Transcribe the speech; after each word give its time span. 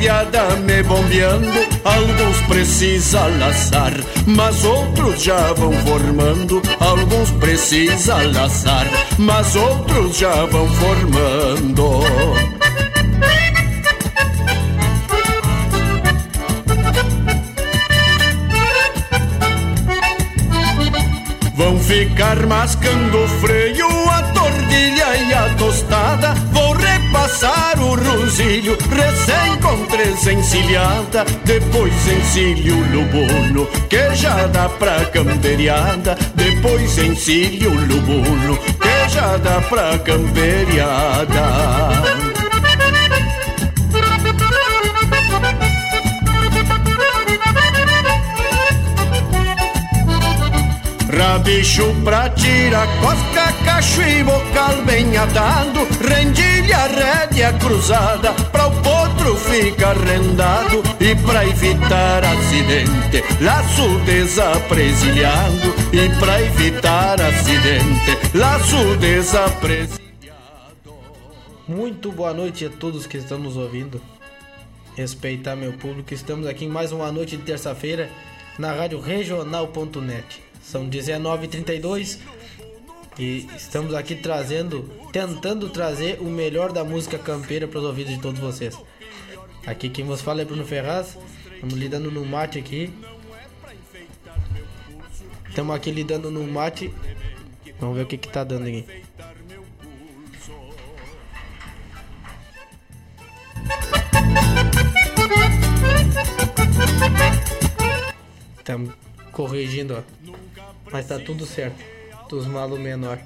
desconfiada 0.00 0.56
me 0.56 0.82
bombeando. 0.82 1.46
Alguns 1.84 2.40
precisa 2.48 3.26
laçar, 3.38 3.92
mas 4.26 4.64
outros 4.64 5.22
já 5.22 5.52
vão 5.52 5.72
formando. 5.72 6.62
Alguns 6.80 7.30
precisa 7.32 8.16
laçar, 8.32 8.86
mas 9.18 9.54
outros 9.54 10.16
já 10.16 10.46
vão 10.46 10.66
formando. 10.68 12.00
Vão 21.54 21.78
ficar 21.80 22.46
mascando 22.46 23.18
o 23.18 23.28
freio, 23.28 23.86
a 24.08 24.22
tordilha 24.32 25.16
e 25.28 25.34
a 25.34 25.54
tostada. 25.56 26.49
Vou 27.40 27.48
repassar 27.48 27.80
o 27.80 27.94
rosilho, 27.94 28.76
recém 28.90 29.56
com 29.62 29.86
três 29.86 30.26
encilhada. 30.26 31.24
Depois 31.44 32.06
encilho 32.06 32.76
o 32.76 32.80
lubuno, 32.92 33.66
que 33.88 34.14
já 34.14 34.46
dá 34.46 34.68
pra 34.68 35.06
camperiada. 35.06 36.18
Depois 36.34 36.98
encilho 36.98 37.70
o 37.70 37.80
lubuno, 37.86 38.58
que 38.58 39.08
já 39.08 39.38
dá 39.38 39.58
pra 39.62 39.98
camperiada. 39.98 41.30
Rabicho 51.20 51.94
pra 52.02 52.30
tirar 52.30 52.88
cosca, 52.98 53.52
cacho 53.62 54.00
e 54.00 54.24
bocal 54.24 54.82
bem 54.86 55.14
atado. 55.18 55.80
Rendilha, 56.00 56.86
rédea 56.86 57.52
cruzada 57.58 58.32
Pra 58.50 58.68
o 58.68 58.82
potro 58.82 59.36
ficar 59.36 59.98
rendado 59.98 60.82
E 60.98 61.14
pra 61.26 61.46
evitar 61.46 62.24
acidente 62.24 63.22
Laço 63.38 63.98
desapresilhado. 64.06 65.74
E 65.92 66.08
pra 66.18 66.40
evitar 66.40 67.20
acidente 67.20 68.18
Laço 68.34 68.96
desapresilhado. 68.96 70.00
Muito 71.68 72.10
boa 72.10 72.32
noite 72.32 72.64
a 72.64 72.70
todos 72.70 73.06
que 73.06 73.18
estão 73.18 73.38
nos 73.38 73.58
ouvindo. 73.58 74.00
Respeitar 74.96 75.54
meu 75.54 75.74
público 75.74 76.14
Estamos 76.14 76.46
aqui 76.46 76.64
em 76.64 76.70
mais 76.70 76.92
uma 76.92 77.12
noite 77.12 77.36
de 77.36 77.42
terça-feira 77.42 78.08
Na 78.58 78.72
rádio 78.72 78.98
regional.net 78.98 80.49
são 80.62 80.88
19h32 80.88 82.18
e 83.18 83.46
estamos 83.56 83.94
aqui 83.94 84.14
trazendo, 84.14 84.82
tentando 85.12 85.68
trazer 85.68 86.20
o 86.20 86.24
melhor 86.24 86.72
da 86.72 86.84
música 86.84 87.18
campeira 87.18 87.66
para 87.66 87.78
os 87.78 87.84
ouvidos 87.84 88.14
de 88.14 88.20
todos 88.20 88.40
vocês. 88.40 88.78
Aqui 89.66 89.88
quem 89.88 90.04
vos 90.04 90.20
fala 90.20 90.42
é 90.42 90.44
Bruno 90.44 90.64
Ferraz, 90.64 91.18
estamos 91.54 91.74
lidando 91.74 92.10
no 92.10 92.24
mate 92.24 92.58
aqui. 92.58 92.92
Estamos 95.48 95.74
aqui 95.74 95.90
lidando 95.90 96.30
no 96.30 96.44
mate. 96.44 96.94
Vamos 97.80 97.96
ver 97.96 98.04
o 98.04 98.06
que 98.06 98.16
que 98.16 98.28
tá 98.28 98.44
dando 98.44 98.68
aqui. 98.68 98.86
Estamos 108.58 108.94
corrigindo, 109.32 109.96
ó. 109.98 110.02
Mas 110.92 111.06
tá 111.06 111.18
tudo 111.18 111.46
certo. 111.46 111.82
Dos 112.28 112.46
malos 112.46 112.78
menor. 112.78 113.18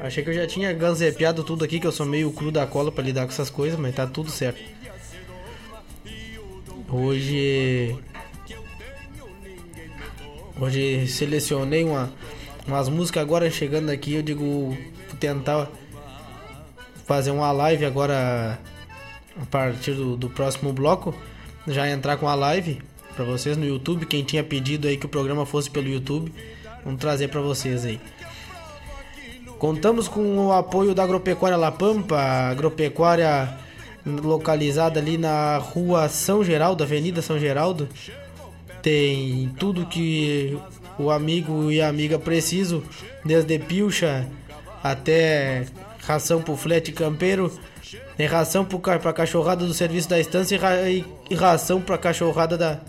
Achei 0.00 0.22
que 0.22 0.30
eu 0.30 0.34
já 0.34 0.46
tinha 0.46 0.72
ganzepiado 0.72 1.44
tudo 1.44 1.64
aqui, 1.64 1.78
que 1.78 1.86
eu 1.86 1.92
sou 1.92 2.04
meio 2.04 2.32
cru 2.32 2.50
da 2.50 2.66
cola 2.66 2.90
para 2.90 3.04
lidar 3.04 3.24
com 3.24 3.32
essas 3.32 3.50
coisas, 3.50 3.78
mas 3.78 3.94
tá 3.94 4.06
tudo 4.06 4.30
certo. 4.30 4.60
Hoje. 6.88 7.96
Hoje 10.60 11.06
selecionei 11.08 11.84
uma, 11.84 12.12
umas 12.66 12.88
músicas 12.88 13.22
agora 13.22 13.50
chegando 13.50 13.90
aqui. 13.90 14.14
Eu 14.14 14.22
digo, 14.22 14.76
tentar 15.18 15.68
fazer 17.06 17.30
uma 17.30 17.52
live 17.52 17.84
agora 17.84 18.58
a 19.40 19.46
partir 19.46 19.94
do, 19.94 20.16
do 20.16 20.28
próximo 20.28 20.72
bloco. 20.72 21.14
Já 21.66 21.88
entrar 21.88 22.16
com 22.16 22.28
a 22.28 22.34
live 22.34 22.82
para 23.14 23.24
vocês 23.24 23.56
no 23.56 23.64
YouTube. 23.64 24.06
Quem 24.06 24.24
tinha 24.24 24.42
pedido 24.42 24.88
aí 24.88 24.96
que 24.96 25.06
o 25.06 25.08
programa 25.08 25.46
fosse 25.46 25.70
pelo 25.70 25.88
YouTube, 25.88 26.32
vamos 26.84 27.00
trazer 27.00 27.28
para 27.28 27.40
vocês 27.40 27.84
aí. 27.84 28.00
Contamos 29.58 30.08
com 30.08 30.48
o 30.48 30.52
apoio 30.52 30.94
da 30.94 31.04
Agropecuária 31.04 31.56
La 31.56 31.70
Pampa, 31.70 32.18
agropecuária 32.18 33.56
localizada 34.04 34.98
ali 34.98 35.16
na 35.16 35.58
rua 35.58 36.08
São 36.08 36.42
Geraldo, 36.42 36.82
Avenida 36.82 37.22
São 37.22 37.38
Geraldo. 37.38 37.88
Tem 38.82 39.54
tudo 39.58 39.86
que 39.86 40.58
o 40.98 41.10
amigo 41.10 41.70
e 41.70 41.80
a 41.80 41.88
amiga 41.88 42.18
precisam, 42.18 42.82
desde 43.24 43.58
pilcha 43.58 44.26
até 44.82 45.66
ração 46.04 46.42
pro 46.42 46.56
flete 46.56 46.90
campeiro, 46.90 47.52
tem 48.16 48.26
ração 48.26 48.64
pra 48.64 49.12
cachorrada 49.12 49.64
do 49.64 49.72
serviço 49.72 50.08
da 50.08 50.18
estância 50.18 50.58
e, 50.90 51.04
e 51.30 51.34
ração 51.34 51.80
pra 51.80 51.96
cachorrada 51.96 52.58
da, 52.58 52.80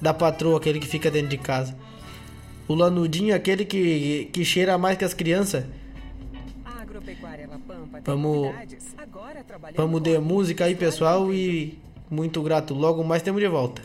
da 0.00 0.14
patroa, 0.14 0.56
aquele 0.56 0.80
que 0.80 0.86
fica 0.86 1.10
dentro 1.10 1.28
de 1.28 1.38
casa. 1.38 1.76
O 2.72 2.74
lanudinho, 2.74 3.34
aquele 3.34 3.66
que, 3.66 4.30
que 4.32 4.46
cheira 4.46 4.78
mais 4.78 4.96
que 4.96 5.04
as 5.04 5.12
crianças. 5.12 5.66
Vamos, 8.02 8.54
vamos 9.76 10.00
de 10.00 10.18
música 10.18 10.64
aí, 10.64 10.74
pessoal, 10.74 11.30
e 11.30 11.78
muito 12.10 12.42
grato. 12.42 12.72
Logo 12.72 13.04
mais 13.04 13.20
temos 13.20 13.42
de 13.42 13.48
volta. 13.48 13.82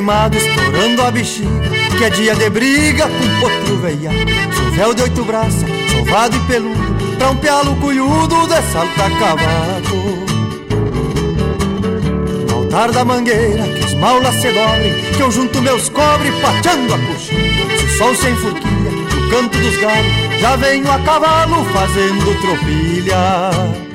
Queimado, 0.00 0.36
estourando 0.36 1.02
a 1.02 1.10
bexiga 1.10 1.70
Que 1.96 2.04
é 2.04 2.10
dia 2.10 2.34
de 2.34 2.50
briga 2.50 3.06
com 3.06 3.40
potro 3.40 3.76
veia 3.76 4.10
Sou 4.56 4.70
véu 4.70 4.94
de 4.94 5.02
oito 5.02 5.24
braças, 5.24 5.68
sovado 5.90 6.36
e 6.36 6.40
peludo 6.40 7.00
Pra 7.18 7.34
pialo 7.34 7.76
cunhudo 7.76 8.46
de 8.46 8.62
salta 8.72 9.10
cavalo. 9.18 10.24
No 12.48 12.56
altar 12.56 12.90
da 12.92 13.04
mangueira, 13.04 13.64
que 13.64 13.84
os 13.84 13.94
maulas 13.94 14.34
se 14.36 14.50
dobrem 14.52 15.12
Que 15.16 15.22
eu 15.22 15.30
junto 15.30 15.60
meus 15.60 15.90
cobre 15.90 16.32
pateando 16.40 16.94
a 16.94 16.98
coxinha 16.98 17.78
Se 17.78 17.84
o 17.84 17.98
sol 17.98 18.14
se 18.14 18.30
enfurquilha 18.30 18.90
no 18.90 19.30
canto 19.30 19.58
dos 19.58 19.76
galhos 19.76 20.40
Já 20.40 20.56
venho 20.56 20.90
a 20.90 20.98
cavalo 21.00 21.64
fazendo 21.72 22.40
tropilha 22.40 23.89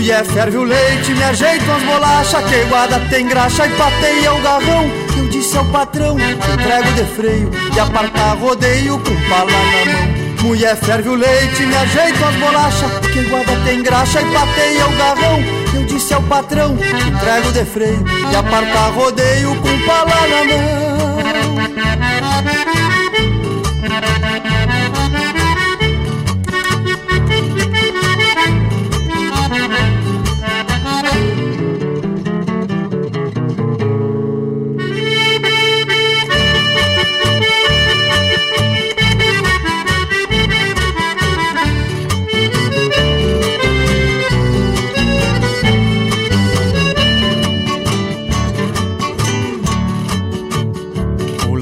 Mulher 0.00 0.24
ferve 0.24 0.56
o 0.56 0.64
leite, 0.64 1.12
me 1.12 1.22
ajeito 1.22 1.70
as 1.70 1.82
bolachas 1.82 2.42
Que 2.46 2.64
guarda 2.70 2.98
tem 3.10 3.28
graxa 3.28 3.66
e 3.66 3.70
pateia 3.76 4.32
o 4.32 4.40
garrão. 4.40 4.90
Eu 5.14 5.28
disse 5.28 5.58
ao 5.58 5.64
patrão, 5.66 6.16
entrego 6.18 6.90
de 6.92 7.04
freio 7.14 7.50
E 7.76 7.78
apartar 7.78 8.34
rodeio 8.38 8.98
com 8.98 9.14
pala 9.28 9.50
na 9.50 9.84
mão. 9.92 10.08
Mulher 10.42 10.74
ferve 10.76 11.10
o 11.10 11.14
leite, 11.14 11.66
me 11.66 11.76
ajeito 11.76 12.24
as 12.24 12.34
bolachas 12.36 12.90
Que 13.12 13.20
guarda 13.24 13.54
tem 13.66 13.82
graxa 13.82 14.22
e 14.22 14.24
pateia 14.32 14.86
o 14.86 14.96
garrão. 14.96 15.38
Eu 15.74 15.84
disse 15.84 16.14
ao 16.14 16.22
patrão, 16.22 16.72
entrego 16.72 17.52
de 17.52 17.64
freio 17.66 18.02
E 18.32 18.36
apartar 18.36 18.92
rodeio 18.92 19.54
com 19.56 19.86
pala 19.86 20.26
na 20.28 20.44
mão 20.44 20.90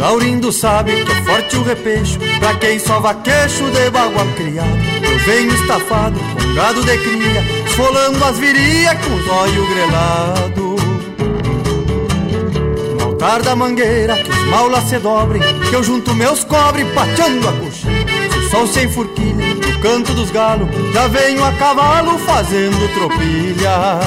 Laurindo 0.09 0.51
sabe 0.51 1.05
que 1.05 1.13
é 1.13 1.15
forte 1.17 1.57
o 1.59 1.63
repecho 1.63 2.19
Pra 2.39 2.55
quem 2.55 2.79
só 2.79 2.99
vaquecho 2.99 3.71
de 3.71 3.91
bagual 3.91 4.27
criado 4.37 4.79
Eu 5.03 5.19
venho 5.19 5.55
estafado 5.55 6.19
com 6.19 6.55
gado 6.55 6.83
de 6.83 6.97
cria 6.97 7.45
Esfolando 7.67 8.25
as 8.25 8.39
virias 8.39 8.95
com 9.05 9.15
os 9.15 9.29
olhos 9.29 9.69
grelados. 9.69 10.83
No 12.95 13.05
altar 13.05 13.43
da 13.43 13.55
mangueira 13.55 14.17
que 14.17 14.31
os 14.31 14.45
maulas 14.45 14.85
se 14.85 14.99
dobrem 14.99 15.43
Que 15.69 15.77
eu 15.77 15.83
junto 15.83 16.15
meus 16.15 16.43
cobre 16.43 16.87
pateando 16.95 17.47
a 17.47 17.53
coxinha 17.53 18.07
Se 18.33 18.39
o 18.39 18.51
sol 18.51 18.67
se 18.67 18.85
enfurquilha 18.87 19.55
no 19.57 19.79
canto 19.81 20.15
dos 20.15 20.31
galos 20.31 20.71
Já 20.95 21.07
venho 21.09 21.45
a 21.45 21.53
cavalo 21.53 22.19
fazendo 22.21 22.95
tropilha 22.95 24.01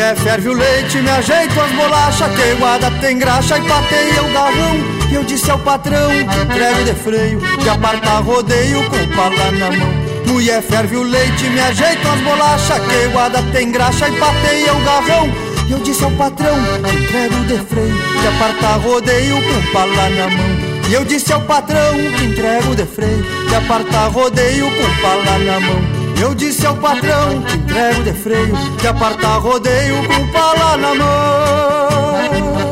Mulher 0.00 0.16
ferve 0.16 0.48
o 0.48 0.54
leite, 0.54 0.96
me 0.96 1.10
ajeito 1.10 1.60
as 1.60 1.70
bolachas 1.72 2.34
Que 2.34 2.54
guarda 2.54 2.90
tem 3.02 3.18
graxa 3.18 3.58
e 3.58 3.68
pateia 3.68 4.22
o 4.22 4.32
garrão. 4.32 4.76
E 5.10 5.14
eu 5.14 5.22
disse 5.22 5.50
ao 5.50 5.58
patrão, 5.58 6.10
entrego 6.14 6.84
de 6.84 6.94
freio 6.94 7.38
De 7.58 7.68
apartar 7.68 8.22
rodeio 8.22 8.82
com 8.88 9.14
pala 9.14 9.52
na 9.52 9.70
mão. 9.70 9.92
Mulher 10.26 10.62
ferve 10.62 10.96
o 10.96 11.02
leite, 11.02 11.50
me 11.50 11.60
ajeito 11.60 12.08
as 12.08 12.18
bolachas 12.22 12.80
Que 12.80 13.08
guarda 13.08 13.42
tem 13.52 13.70
graxa 13.70 14.08
e 14.08 14.12
pateia 14.12 14.72
o 14.72 14.80
garrão. 14.86 15.28
E 15.68 15.72
eu 15.72 15.78
disse 15.80 16.02
ao 16.02 16.10
patrão, 16.12 16.56
entrego 16.78 17.44
de 17.44 17.58
freio 17.58 17.94
De 18.22 18.26
apartar 18.26 18.78
rodeio 18.78 19.36
com 19.36 19.72
pala 19.74 20.08
na 20.08 20.28
mão. 20.28 20.70
E 20.88 20.94
eu 20.94 21.04
disse 21.04 21.30
ao 21.30 21.42
patrão 21.42 21.92
que 22.16 22.24
entrego 22.24 22.74
de 22.74 22.86
freio 22.86 23.22
De 23.46 23.54
apartar 23.54 24.08
rodeio 24.08 24.64
com 24.64 25.02
pala 25.02 25.38
na 25.40 25.60
mão 25.60 25.89
eu 26.20 26.34
disse 26.34 26.66
ao 26.66 26.76
patrão 26.76 27.42
que 27.42 27.56
entrego 27.56 28.02
de 28.02 28.12
freio, 28.12 28.54
que 28.78 28.86
apartar 28.86 29.38
rodeio 29.38 29.96
com 30.06 30.32
pala 30.32 30.76
na 30.76 30.94
mão. 30.94 32.69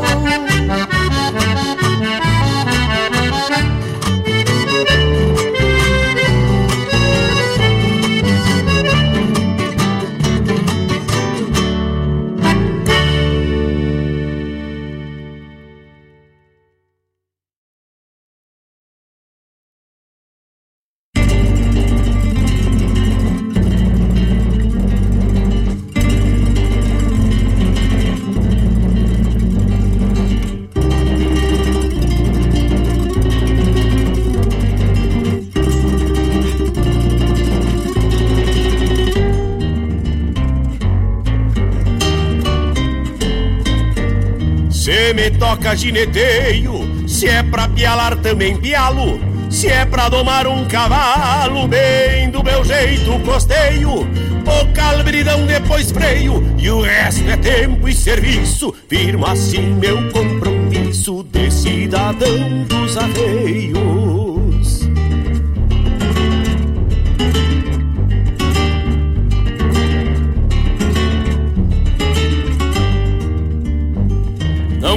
Toca 45.59 45.75
gineteio, 45.75 47.07
se 47.07 47.27
é 47.27 47.43
pra 47.43 47.67
pialar 47.67 48.15
também 48.17 48.55
pialo, 48.55 49.19
se 49.49 49.67
é 49.67 49.85
pra 49.85 50.07
domar 50.07 50.47
um 50.47 50.65
cavalo, 50.65 51.67
bem 51.67 52.29
do 52.29 52.41
meu 52.41 52.63
jeito 52.63 53.19
costeio, 53.25 53.91
o 53.91 54.73
calbridão 54.73 55.45
depois 55.45 55.91
freio, 55.91 56.41
e 56.57 56.69
o 56.69 56.81
resto 56.81 57.29
é 57.29 57.35
tempo 57.35 57.89
e 57.89 57.93
serviço, 57.93 58.73
firmo 58.87 59.25
assim 59.25 59.73
meu 59.73 60.09
compromisso 60.11 61.25
de 61.29 61.51
cidadão 61.51 62.63
dos 62.63 62.95
arreios. 62.97 64.08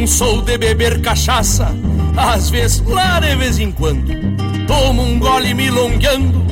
Não 0.03 0.07
sou 0.09 0.43
de 0.43 0.59
beber 0.59 1.01
cachaça, 1.01 1.69
às 2.17 2.51
vezes 2.51 2.83
lá 2.85 3.21
de 3.21 3.37
vez 3.37 3.61
em 3.61 3.71
quando. 3.71 4.13
Tomo 4.67 5.01
um 5.01 5.17
gole 5.17 5.55
milongueando 5.55 6.45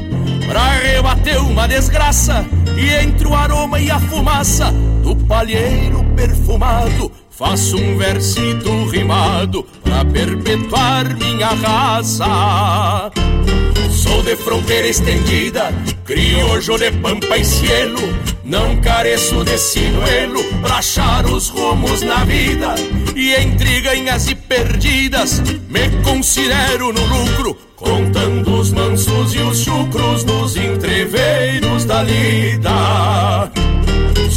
pra 0.46 0.68
rebater 0.78 1.42
uma 1.42 1.66
desgraça. 1.66 2.46
E 2.76 2.90
entre 3.04 3.26
o 3.26 3.34
aroma 3.34 3.80
e 3.80 3.90
a 3.90 3.98
fumaça 3.98 4.72
do 5.02 5.16
palheiro 5.16 6.04
perfumado, 6.14 7.10
faço 7.28 7.76
um 7.76 7.98
versito 7.98 8.84
rimado 8.84 9.66
pra 9.82 10.04
perpetuar 10.04 11.12
minha 11.16 11.48
raça. 11.48 13.10
Sou 13.90 14.22
de 14.22 14.36
fronteira 14.36 14.86
estendida, 14.86 15.72
criojo 16.04 16.78
de 16.78 16.90
pampa 16.92 17.36
e 17.36 17.44
cielo. 17.44 18.00
Não 18.44 18.80
careço 18.80 19.44
de 19.44 19.56
sinuelo 19.58 20.42
pra 20.60 20.78
achar 20.78 21.24
os 21.26 21.48
rumos 21.48 22.02
na 22.02 22.24
vida. 22.24 22.74
E 23.14 23.34
entre 23.34 23.80
ganhas 23.80 24.28
e 24.28 24.34
perdidas, 24.34 25.40
me 25.68 25.88
considero 26.02 26.92
no 26.92 27.04
lucro. 27.04 27.56
Contando 27.76 28.58
os 28.58 28.72
mansos 28.72 29.34
e 29.34 29.38
os 29.38 29.60
chucros 29.60 30.24
nos 30.24 30.56
entreveiros 30.56 31.84
da 31.84 32.02
lida. 32.02 33.50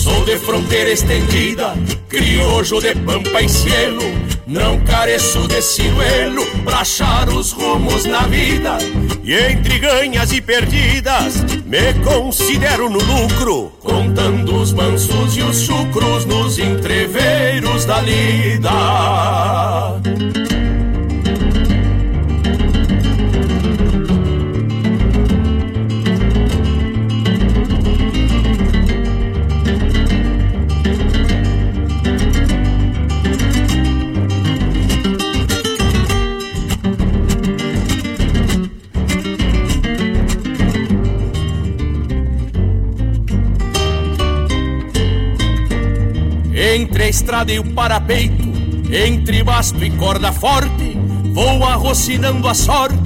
Sou 0.04 0.26
de 0.26 0.38
fronteira 0.38 0.92
estendida, 0.92 1.74
criojo 2.10 2.82
de 2.82 2.94
pampa 2.94 3.42
e 3.42 3.48
cielo. 3.48 4.04
Não 4.46 4.78
careço 4.82 5.48
de 5.48 5.62
ciruelo 5.62 6.46
pra 6.66 6.80
achar 6.80 7.30
os 7.30 7.54
rumos 7.54 8.04
na 8.04 8.24
vida. 8.24 8.80
E 9.24 9.34
entre 9.34 9.80
ganhas 9.80 10.34
e 10.34 10.42
perdidas, 10.42 11.42
me 11.66 11.94
considero 12.04 12.90
no 12.90 13.00
lucro. 13.00 13.72
Contando 13.80 14.58
os 14.58 14.74
mansos 14.74 15.38
e 15.38 15.42
os 15.42 15.62
chucros 15.62 16.26
nos 16.26 16.60
entreveiros 16.60 17.86
da 17.86 18.02
lida. 18.02 18.72
Estrada 47.24 47.54
e 47.54 47.60
o 47.60 47.64
parapeito, 47.64 48.44
entre 48.92 49.44
basto 49.44 49.82
e 49.82 49.90
corda 49.92 50.34
forte, 50.34 50.98
vou 51.32 51.64
arrocinando 51.64 52.46
a 52.50 52.54
sorte, 52.54 52.98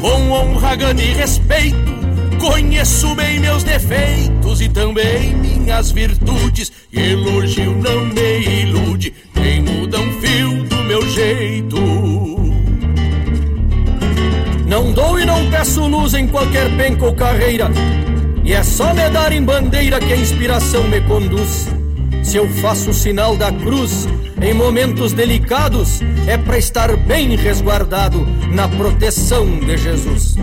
com 0.00 0.30
honra, 0.30 0.76
gana 0.76 1.02
e 1.02 1.12
respeito. 1.12 1.90
Conheço 2.38 3.12
bem 3.16 3.40
meus 3.40 3.64
defeitos 3.64 4.60
e 4.60 4.68
também 4.68 5.34
minhas 5.34 5.90
virtudes, 5.90 6.70
e 6.92 7.00
elogio 7.00 7.74
não 7.74 8.06
me 8.06 8.62
ilude, 8.62 9.12
nem 9.34 9.62
muda 9.62 9.98
um 9.98 10.12
fio 10.20 10.62
do 10.62 10.76
meu 10.84 11.10
jeito. 11.10 11.76
Não 14.64 14.92
dou 14.92 15.18
e 15.18 15.24
não 15.26 15.50
peço 15.50 15.88
luz 15.88 16.14
em 16.14 16.28
qualquer 16.28 16.70
penca 16.76 17.04
ou 17.04 17.14
carreira, 17.14 17.68
e 18.44 18.52
é 18.52 18.62
só 18.62 18.94
me 18.94 19.10
dar 19.10 19.32
em 19.32 19.42
bandeira 19.42 19.98
que 19.98 20.12
a 20.12 20.16
inspiração 20.16 20.84
me 20.84 21.00
conduz. 21.00 21.79
Se 22.30 22.36
eu 22.36 22.48
faço 22.48 22.90
o 22.90 22.94
sinal 22.94 23.36
da 23.36 23.50
cruz 23.50 24.06
em 24.40 24.54
momentos 24.54 25.12
delicados, 25.12 26.00
é 26.28 26.38
para 26.38 26.58
estar 26.58 26.96
bem 26.96 27.34
resguardado 27.34 28.24
na 28.52 28.68
proteção 28.68 29.58
de 29.58 29.76
Jesus. 29.76 30.36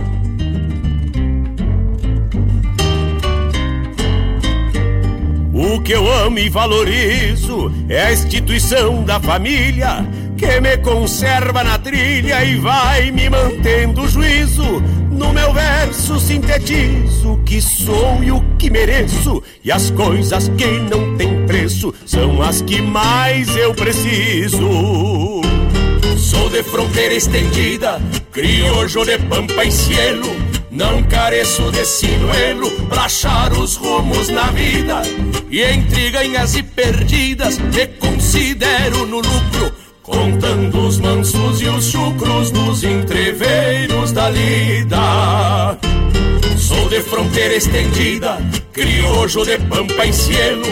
O 5.53 5.79
que 5.81 5.93
eu 5.93 6.11
amo 6.11 6.39
e 6.39 6.49
valorizo 6.49 7.71
é 7.87 8.07
a 8.07 8.11
instituição 8.11 9.05
da 9.05 9.21
família 9.21 10.05
que 10.35 10.59
me 10.59 10.75
conserva 10.79 11.63
na 11.63 11.79
trilha 11.79 12.43
e 12.43 12.57
vai 12.57 13.11
me 13.11 13.29
mantendo 13.29 14.05
juízo. 14.09 14.83
No 15.09 15.31
meu 15.31 15.53
verso 15.53 16.19
sintetizo 16.19 17.31
o 17.31 17.43
que 17.43 17.61
sou 17.61 18.21
e 18.21 18.29
o 18.29 18.41
que 18.57 18.69
mereço, 18.69 19.41
e 19.63 19.71
as 19.71 19.89
coisas 19.91 20.49
que 20.49 20.67
não 20.67 21.15
têm 21.15 21.36
preço 21.57 21.93
são 22.05 22.41
as 22.41 22.61
que 22.61 22.81
mais 22.81 23.55
eu 23.55 23.73
preciso. 23.73 25.41
Sou 26.17 26.49
de 26.49 26.61
fronteira 26.63 27.15
estendida, 27.15 27.99
criojo 28.31 29.03
de 29.03 29.17
pampa 29.17 29.65
e 29.65 29.71
cielo. 29.71 30.27
Não 30.69 31.01
careço 31.03 31.71
de 31.71 31.83
sinuelo 31.83 32.69
pra 32.87 33.05
achar 33.05 33.51
os 33.53 33.75
rumos 33.75 34.29
na 34.29 34.51
vida. 34.51 35.01
E 35.49 35.63
entre 35.63 36.11
ganhas 36.11 36.55
e 36.55 36.61
perdidas, 36.61 37.57
me 37.57 37.87
considero 37.87 39.07
no 39.07 39.17
lucro 39.17 39.73
contando 40.03 40.87
os 40.87 40.99
mansos 40.99 41.61
e 41.61 41.67
os 41.67 41.85
chucros 41.85 42.51
nos 42.51 42.83
entreveiros 42.83 44.11
da 44.11 44.29
lida. 44.29 45.77
Sou 46.57 46.87
de 46.87 47.01
fronteira 47.01 47.55
estendida, 47.55 48.37
criojo 48.71 49.43
de 49.43 49.57
pampa 49.57 50.05
em 50.05 50.13
cielo, 50.13 50.67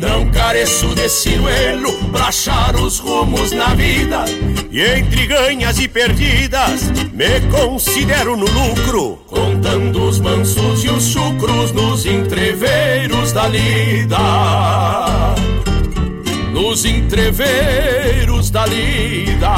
não 0.00 0.30
careço 0.30 0.94
de 0.94 1.08
ciruelo 1.08 1.92
pra 2.10 2.28
achar 2.28 2.74
os 2.74 2.98
rumos 2.98 3.52
na 3.52 3.74
vida. 3.74 4.24
E 4.70 4.80
entre 4.80 5.26
ganhas 5.26 5.78
e 5.78 5.86
perdidas, 5.86 6.90
me 7.12 7.40
considero 7.50 8.36
no 8.36 8.46
lucro, 8.46 9.18
contando 9.26 10.02
os 10.08 10.18
mansos 10.18 10.84
e 10.84 10.88
os 10.88 11.04
chucros 11.08 11.72
nos 11.72 12.06
entreveiros 12.06 13.32
da 13.32 13.46
lida 13.46 14.18
nos 16.52 16.84
entreveiros 16.84 18.50
da 18.50 18.66
lida, 18.66 19.54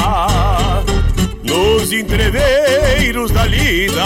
nos 1.43 1.93
entreveiros 1.93 3.31
da 3.31 3.45
lida. 3.45 4.03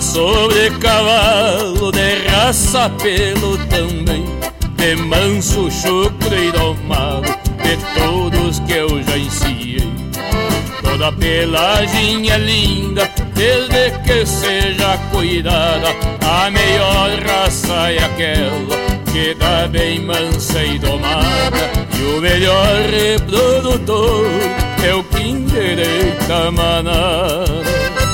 Sobre 0.00 0.70
cavalo 0.78 1.90
de 1.90 2.28
raça 2.28 2.88
pelo 3.02 3.58
também 3.66 4.24
De 4.76 4.94
manso, 4.96 5.70
chucro 5.70 6.34
e 6.34 6.52
domado 6.52 7.28
De 7.62 7.76
todos 7.98 8.60
que 8.60 8.72
eu 8.72 9.02
já 9.02 9.18
ensinei. 9.18 9.92
Toda 10.82 11.12
pelagem 11.12 12.30
é 12.30 12.38
linda 12.38 13.10
Desde 13.34 13.90
que 14.04 14.24
seja 14.24 14.96
cuidada 15.10 15.88
A 16.22 16.50
melhor 16.50 17.10
raça 17.26 17.90
é 17.90 17.98
aquela 17.98 18.90
que 19.12 19.34
dá 19.34 19.66
bem 19.66 19.98
mansa 20.02 20.62
e 20.62 20.78
domada. 20.78 21.68
E 21.98 22.16
o 22.16 22.20
melhor 22.20 22.76
reprodutor 22.88 24.24
é 24.86 24.94
o 24.94 25.02
que 25.02 25.20
endireita 25.20 26.46
a 26.46 26.50
manada 26.52 28.09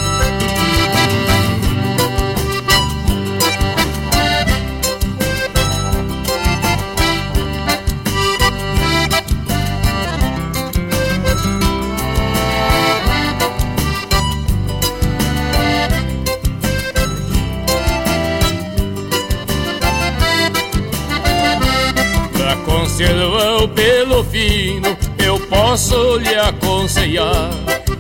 conservão 22.97 23.69
pelo 23.69 24.25
fino, 24.25 24.97
eu 25.19 25.38
posso 25.49 26.17
lhe 26.17 26.35
aconselhar. 26.35 27.50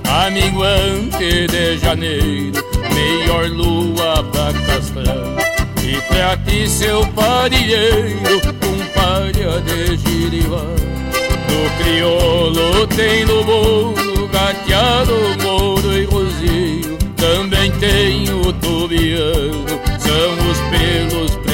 Amigoante 0.08 1.46
de 1.48 1.78
janeiro, 1.78 2.64
melhor 2.94 3.46
lua 3.50 4.24
pra 4.32 4.54
castrar. 4.66 5.36
E 5.84 6.00
trate 6.08 6.68
seu 6.68 7.06
parilheiro 7.08 8.40
com 8.40 8.98
palha 8.98 9.60
de 9.60 9.98
girivá. 9.98 10.64
No 11.50 11.84
crioulo 11.84 12.86
tem 12.86 13.26
lobo, 13.26 13.94
gateado, 14.32 15.12
moro 15.42 15.92
e 15.92 16.04
rosinho. 16.06 16.96
Também 17.16 17.70
tem 17.72 18.30
o 18.32 18.50
tubiano, 18.54 19.66
são 19.98 20.50
os 20.50 20.58
pelos 20.70 21.45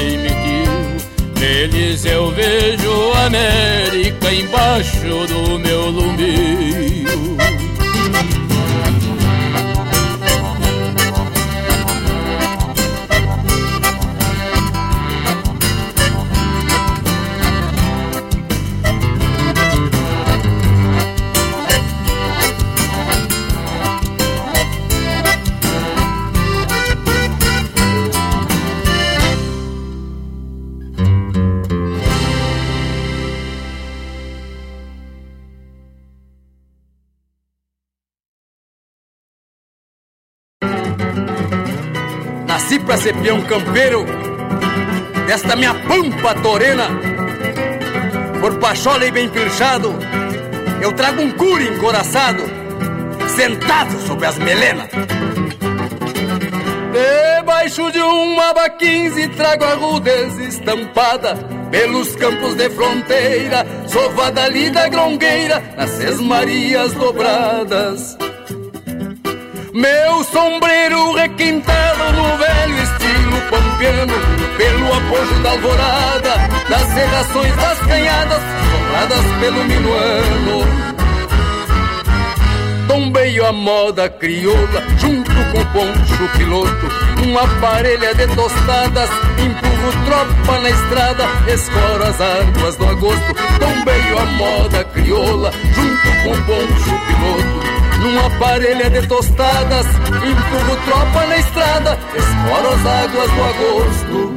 Neles 1.42 2.04
eu 2.04 2.30
vejo 2.30 3.12
a 3.14 3.26
América 3.26 4.32
embaixo 4.32 5.26
do 5.26 5.58
meu 5.58 5.90
lumbio. 5.90 7.51
Ser 43.02 43.14
peão 43.16 43.42
campeiro 43.42 44.06
desta 45.26 45.56
minha 45.56 45.74
pampa 45.74 46.36
torena. 46.36 46.86
Por 48.40 48.60
pachola 48.60 49.04
e 49.04 49.10
bem 49.10 49.28
pilchado, 49.28 49.92
eu 50.80 50.92
trago 50.92 51.20
um 51.20 51.32
cure 51.32 51.68
encoraçado, 51.68 52.44
sentado 53.34 53.98
sobre 54.06 54.26
as 54.26 54.38
melenas. 54.38 54.88
Debaixo 56.92 57.90
de 57.90 57.98
uma 57.98 58.68
15 58.68 59.28
trago 59.30 59.64
a 59.64 59.74
rudez 59.74 60.38
estampada 60.38 61.34
pelos 61.72 62.14
campos 62.14 62.54
de 62.54 62.70
fronteira, 62.70 63.66
sovada 63.88 64.46
lida 64.46 64.88
grongueira 64.88 65.60
nas 65.76 65.90
sesmarias 65.90 66.92
dobradas. 66.92 68.16
Meu 69.74 70.22
sombreiro 70.24 71.14
requintado 71.14 72.12
no 72.12 72.36
velho 72.36 72.82
estilo 72.82 73.40
pampiano 73.48 74.12
Pelo 74.58 74.94
apoio 74.94 75.42
da 75.42 75.50
alvorada 75.50 76.34
Das 76.68 76.82
serrações 76.88 77.56
das 77.56 77.78
canhadas 77.78 78.42
Sobradas 78.70 79.24
pelo 79.40 79.64
minuano. 79.64 80.92
Tombeio 82.86 83.46
a 83.46 83.52
moda 83.52 84.10
crioula 84.10 84.82
Junto 84.98 85.30
com 85.30 85.64
poncho 85.72 86.28
piloto 86.36 86.90
Uma 87.26 87.48
parelha 87.58 88.14
de 88.14 88.26
tostadas 88.26 89.08
Empurro 89.38 90.04
tropa 90.04 90.60
na 90.60 90.68
estrada 90.68 91.24
Escoro 91.50 92.04
as 92.04 92.20
águas 92.20 92.76
do 92.76 92.86
agosto. 92.90 93.34
Tombeio 93.58 94.18
a 94.18 94.26
moda 94.26 94.84
crioula 94.84 95.50
Junto 95.50 96.08
com 96.24 96.42
poncho 96.42 97.00
piloto 97.06 97.71
numa 98.22 98.30
parelha 98.38 98.88
de 98.88 99.06
tostadas, 99.06 99.86
empurro 99.86 100.76
tropa 100.84 101.26
na 101.26 101.36
estrada, 101.38 101.98
escoro 102.14 102.68
as 102.68 102.86
águas 102.86 103.30
do 103.32 103.42
agosto. 103.42 104.32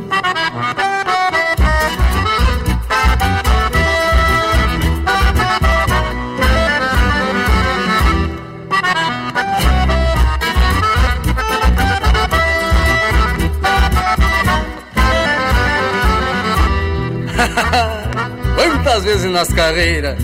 Quantas 18.55 19.03
vezes 19.03 19.31
nas 19.31 19.53
carreiras 19.53 20.17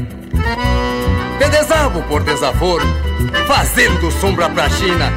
te 1.38 1.50
desabo 1.50 2.02
por 2.04 2.24
desaforo 2.24 3.11
fazendo 3.48 4.12
sombra 4.20 4.50
pra 4.50 4.70
China, 4.70 5.12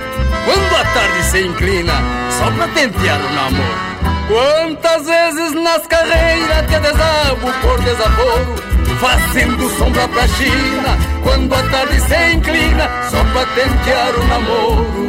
quando 0.45 0.77
a 0.77 0.85
tarde 0.93 1.23
se 1.25 1.41
inclina, 1.41 1.93
só 2.31 2.51
pra 2.51 2.69
tentear 2.69 3.21
o 3.21 3.33
namoro. 3.35 3.95
Quantas 4.27 5.07
vezes 5.07 5.53
nas 5.53 5.87
carreiras 5.87 6.67
te 6.67 6.79
desabo 6.81 7.53
por 7.61 7.81
desaforo, 7.83 8.55
fazendo 9.01 9.69
sombra 9.77 10.09
pra 10.09 10.27
China, 10.29 10.99
quando 11.23 11.55
a 11.55 11.63
tarde 11.65 12.01
se 12.01 12.33
inclina, 12.33 12.89
só 13.11 13.23
pra 13.25 13.47
tentear 13.55 14.15
o 14.15 14.27
namoro. 14.27 15.05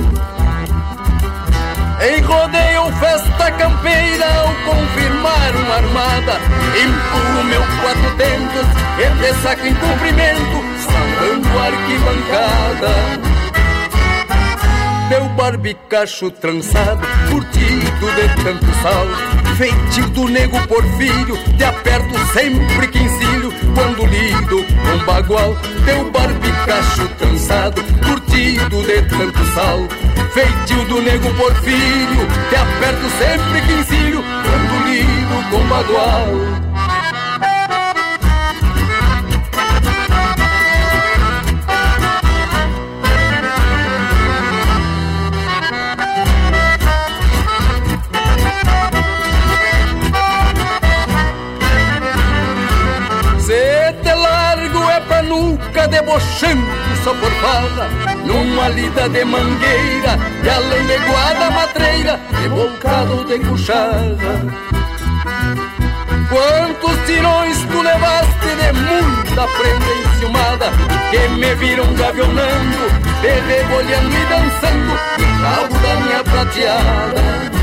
Em 2.02 2.22
rodeio, 2.22 2.92
festa 3.00 3.52
campeira, 3.54 4.26
ao 4.26 4.54
confirmar 4.66 5.56
uma 5.56 5.76
armada, 5.76 6.40
empurro 6.76 7.44
meu 7.46 7.62
quatro 7.82 8.16
tentos, 8.18 8.68
e 9.00 9.24
ressaco 9.24 9.66
em 9.66 9.74
cumprimento, 9.74 10.64
arquibancada 11.60 13.36
meu 15.10 15.30
barbicacho 15.30 16.32
trançado, 16.32 17.06
curtido 17.30 18.12
de 18.16 18.44
tanto 18.44 18.66
sal. 18.82 19.06
Feitio 19.56 20.10
do 20.10 20.28
nego 20.28 20.60
porfírio, 20.68 21.38
te 21.58 21.64
aperto 21.64 22.18
sempre 22.34 22.88
que 22.88 23.00
quando 23.76 24.06
lido 24.08 24.58
um 24.60 25.06
bagual. 25.06 25.56
Teu 25.86 26.12
barbicacho 26.12 27.08
trançado, 27.20 27.84
curtido 28.04 28.82
de 28.82 29.02
tanto 29.04 29.46
sal. 29.54 29.80
Feitio 30.34 30.86
do 30.86 31.02
nego 31.02 31.32
porfírio, 31.36 32.28
te 32.50 32.56
aperto 32.56 33.10
sempre 33.20 33.62
que 33.62 33.84
quando 34.44 34.86
lido 34.90 35.50
com 35.52 35.68
bagual. 35.68 36.65
Debochando 55.96 56.68
só 57.04 57.14
por 57.14 57.32
farra 57.32 57.88
Numa 58.26 58.68
lida 58.70 59.08
de 59.08 59.24
mangueira 59.24 60.18
De 60.42 60.50
alandeguada 60.50 61.52
matreira 61.52 62.20
Rebocado 62.42 63.24
de 63.26 63.40
cuchara. 63.40 64.36
Quantos 66.30 67.06
tirões 67.06 67.58
tu 67.72 67.82
levaste 67.82 68.50
de 68.62 68.74
muita 68.74 69.48
prenda 69.58 69.92
enciumada 70.04 70.72
Que 71.12 71.30
me 71.30 71.56
viram 71.56 71.94
gavionando 71.94 72.86
Te 73.22 73.28
rebolhando 73.48 74.16
e 74.16 74.26
dançando 74.26 74.94
No 75.40 75.80
da 75.80 75.96
minha 76.02 76.24
prateada. 76.24 77.56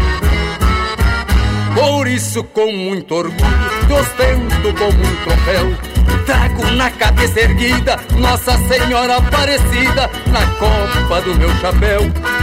Por 1.75 2.07
isso, 2.07 2.45
com 2.45 2.71
muito 2.71 3.15
orgulho, 3.15 3.87
te 3.87 3.93
ostento 3.95 4.75
como 4.79 4.93
um 4.93 5.17
troféu 5.25 5.92
Trago 6.27 6.71
na 6.73 6.91
cabeça 6.91 7.41
erguida 7.41 7.99
Nossa 8.17 8.57
Senhora 8.69 9.17
Aparecida 9.17 10.11
na 10.27 10.47
copa 10.59 11.21
do 11.23 11.35
meu 11.37 11.51
chapéu. 11.57 12.01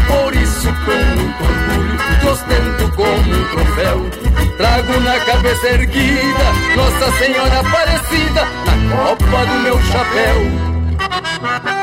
Por 0.07 0.35
isso, 0.35 0.67
com 0.85 0.91
muito 1.15 1.43
orgulho, 1.43 1.97
te 2.19 2.27
ostento 2.27 2.95
como 2.95 3.33
um 3.33 3.45
troféu. 3.45 4.09
Trago 4.57 4.99
na 4.99 5.19
cabeça 5.19 5.67
erguida 5.67 6.53
Nossa 6.75 7.17
Senhora 7.17 7.59
Aparecida 7.59 8.45
na 8.65 8.95
copa 8.95 9.45
do 9.45 9.59
meu 9.59 9.81
chapéu. 9.83 11.78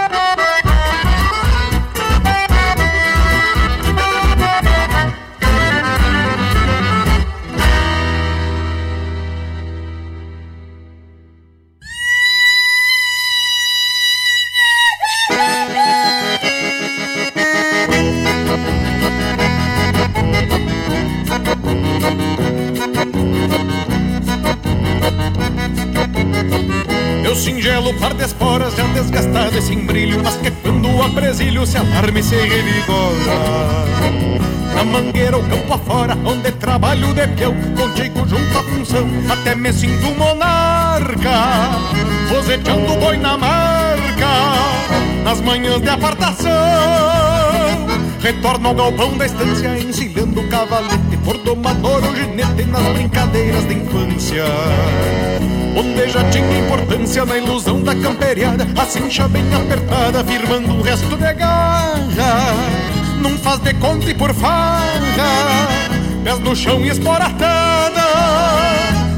Singelo 27.87 27.95
par 27.95 28.15
de 28.15 28.25
esporas 28.25 28.75
já 28.75 28.85
desgastado 28.89 29.57
e 29.57 29.63
sem 29.63 29.87
brilho, 29.87 30.21
mas 30.23 30.37
que 30.37 30.51
quando 30.51 31.03
apresilho 31.03 31.67
se 31.67 31.77
alarme 31.77 32.21
e 32.21 32.23
se 32.23 32.35
revigosa. 32.35 33.33
Na 34.75 34.85
mangueira 34.85 35.37
ou 35.37 35.43
campo 35.45 35.75
afora, 35.75 36.17
onde 36.25 36.53
trabalho 36.53 37.15
de 37.15 37.27
peão, 37.29 37.55
contigo 37.77 38.27
junto 38.29 38.59
à 38.59 38.63
função, 38.63 39.07
até 39.31 39.55
me 39.55 39.73
sinto 39.73 40.11
monarca, 40.19 41.71
roseteando 42.29 42.97
boi 42.97 43.17
na 43.17 43.39
marca, 43.39 44.27
nas 45.25 45.41
manhãs 45.41 45.81
de 45.81 45.89
apartação. 45.89 46.51
Retorno 48.21 48.69
ao 48.69 48.75
galpão 48.75 49.17
da 49.17 49.27
estância, 49.27 49.79
encilhando 49.79 50.41
o 50.41 50.49
cavalete 50.49 51.16
por 51.27 51.37
domador 51.39 52.05
ou 52.05 52.15
ginete 52.15 52.65
nas 52.67 52.85
brincadeiras 52.93 53.67
de 53.67 53.75
infância. 53.75 54.45
Onde 55.77 56.09
já 56.09 56.23
tinha 56.31 56.59
importância 56.61 57.27
na 57.27 57.37
ilusão 57.37 57.83
da 57.83 57.97
camperiada, 57.97 58.65
a 58.81 58.85
cincha 58.87 59.27
bem 59.27 59.43
apertada, 59.53 60.23
firmando 60.23 60.73
um 60.73 60.83
resto 60.83 61.17
de 61.17 61.35
garra. 61.35 62.55
Não 63.21 63.37
faz 63.39 63.59
de 63.59 63.75
conta 63.75 64.09
e 64.09 64.15
por 64.15 64.33
farra, 64.35 65.69
pés 66.23 66.39
no 66.39 66.55
chão 66.55 66.81
e 66.83 66.91
esporatada. 66.91 68.06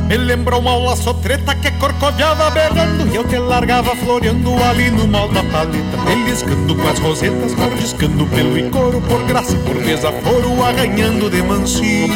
Me 0.08 0.16
lembrou 0.16 0.58
uma 0.58 0.74
laço 0.74 1.12
treta 1.14 1.54
que 1.54 1.70
corcoviava 1.72 2.50
berrando 2.50 3.06
E 3.12 3.16
eu 3.16 3.24
te 3.24 3.36
largava 3.36 3.94
floreando 3.94 4.54
ali 4.64 4.90
no 4.90 5.06
mal 5.06 5.28
da 5.28 5.42
paleta. 5.44 5.96
Beliscando 6.06 6.74
com 6.74 6.88
as 6.88 6.98
rosetas, 6.98 7.54
mordiscando 7.54 8.26
pelo 8.26 8.58
e 8.58 8.70
couro 8.70 9.02
Por 9.02 9.22
graça 9.24 9.54
por 9.58 9.74
desaforo, 9.82 10.62
arranhando 10.64 11.28
de 11.28 11.42
mansinho. 11.42 12.14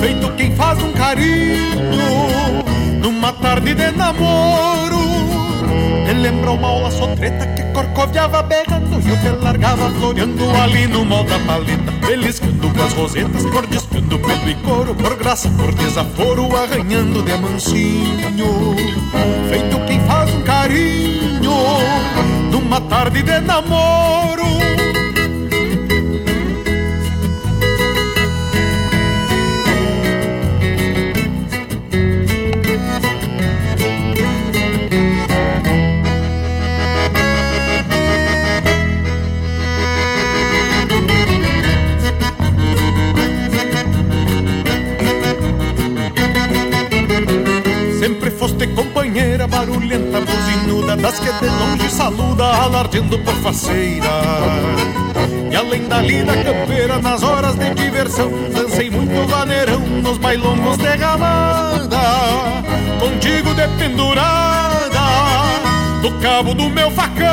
Feito 0.00 0.30
quem 0.36 0.54
faz 0.54 0.82
um 0.82 0.92
carinho 0.92 1.82
Numa 3.02 3.32
tarde 3.32 3.74
de 3.74 3.90
namoro 3.92 4.91
Me 6.12 6.18
lembrou 6.18 6.56
uma 6.56 6.70
laço 6.74 7.08
treta 7.16 7.46
que 7.46 7.62
corcoviava 7.72 8.42
berrando 8.42 9.00
E 9.00 9.08
eu 9.08 9.16
te 9.18 9.42
largava 9.42 9.90
floreando 9.92 10.50
ali 10.62 10.86
no 10.86 11.06
mal 11.06 11.24
da 11.24 11.38
paleta. 11.38 11.90
Beliscando 12.06 12.68
com 12.68 12.82
as 12.82 12.92
rosetas, 12.92 13.44
mordiscando 13.46 14.18
pelo 14.18 14.50
e 14.50 14.54
couro 14.56 14.94
Por 14.94 15.16
graça, 15.16 15.48
por 15.56 15.72
desaforo, 15.74 16.54
arranhando 16.54 17.22
de 17.22 17.34
mansinho 17.38 18.76
Feito 19.48 19.86
quem 19.86 20.00
faz 20.00 20.34
um 20.34 20.42
carinho 20.42 21.52
Numa 22.50 22.78
tarde 22.82 23.22
de 23.22 23.40
namoro 23.40 24.91
companheira 49.42 49.46
barulhenta, 49.48 50.20
buzinuda 50.20 50.96
Das 50.96 51.18
que 51.18 51.32
de 51.32 51.46
longe 51.46 51.90
saluda, 51.90 52.44
alardeando 52.44 53.18
por 53.18 53.34
faceira. 53.34 54.06
E 55.50 55.56
além 55.56 55.86
da 55.88 56.00
lida 56.00 56.32
campeira, 56.32 56.98
nas 56.98 57.22
horas 57.22 57.54
de 57.56 57.74
diversão 57.74 58.30
Dancei 58.54 58.90
muito 58.90 59.28
vaneirão 59.28 59.80
nos 59.80 60.18
bailongos 60.18 60.78
de 60.78 60.96
gamada. 60.96 61.98
Contigo 62.98 63.54
de 63.54 63.68
pendurada, 63.78 65.00
do 66.00 66.12
cabo 66.20 66.54
do 66.54 66.70
meu 66.70 66.90
facão. 66.90 67.26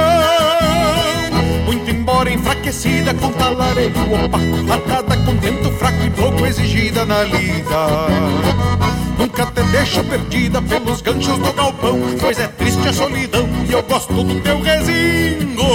Muito 1.65 1.89
embora 1.91 2.31
enfraquecida 2.31 3.13
com 3.13 3.31
talareio 3.31 3.91
opaco 3.91 4.73
Atada 4.73 5.17
com 5.17 5.37
tento 5.37 5.71
fraco 5.73 6.03
e 6.03 6.09
pouco 6.09 6.45
exigida 6.45 7.05
na 7.05 7.23
lida 7.23 8.98
Nunca 9.19 9.47
te 9.47 9.61
deixo 9.63 10.01
perdida 10.05 10.61
pelos 10.61 11.01
ganchos 11.01 11.37
do 11.39 11.51
galpão 11.51 11.99
Pois 12.21 12.39
é 12.39 12.47
triste 12.47 12.87
a 12.87 12.93
solidão 12.93 13.45
e 13.67 13.73
eu 13.73 13.83
gosto 13.83 14.13
do 14.13 14.39
teu 14.39 14.61
resingo 14.61 15.65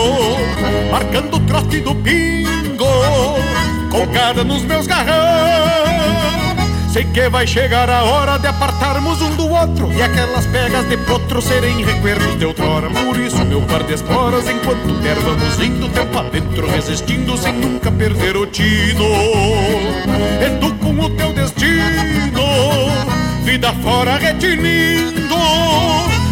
Marcando 0.91 1.37
o 1.37 1.41
trote 1.41 1.81
do 1.81 1.95
pingo 1.95 2.87
Colgada 3.91 4.43
nos 4.45 4.63
meus 4.63 4.87
garrão 4.87 5.15
Sei 6.91 7.05
que 7.05 7.29
vai 7.29 7.47
chegar 7.47 7.91
a 7.91 8.05
hora 8.05 8.39
de 8.39 8.47
apartarmos 8.47 9.21
um 9.21 9.37
do 9.37 9.51
outro 9.51 9.93
E 9.93 10.03
aquelas 10.03 10.47
pegas 10.47 10.89
de 10.89 10.97
potro 10.97 11.43
serem 11.43 11.85
recuerdos 11.85 12.39
de 12.39 12.47
outrora. 12.47 12.89
Por 12.89 13.21
isso, 13.21 13.45
meu 13.45 13.61
par 13.61 13.83
de 13.83 13.93
esporas, 13.93 14.49
enquanto 14.49 15.03
der 15.03 15.17
vamos 15.17 15.61
indo 15.61 15.91
Tempo 15.91 16.19
adentro, 16.19 16.67
resistindo 16.67 17.37
sem 17.37 17.53
nunca 17.53 17.93
perder 17.93 18.39
o 18.39 18.47
tino. 18.47 19.05
E 20.41 20.59
tu 20.61 20.73
com 20.77 20.99
o 20.99 21.11
teu 21.11 21.33
destino 21.35 23.14
vida 23.45 23.73
fora 23.75 24.17
retinindo. 24.17 25.35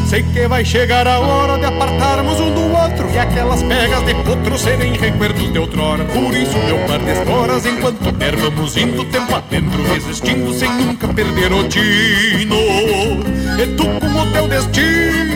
Sei 0.06 0.22
que 0.24 0.46
vai 0.46 0.64
chegar 0.64 1.06
a 1.06 1.20
hora 1.20 1.56
de 1.58 1.64
apartarmos 1.64 2.38
um 2.38 2.52
do 2.52 2.60
outro 2.76 3.08
E 3.14 3.18
aquelas 3.18 3.62
pegas 3.62 4.04
de 4.04 4.14
potro 4.16 4.58
serem 4.58 4.92
recuerdos 4.92 5.50
de 5.50 5.58
outrora 5.58 6.04
Por 6.04 6.34
isso 6.34 6.54
meu 6.66 6.76
par 6.86 6.98
de 6.98 7.12
esporas 7.12 7.64
enquanto 7.64 8.12
der 8.12 8.36
vamos 8.36 8.76
indo 8.76 9.06
Tempo 9.06 9.34
adentro 9.34 9.82
resistindo 9.90 10.52
sem 10.52 10.70
nunca 10.70 11.08
perder 11.08 11.50
o 11.50 11.66
tino 11.66 12.56
E 13.58 13.66
tu 13.74 13.84
com 13.84 14.20
o 14.20 14.32
teu 14.32 14.48
destino 14.48 15.32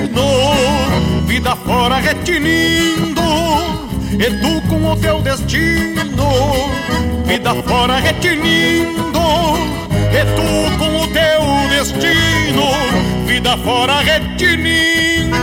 Vida 1.26 1.56
fora 1.56 1.96
retinindo. 1.96 3.22
E 4.12 4.30
tu 4.40 4.68
com 4.68 4.92
o 4.92 4.96
teu 4.96 5.20
destino 5.22 6.28
Vida 7.24 7.54
fora 7.62 7.98
retinindo. 7.98 9.20
E 10.12 10.24
tu 10.34 10.78
com 10.78 10.95
vida 13.46 13.56
fora 13.58 14.00
retinindo. 14.00 15.36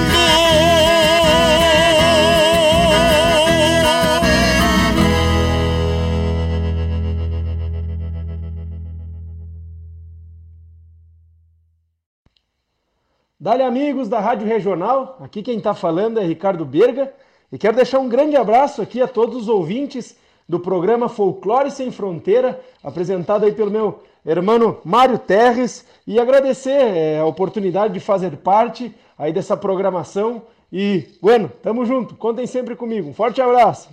Dale 13.40 13.64
amigos 13.64 14.08
da 14.08 14.20
Rádio 14.20 14.48
Regional, 14.48 15.18
aqui 15.22 15.42
quem 15.42 15.58
está 15.58 15.74
falando 15.74 16.20
é 16.20 16.24
Ricardo 16.24 16.66
Berga 16.66 17.14
e 17.52 17.58
quero 17.58 17.76
deixar 17.76 18.00
um 18.00 18.08
grande 18.08 18.36
abraço 18.36 18.82
aqui 18.82 19.02
a 19.02 19.08
todos 19.08 19.44
os 19.44 19.48
ouvintes 19.50 20.18
do 20.48 20.60
programa 20.60 21.08
Folclore 21.08 21.72
Sem 21.72 21.92
Fronteira, 21.92 22.60
apresentado 22.82 23.46
aí 23.46 23.52
pelo 23.54 23.72
meu 23.72 24.04
irmão 24.26 24.82
Mário 24.84 25.18
Terres, 25.18 25.86
e 26.06 26.20
agradecer 26.20 26.72
é, 26.72 27.20
a 27.20 27.26
oportunidade 27.26 27.94
de 27.94 28.00
fazer 28.00 28.38
parte 28.38 28.94
aí 29.18 29.32
dessa 29.32 29.56
programação. 29.56 30.44
E, 30.72 31.08
bueno, 31.22 31.52
tamo 31.62 31.86
junto, 31.86 32.16
contem 32.16 32.48
sempre 32.48 32.76
comigo. 32.76 33.10
Um 33.10 33.14
forte 33.14 33.42
abraço! 33.42 33.90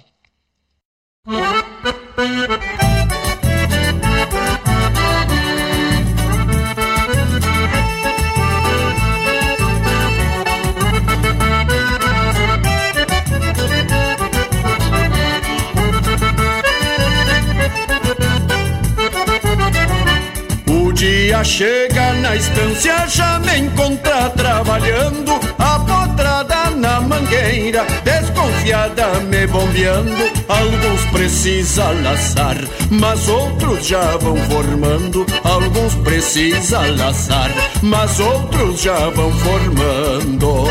Dia 21.30 21.44
chega 21.44 22.12
na 22.14 22.34
estância, 22.34 23.06
já 23.06 23.38
me 23.38 23.58
encontra 23.58 24.30
trabalhando, 24.30 25.38
a 25.60 25.78
potrada 25.78 26.70
na 26.70 27.00
mangueira, 27.00 27.86
desconfiada 28.02 29.20
me 29.20 29.46
bombeando. 29.46 30.10
Alguns 30.48 31.04
precisa 31.12 31.92
laçar, 32.02 32.56
mas 32.90 33.28
outros 33.28 33.86
já 33.86 34.16
vão 34.16 34.36
formando. 34.38 35.24
Alguns 35.44 35.94
precisa 36.02 36.80
laçar, 36.96 37.52
mas 37.80 38.18
outros 38.18 38.80
já 38.80 39.08
vão 39.10 39.30
formando. 39.30 40.64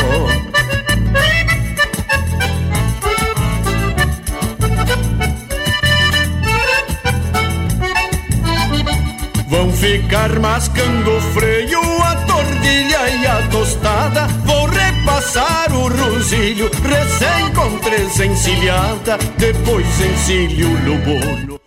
Ficar 9.80 10.38
mascando 10.40 11.10
o 11.10 11.22
freio, 11.34 11.80
a 12.04 12.16
tordilha 12.26 13.10
e 13.10 13.26
a 13.26 13.48
tostada. 13.50 14.28
Vou 14.46 14.66
repassar 14.66 15.74
o 15.74 15.88
rosilho, 15.88 16.70
recém 16.84 17.54
com 17.56 17.80
três 17.80 18.20
encilhada. 18.20 19.18
Depois 19.38 19.88
encilho 20.02 20.70
no 20.82 20.98
bolo. 20.98 21.62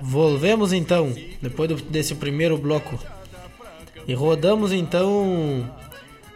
Volvemos 0.00 0.72
então, 0.72 1.12
depois 1.42 1.82
desse 1.82 2.14
primeiro 2.14 2.56
bloco. 2.56 2.98
E 4.06 4.14
rodamos 4.14 4.72
então, 4.72 5.68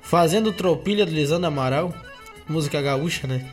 fazendo 0.03 0.53
tropilha 0.53 1.07
do 1.07 1.13
Lisandro 1.13 1.47
Amaral, 1.47 1.95
música 2.49 2.83
gaúcha, 2.83 3.27
né? 3.27 3.47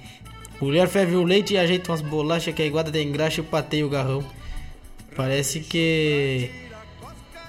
Mulher 0.60 0.88
ferve 0.88 1.15
o 1.15 1.24
leite 1.24 1.54
e 1.54 1.58
ajeita 1.58 1.91
umas 1.91 2.02
bolachas 2.02 2.56
que 2.56 2.62
a 2.62 2.65
iguada 2.65 2.91
tem 2.91 3.12
graxa 3.12 3.41
e 3.41 3.43
pateia 3.43 3.86
o 3.86 3.89
garrão. 3.89 4.24
Parece 5.15 5.62
que 5.62 6.51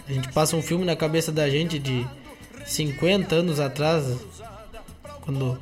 a 0.09 0.13
gente 0.13 0.29
passa 0.33 0.57
um 0.57 0.63
filme 0.63 0.85
na 0.85 0.95
cabeça 0.95 1.33
da 1.33 1.51
gente 1.51 1.79
de 1.79 2.07
50 2.65 3.35
anos 3.35 3.59
atrás, 3.59 4.05
quando 5.23 5.59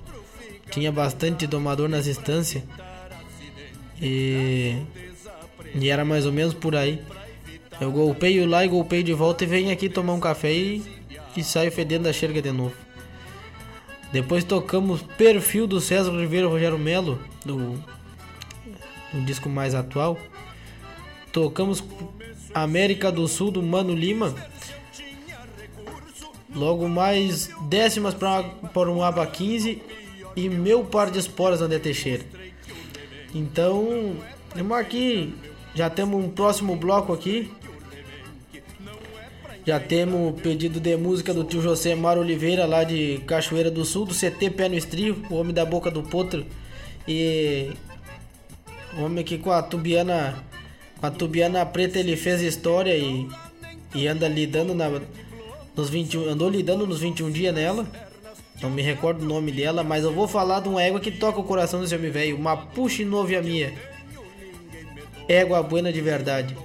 tinha 0.70 0.92
bastante 0.92 1.46
domador 1.46 1.88
nas 1.88 2.06
instâncias. 2.06 2.62
E, 4.00 4.76
e 5.74 5.88
era 5.88 6.04
mais 6.04 6.26
ou 6.26 6.32
menos 6.32 6.52
por 6.52 6.76
aí. 6.76 7.02
Eu 7.80 7.90
golpeio 7.90 8.46
lá 8.46 8.64
e 8.64 8.68
golpeio 8.68 9.02
de 9.02 9.12
volta 9.12 9.44
e 9.44 9.46
venho 9.46 9.72
aqui 9.72 9.88
tomar 9.88 10.12
um 10.12 10.20
café 10.20 10.52
e, 10.52 10.82
e 11.36 11.42
saio 11.42 11.72
fedendo 11.72 12.04
da 12.04 12.12
xerga 12.12 12.42
de 12.42 12.52
novo. 12.52 12.74
Depois 14.12 14.44
tocamos 14.44 15.02
Perfil 15.02 15.66
do 15.66 15.80
César 15.80 16.12
Oliveira 16.12 16.46
Rogério 16.46 16.78
Melo, 16.78 17.18
do, 17.44 17.74
do 19.12 19.22
disco 19.24 19.48
mais 19.48 19.74
atual. 19.74 20.18
Tocamos 21.34 21.82
América 22.54 23.10
do 23.10 23.26
Sul 23.26 23.50
do 23.50 23.60
Mano 23.60 23.92
Lima. 23.92 24.32
Logo 26.54 26.88
mais 26.88 27.50
décimas 27.68 28.14
para 28.14 28.88
um 28.88 29.02
aba 29.02 29.26
15 29.26 29.82
e 30.36 30.48
meu 30.48 30.84
par 30.84 31.10
de 31.10 31.18
esporas 31.18 31.60
André 31.60 31.80
Teixeira. 31.80 32.24
Então, 33.34 34.16
temos 34.54 34.78
aqui, 34.78 35.34
já 35.74 35.90
temos 35.90 36.24
um 36.24 36.30
próximo 36.30 36.76
bloco 36.76 37.12
aqui. 37.12 37.50
Já 39.66 39.80
temos 39.80 40.40
pedido 40.40 40.78
de 40.78 40.96
música 40.96 41.34
do 41.34 41.42
tio 41.42 41.60
José 41.60 41.96
Mar 41.96 42.16
Oliveira, 42.16 42.64
lá 42.64 42.84
de 42.84 43.18
Cachoeira 43.26 43.72
do 43.72 43.84
Sul, 43.84 44.04
do 44.04 44.14
CT 44.14 44.50
Pé 44.50 44.68
no 44.68 44.76
Estrio, 44.76 45.20
o 45.28 45.34
homem 45.34 45.52
da 45.52 45.64
boca 45.64 45.90
do 45.90 46.04
potro. 46.04 46.46
E 47.08 47.72
o 48.96 49.02
homem 49.02 49.24
que 49.24 49.36
com 49.36 49.50
a 49.50 49.60
tubiana 49.60 50.53
com 51.04 51.08
a 51.08 51.10
Tubiana 51.10 51.66
Preta 51.66 51.98
ele 51.98 52.16
fez 52.16 52.40
história 52.40 52.96
e, 52.96 53.28
e 53.94 54.06
anda 54.06 54.26
lidando 54.26 54.74
na, 54.74 54.88
nos 55.76 55.90
21, 55.90 56.30
andou 56.30 56.48
lidando 56.48 56.86
nos 56.86 57.00
21 57.00 57.30
dias 57.30 57.54
nela. 57.54 57.86
Não 58.62 58.70
me 58.70 58.80
recordo 58.80 59.20
o 59.22 59.26
nome 59.26 59.52
dela, 59.52 59.84
mas 59.84 60.04
eu 60.04 60.12
vou 60.14 60.26
falar 60.26 60.60
de 60.60 60.68
uma 60.68 60.82
égua 60.82 61.00
que 61.00 61.10
toca 61.10 61.38
o 61.38 61.44
coração 61.44 61.80
desse 61.80 61.94
homem 61.94 62.10
velho, 62.10 62.36
uma 62.36 62.56
puxa 62.56 63.04
novia 63.04 63.42
minha. 63.42 63.74
Égua 65.28 65.62
buena 65.62 65.92
de 65.92 66.00
verdade. 66.00 66.56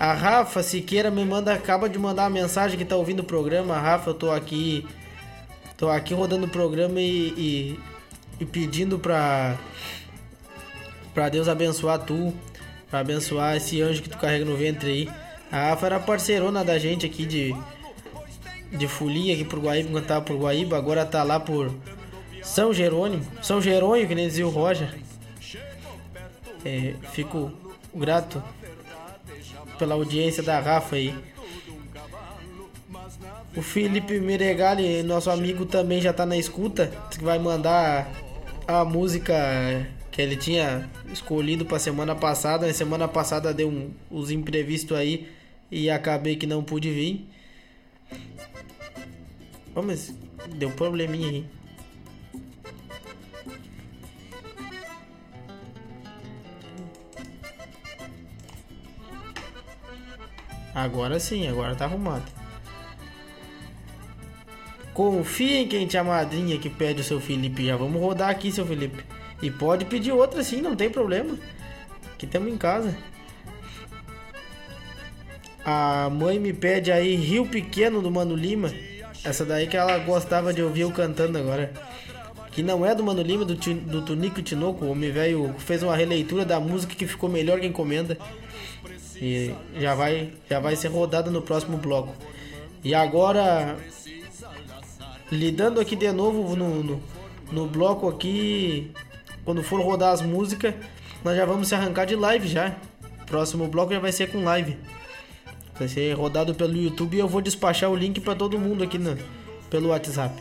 A 0.00 0.12
Rafa 0.12 0.60
Siqueira 0.60 1.10
me 1.10 1.24
manda, 1.24 1.52
acaba 1.52 1.88
de 1.88 1.98
mandar 1.98 2.24
uma 2.24 2.30
mensagem 2.30 2.76
que 2.76 2.84
tá 2.84 2.96
ouvindo 2.96 3.20
o 3.20 3.24
programa. 3.24 3.78
Rafa, 3.78 4.10
eu 4.10 4.14
tô 4.14 4.32
aqui. 4.32 4.84
Tô 5.76 5.88
aqui 5.88 6.12
rodando 6.12 6.46
o 6.46 6.50
programa 6.50 7.00
e, 7.00 7.28
e, 7.36 7.80
e 8.40 8.44
pedindo 8.44 8.98
pra, 8.98 9.56
pra 11.12 11.28
Deus 11.28 11.48
abençoar 11.48 12.00
tu 12.00 12.32
para 12.94 13.00
abençoar 13.00 13.56
esse 13.56 13.82
anjo 13.82 14.00
que 14.00 14.08
tu 14.08 14.16
carrega 14.16 14.44
no 14.44 14.56
ventre 14.56 14.88
aí. 14.88 15.08
A 15.50 15.70
Rafa 15.70 15.86
era 15.86 15.98
parceirona 15.98 16.62
da 16.62 16.78
gente 16.78 17.04
aqui 17.04 17.26
de 17.26 17.52
de 18.70 18.86
folia 18.86 19.34
aqui 19.34 19.44
por 19.44 19.58
Guaíba, 19.58 19.88
enquanto 19.88 20.06
tava 20.06 20.24
por 20.24 20.36
Guaíba, 20.36 20.76
agora 20.76 21.04
tá 21.04 21.24
lá 21.24 21.40
por 21.40 21.74
São 22.40 22.72
Jerônimo, 22.72 23.26
São 23.42 23.60
Jerônimo, 23.60 24.06
que 24.06 24.14
nem 24.14 24.28
dizia 24.28 24.46
o 24.46 24.50
Roger. 24.50 24.94
É, 26.64 26.94
fico 27.12 27.50
grato 27.92 28.40
pela 29.76 29.96
audiência 29.96 30.40
da 30.40 30.60
Rafa 30.60 30.94
aí. 30.94 31.12
O 33.56 33.62
Felipe 33.62 34.20
Meregali, 34.20 35.02
nosso 35.02 35.30
amigo, 35.30 35.66
também 35.66 36.00
já 36.00 36.12
tá 36.12 36.24
na 36.24 36.36
escuta. 36.36 36.92
Que 37.10 37.24
vai 37.24 37.40
mandar 37.40 38.08
a 38.68 38.84
música 38.84 39.34
que 40.14 40.22
ele 40.22 40.36
tinha 40.36 40.88
escolhido 41.12 41.66
para 41.66 41.76
semana 41.76 42.14
passada. 42.14 42.68
Na 42.68 42.72
semana 42.72 43.08
passada 43.08 43.52
deu 43.52 43.68
um, 43.68 43.90
os 44.08 44.30
imprevistos 44.30 44.96
aí 44.96 45.28
e 45.68 45.90
acabei 45.90 46.36
que 46.36 46.46
não 46.46 46.62
pude 46.62 46.88
vir. 46.88 47.28
Mas 49.74 50.14
deu 50.54 50.68
um 50.68 50.72
probleminha 50.72 51.28
aí. 51.28 51.44
Agora 60.72 61.18
sim, 61.18 61.48
agora 61.48 61.74
tá 61.74 61.86
arrumado. 61.86 62.30
Confia 64.92 65.62
em 65.62 65.66
quem 65.66 65.88
te 65.88 66.00
madrinha 66.00 66.56
que 66.56 66.70
pede 66.70 67.00
o 67.00 67.04
seu 67.04 67.20
Felipe. 67.20 67.66
Já 67.66 67.76
vamos 67.76 68.00
rodar 68.00 68.30
aqui, 68.30 68.52
seu 68.52 68.64
Felipe. 68.64 69.02
E 69.42 69.50
pode 69.50 69.84
pedir 69.84 70.12
outra 70.12 70.42
sim, 70.42 70.60
não 70.60 70.76
tem 70.76 70.88
problema. 70.88 71.36
Que 72.16 72.26
temos 72.26 72.52
em 72.52 72.56
casa. 72.56 72.96
A 75.64 76.10
mãe 76.10 76.38
me 76.38 76.52
pede 76.52 76.92
aí 76.92 77.14
Rio 77.14 77.46
Pequeno 77.46 78.02
do 78.02 78.10
Mano 78.10 78.36
Lima. 78.36 78.72
Essa 79.24 79.44
daí 79.44 79.66
que 79.66 79.76
ela 79.76 79.98
gostava 79.98 80.52
de 80.52 80.62
ouvir 80.62 80.82
eu 80.82 80.90
cantando 80.90 81.38
agora. 81.38 81.72
Que 82.52 82.62
não 82.62 82.84
é 82.84 82.94
do 82.94 83.02
Mano 83.02 83.22
Lima, 83.22 83.44
do, 83.44 83.54
do 83.54 84.02
Tunico 84.02 84.42
Tinoco. 84.42 84.84
O 84.84 84.90
homem 84.90 85.10
velho 85.10 85.54
fez 85.58 85.82
uma 85.82 85.96
releitura 85.96 86.44
da 86.44 86.60
música 86.60 86.94
que 86.94 87.06
ficou 87.06 87.28
melhor 87.28 87.58
que 87.58 87.66
encomenda. 87.66 88.18
E 89.16 89.54
já 89.78 89.94
vai, 89.94 90.32
já 90.48 90.60
vai 90.60 90.76
ser 90.76 90.88
rodada 90.88 91.30
no 91.30 91.40
próximo 91.40 91.78
bloco. 91.78 92.14
E 92.82 92.94
agora, 92.94 93.78
lidando 95.32 95.80
aqui 95.80 95.96
de 95.96 96.12
novo 96.12 96.54
no, 96.54 96.82
no, 96.82 97.02
no 97.50 97.66
bloco 97.66 98.06
aqui, 98.08 98.92
quando 99.44 99.62
for 99.62 99.80
rodar 99.80 100.12
as 100.12 100.22
músicas, 100.22 100.74
nós 101.24 101.36
já 101.36 101.44
vamos 101.44 101.68
se 101.68 101.74
arrancar 101.74 102.04
de 102.04 102.16
live 102.16 102.48
já. 102.48 102.74
Próximo 103.26 103.66
bloco 103.68 103.92
já 103.92 104.00
vai 104.00 104.12
ser 104.12 104.30
com 104.30 104.44
live. 104.44 104.76
Vai 105.78 105.88
ser 105.88 106.12
rodado 106.12 106.54
pelo 106.54 106.76
YouTube 106.76 107.16
e 107.16 107.20
eu 107.20 107.28
vou 107.28 107.40
despachar 107.40 107.90
o 107.90 107.96
link 107.96 108.20
para 108.20 108.34
todo 108.34 108.58
mundo 108.58 108.84
aqui 108.84 108.98
no, 108.98 109.16
pelo 109.68 109.88
WhatsApp. 109.88 110.40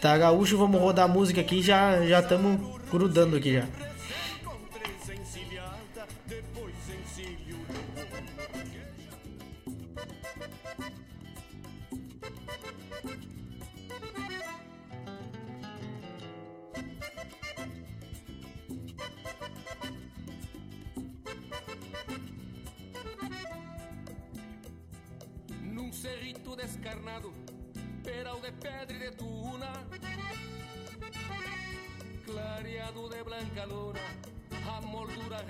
Tá, 0.00 0.16
gaúcho, 0.18 0.56
vamos 0.56 0.80
rodar 0.80 1.04
a 1.04 1.08
música 1.08 1.40
aqui 1.40 1.62
já 1.62 2.04
já 2.06 2.20
estamos 2.20 2.58
grudando 2.90 3.36
aqui 3.36 3.54
já. 3.54 3.66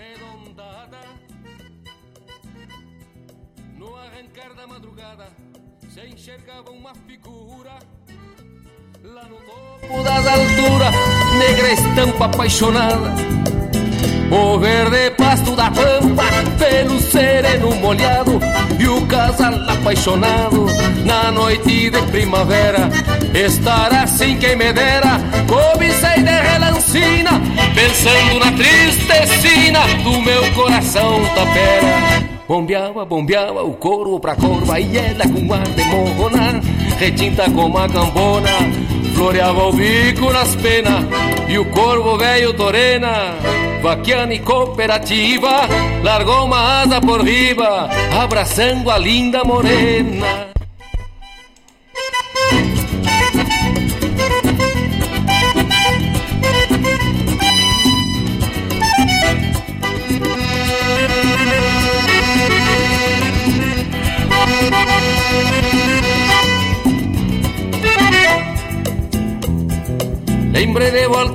Arredondada. 0.02 0.98
No 3.76 3.96
arrancar 3.96 4.54
da 4.54 4.66
madrugada, 4.66 5.28
se 5.88 6.00
enxergava 6.00 6.70
uma 6.70 6.94
figura. 6.94 7.78
Lá 9.04 9.24
no 9.24 9.36
topo 9.36 10.02
das 10.04 10.26
alturas, 10.26 10.94
negra 11.38 11.72
estampa 11.72 12.26
apaixonada 12.26 13.42
o 14.32 14.58
verde 14.58 15.10
pasto 15.10 15.54
da 15.54 15.70
pampa, 15.70 16.24
pelo 16.58 16.98
sereno 17.00 17.74
molhado 17.76 18.40
E 18.78 18.88
o 18.88 19.06
casal 19.06 19.52
apaixonado 19.68 20.64
na 21.04 21.30
noite 21.30 21.90
de 21.90 22.02
primavera 22.10 22.88
Estar 23.34 23.92
assim 23.94 24.36
quem 24.36 24.56
me 24.56 24.72
dera, 24.72 25.18
cobicei 25.48 26.22
de 26.22 26.30
relancina 26.30 27.30
Pensando 27.74 28.38
na 28.38 28.52
tristecina 28.52 29.80
do 30.04 30.20
meu 30.20 30.52
coração 30.52 31.20
tapera 31.34 32.22
Bombeava, 32.46 33.04
bombeava 33.06 33.62
o 33.62 33.72
corvo 33.72 34.20
pra 34.20 34.36
corva 34.36 34.78
E 34.78 34.98
ela 34.98 35.24
com 35.24 35.52
ar 35.52 35.62
de 35.62 35.84
morrona 35.84 36.60
Retinta 36.98 37.50
como 37.50 37.78
a 37.78 37.88
cambona 37.88 38.50
Floreava 39.14 39.68
o 39.68 39.72
bico 39.72 40.30
nas 40.30 40.54
penas 40.56 41.04
E 41.48 41.58
o 41.58 41.64
corvo 41.66 42.18
velho 42.18 42.52
torena 42.52 43.34
vaquiana 43.82 44.32
e 44.32 44.38
cooperativa, 44.38 45.66
largou 46.04 46.44
uma 46.44 46.82
asa 46.82 47.00
por 47.00 47.20
riba, 47.20 47.90
abraçando 48.16 48.88
a 48.88 48.96
linda 48.96 49.42
morena. 49.42 50.51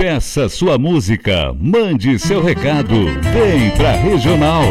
Peça 0.00 0.48
sua 0.48 0.78
música, 0.78 1.54
mande 1.60 2.18
seu 2.18 2.42
recado, 2.42 2.94
vem 3.34 3.70
pra 3.76 3.90
Regional. 3.90 4.64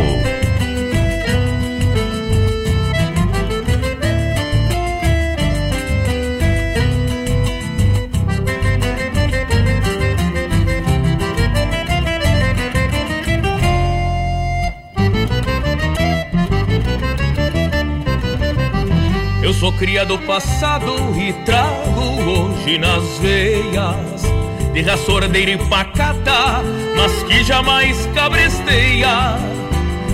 Eu 19.44 19.54
sou 19.54 19.72
cria 19.74 20.04
do 20.04 20.18
passado 20.18 20.92
e 21.16 21.32
trago 21.46 22.02
hoje 22.02 22.80
nas 22.80 23.20
veias 23.20 24.39
de 24.74 24.82
raça 24.82 25.12
ordeira 25.12 25.52
e 25.52 25.58
pacata, 25.58 26.64
mas 26.96 27.24
que 27.24 27.44
jamais 27.44 28.08
cabresteia. 28.14 29.38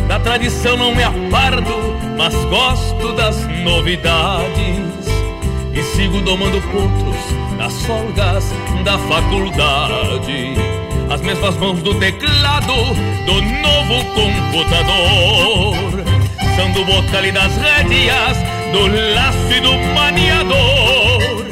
Da 0.08 0.20
tradição 0.20 0.78
não 0.78 0.96
me 0.96 1.04
aparto, 1.04 1.74
mas 2.18 2.34
gosto 2.46 3.14
das 3.14 3.36
novidades. 3.64 5.06
E 5.74 5.84
sigo 5.96 6.22
domando 6.22 6.62
potros 6.62 7.58
nas 7.58 7.86
folgas 7.86 8.54
da 8.84 8.98
faculdade. 8.98 10.54
As 11.10 11.22
mesmas 11.22 11.58
mãos 11.58 11.82
do 11.82 11.94
teclado 11.96 12.74
do 13.26 13.42
novo 13.42 14.06
computador. 14.16 15.76
São 16.56 16.72
do 16.72 16.86
bocal 16.86 17.26
e 17.26 17.32
das 17.32 17.58
rédeas, 17.58 18.38
do 18.72 18.88
laço 19.16 19.54
e 19.54 19.60
do 19.60 19.74
maniador. 19.94 21.46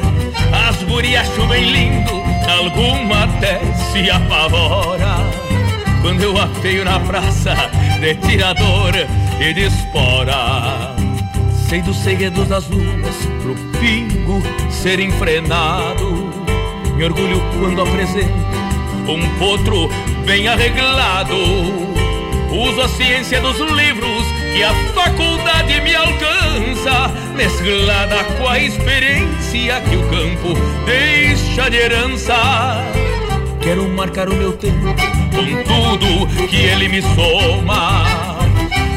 As 0.68 0.82
gurias 0.84 1.26
chovem 1.34 1.70
lindo 1.70 2.33
alguma 2.48 3.24
até 3.24 3.60
se 3.74 4.10
apavora 4.10 5.16
quando 6.02 6.22
eu 6.22 6.38
ateio 6.38 6.84
na 6.84 7.00
praça 7.00 7.54
de 8.00 8.14
tirador 8.16 8.92
e 9.40 9.54
de 9.54 9.66
espora. 9.66 10.94
Sei 11.68 11.80
dos 11.80 11.96
segredos 11.96 12.48
das 12.48 12.68
luas 12.68 13.16
pro 13.40 13.54
pingo 13.80 14.42
ser 14.70 15.00
enfrenado. 15.00 16.30
Me 16.96 17.04
orgulho 17.04 17.42
quando 17.58 17.80
apresento 17.80 18.32
um 19.08 19.38
potro 19.38 19.88
bem 20.26 20.46
arreglado. 20.46 21.93
Uso 22.54 22.82
a 22.82 22.88
ciência 22.88 23.40
dos 23.40 23.58
livros 23.58 24.26
que 24.54 24.62
a 24.62 24.72
faculdade 24.94 25.80
me 25.80 25.92
alcança, 25.92 27.10
mesclada 27.34 28.22
com 28.38 28.48
a 28.48 28.58
experiência 28.60 29.80
que 29.80 29.96
o 29.96 30.02
campo 30.08 30.54
deixa 30.86 31.68
de 31.68 31.78
herança. 31.78 32.34
Quero 33.60 33.88
marcar 33.88 34.28
o 34.28 34.34
meu 34.34 34.52
tempo 34.52 34.94
com 35.34 35.98
tudo 35.98 36.46
que 36.46 36.56
ele 36.56 36.88
me 36.88 37.02
soma. 37.02 38.04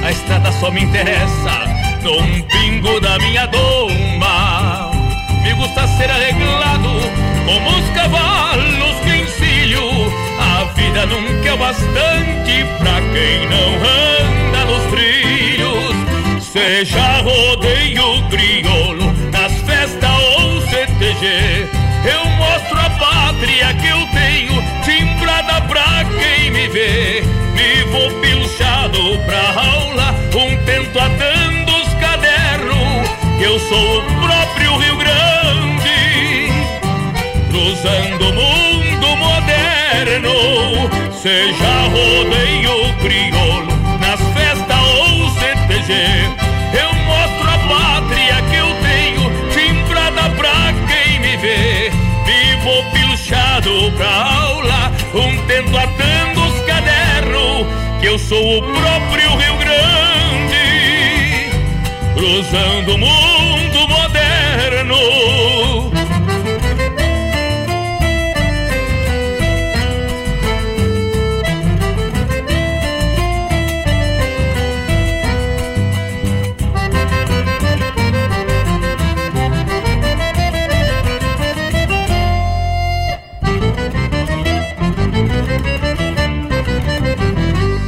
A 0.05 0.11
estrada 0.11 0.51
só 0.51 0.69
me 0.69 0.83
interessa 0.83 1.65
num 2.03 2.41
pingo 2.43 2.99
da 3.01 3.17
minha 3.17 3.47
doma. 3.47 4.91
Me 5.41 5.53
gusta 5.53 5.87
ser 5.87 6.11
arreglado 6.11 6.89
como 7.45 7.69
os 7.69 7.89
cavalos 7.89 8.95
que 9.03 9.15
ensino. 9.17 10.13
A 10.39 10.63
vida 10.75 11.05
nunca 11.07 11.36
é 11.47 11.55
bastante 11.55 12.65
pra 12.77 12.99
quem 13.13 13.47
não 13.47 13.75
anda 13.79 14.65
nos 14.65 14.83
trilhos. 14.91 15.95
Seja 16.43 17.21
rodeio 17.21 18.27
crioulo, 18.29 19.13
nas 19.31 19.53
festas 19.61 20.09
ou 20.39 20.61
CTG. 20.61 21.67
Eu 22.05 22.25
mostro 22.31 22.79
a 22.79 22.89
pátria 22.89 23.73
que 23.75 23.87
eu 23.87 24.07
tenho, 24.07 24.61
timbrada 24.83 25.61
pra 25.61 26.05
quem 26.19 26.51
me 26.51 26.67
vê. 26.67 27.23
Vivo 27.55 28.13
pilchado 28.19 29.17
pra 29.25 29.61
aula, 29.61 30.15
um 30.35 30.57
tento 30.65 30.99
atando 30.99 31.71
os 31.77 31.93
cadernos. 31.95 33.09
Que 33.37 33.43
eu 33.43 33.59
sou 33.59 33.99
o 33.99 34.03
próprio 34.21 34.77
Rio 34.77 34.97
Grande, 34.97 36.51
cruzando 37.51 38.29
o 38.29 38.33
mundo 38.33 38.66
Seja 41.21 41.89
rodeio 41.89 42.91
crioulo, 43.01 43.73
nas 43.99 44.19
festas 44.33 44.81
ou 44.97 45.29
CTG. 45.29 45.93
Eu 46.73 46.91
mostro 47.05 47.47
a 47.47 47.57
pátria 47.67 48.41
que 48.49 48.55
eu 48.55 48.69
tenho, 48.81 49.29
timbrada 49.51 50.29
pra 50.31 50.73
quem 50.87 51.19
me 51.19 51.37
vê. 51.37 51.91
Vivo 52.25 52.83
pilchado 52.93 53.91
pra 53.95 54.09
aula, 54.09 54.91
um 55.13 55.37
tento 55.45 55.77
atando 55.77 56.41
os 56.47 56.61
cadernos. 56.61 57.67
Que 58.01 58.07
eu 58.07 58.17
sou 58.17 58.57
o 58.57 58.61
próprio 58.61 59.35
Rio 59.35 59.57
Grande, 59.57 61.49
cruzando 62.15 62.95
o 62.95 62.97
mundo 62.97 63.87
moderno. 63.87 65.56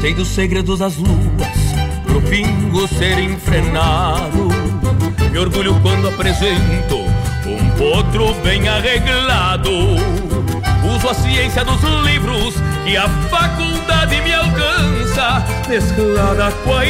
Sei 0.10 0.16
dos 0.16 0.30
segredos 0.30 0.80
das 0.80 0.96
luas, 0.96 1.60
pro 2.04 2.20
pingo 2.24 2.88
ser 2.88 3.20
enfrenado. 3.20 4.48
Me 5.32 5.38
orgulho 5.38 5.80
quando 5.82 6.08
apresento 6.08 6.98
um 7.46 7.70
potro 7.78 8.34
bem 8.42 8.68
arreglado. 8.68 9.70
Uso 10.96 11.10
a 11.10 11.14
ciência 11.14 11.64
dos 11.64 11.80
livros 12.08 12.56
que 12.84 12.98
a 12.98 13.08
faculdade 13.08 14.20
me 14.22 14.34
alcança, 14.34 15.46
mesclada 15.68 16.52
com 16.64 16.74
a 16.74 16.88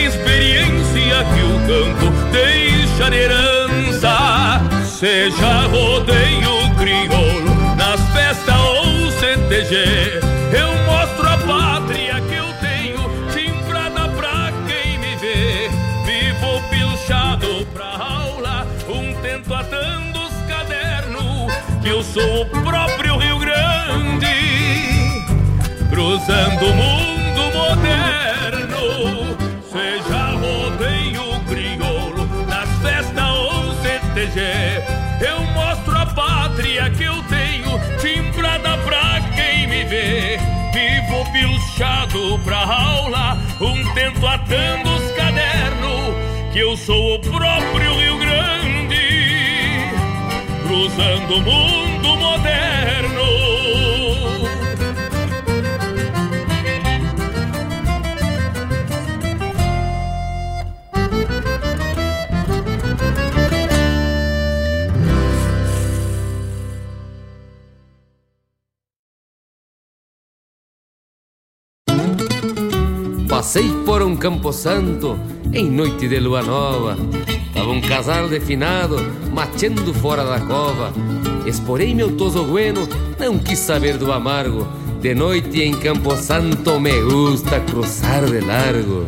cruzando 26.19 26.65
o 26.65 26.75
mundo 26.75 27.41
moderno. 27.53 29.37
Seja 29.71 30.31
rodeio 30.31 31.39
crioulo, 31.47 32.27
nas 32.47 32.69
festas 32.81 33.29
ou 33.29 33.73
CTG, 33.75 34.39
eu 35.25 35.41
mostro 35.53 35.97
a 35.97 36.05
pátria 36.07 36.89
que 36.89 37.03
eu 37.03 37.23
tenho, 37.23 37.79
timbrada 37.99 38.77
pra 38.79 39.21
quem 39.35 39.67
me 39.67 39.83
vê. 39.85 40.37
Vivo 40.73 41.31
pilchado 41.31 42.39
pra 42.43 42.59
aula, 42.59 43.37
um 43.61 43.93
tento 43.93 44.27
atando 44.27 44.89
os 44.95 45.11
cadernos, 45.11 46.15
que 46.51 46.59
eu 46.59 46.75
sou 46.75 47.15
o 47.15 47.19
próprio 47.19 47.97
Rio 47.97 48.17
Grande, 48.17 49.89
cruzando 50.67 51.35
o 51.35 51.41
mundo 51.41 52.17
moderno. 52.17 53.59
Campo 74.19 74.51
santo 74.51 75.17
em 75.53 75.71
noite 75.71 76.07
de 76.07 76.19
lua 76.19 76.43
nova. 76.43 76.97
Tava 77.53 77.69
um 77.69 77.79
casal 77.79 78.27
definado 78.27 78.97
mateando 79.33 79.93
fora 79.93 80.25
da 80.25 80.41
cova. 80.41 80.91
Esporei 81.45 81.95
meu 81.95 82.15
toso 82.17 82.43
bueno, 82.43 82.87
não 83.17 83.39
quis 83.39 83.57
saber 83.59 83.97
do 83.97 84.11
amargo. 84.11 84.67
De 85.01 85.15
noite 85.15 85.61
em 85.61 85.71
Campo 85.71 86.15
Santo 86.17 86.77
me 86.81 87.01
gusta 87.01 87.61
cruzar 87.61 88.25
de 88.25 88.41
largo. 88.41 89.05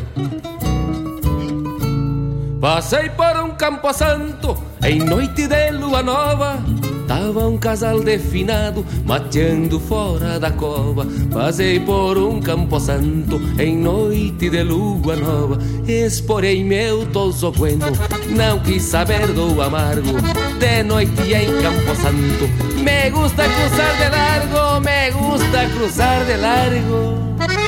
Passei 2.61 3.09
por 3.09 3.35
um 3.43 3.51
campo 3.51 3.91
santo 3.91 4.57
em 4.81 4.99
noite 4.99 5.45
de 5.47 5.71
lua 5.71 6.01
nova. 6.01 6.63
Tava 7.11 7.45
um 7.45 7.57
casal 7.57 7.99
definado 7.99 8.85
mateando 9.05 9.81
fora 9.81 10.39
da 10.39 10.49
cova. 10.49 11.05
Passei 11.29 11.77
por 11.77 12.17
um 12.17 12.39
campo 12.39 12.79
santo 12.79 13.37
em 13.59 13.75
noite 13.75 14.49
de 14.49 14.63
lua 14.63 15.17
nova. 15.17 15.57
Esporei 15.85 16.63
meu 16.63 17.05
toso 17.07 17.51
bueno, 17.51 17.87
não 18.29 18.59
quis 18.59 18.83
saber 18.83 19.27
do 19.33 19.61
amargo. 19.61 20.13
De 20.57 20.83
noite 20.83 21.33
em 21.33 21.61
campo 21.61 21.93
santo, 21.97 22.47
me 22.81 23.09
gusta 23.09 23.43
cruzar 23.43 23.97
de 23.97 24.09
largo, 24.09 24.79
me 24.79 25.11
gusta 25.11 25.69
cruzar 25.75 26.25
de 26.25 26.37
largo. 26.37 27.60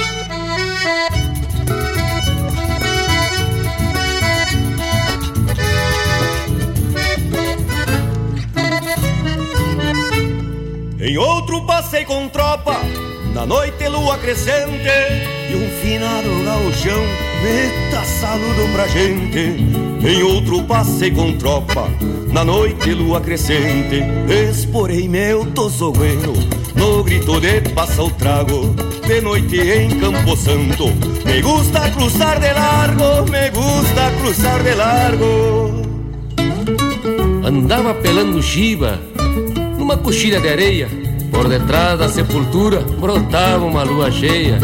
Em 11.05 11.17
outro 11.17 11.61
passei 11.63 12.05
com 12.05 12.29
tropa, 12.29 12.79
na 13.33 13.45
noite 13.45 13.85
lua 13.89 14.17
crescente, 14.17 14.87
e 15.49 15.53
um 15.53 15.69
finado 15.81 16.29
gauchão, 16.45 17.03
meta 17.43 18.05
saludo 18.05 18.71
pra 18.71 18.87
gente. 18.87 19.37
Em 20.07 20.23
outro 20.23 20.63
passei 20.63 21.11
com 21.11 21.33
tropa, 21.33 21.89
na 22.31 22.45
noite 22.45 22.93
lua 22.93 23.19
crescente, 23.19 24.01
esporei 24.49 25.09
meu 25.09 25.45
toso 25.47 25.91
bueno, 25.91 26.31
no 26.73 27.03
grito 27.03 27.37
de 27.41 27.59
passa 27.71 28.01
o 28.01 28.09
trago, 28.09 28.73
de 29.05 29.19
noite 29.19 29.59
em 29.59 29.99
Campo 29.99 30.37
Santo. 30.37 30.85
Me 31.25 31.41
gusta 31.41 31.81
cruzar 31.91 32.39
de 32.39 32.53
largo, 32.53 33.29
me 33.29 33.49
gusta 33.49 34.09
cruzar 34.21 34.63
de 34.63 34.73
largo. 34.73 35.83
Andava 37.45 37.93
pelando 37.93 38.41
chiva 38.41 39.01
numa 39.83 39.97
coxilha 39.97 40.39
de 40.39 40.47
areia. 40.47 40.87
Por 41.29 41.49
detrás 41.49 41.99
da 41.99 42.07
sepultura 42.07 42.79
brotava 42.79 43.65
uma 43.65 43.83
lua 43.83 44.09
cheia. 44.09 44.57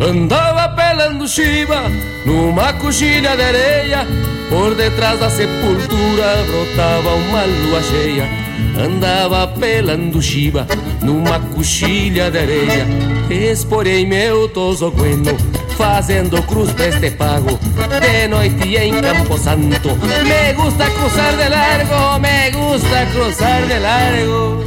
Andava 0.00 0.68
pelando 0.70 1.28
chiva 1.28 1.82
numa 2.26 2.72
coxilha 2.72 3.36
de 3.36 3.42
areia. 3.42 4.04
Por 4.48 4.74
detrás 4.74 5.20
da 5.20 5.30
sepultura 5.30 6.26
brotava 6.48 7.14
uma 7.14 7.44
lua 7.44 7.80
cheia. 7.84 8.49
Andava 8.78 9.46
pelando 9.48 10.20
chiva 10.20 10.66
numa 11.02 11.38
coxilha 11.38 12.30
de 12.30 12.38
areia. 12.38 12.86
Esporei 13.30 14.04
meu 14.06 14.48
tosogueno 14.48 15.36
fazendo 15.76 16.42
cruz 16.42 16.72
pra 16.72 16.86
este 16.88 17.12
pago 17.12 17.58
De 18.00 18.28
noite 18.28 18.76
em 18.76 19.00
Campo 19.00 19.38
Santo 19.38 19.88
Me 19.88 20.52
gusta 20.54 20.84
cruzar 20.90 21.36
de 21.36 21.48
largo, 21.48 22.18
me 22.18 22.50
gusta 22.50 23.06
cruzar 23.06 23.62
de 23.66 23.78
largo 23.78 24.64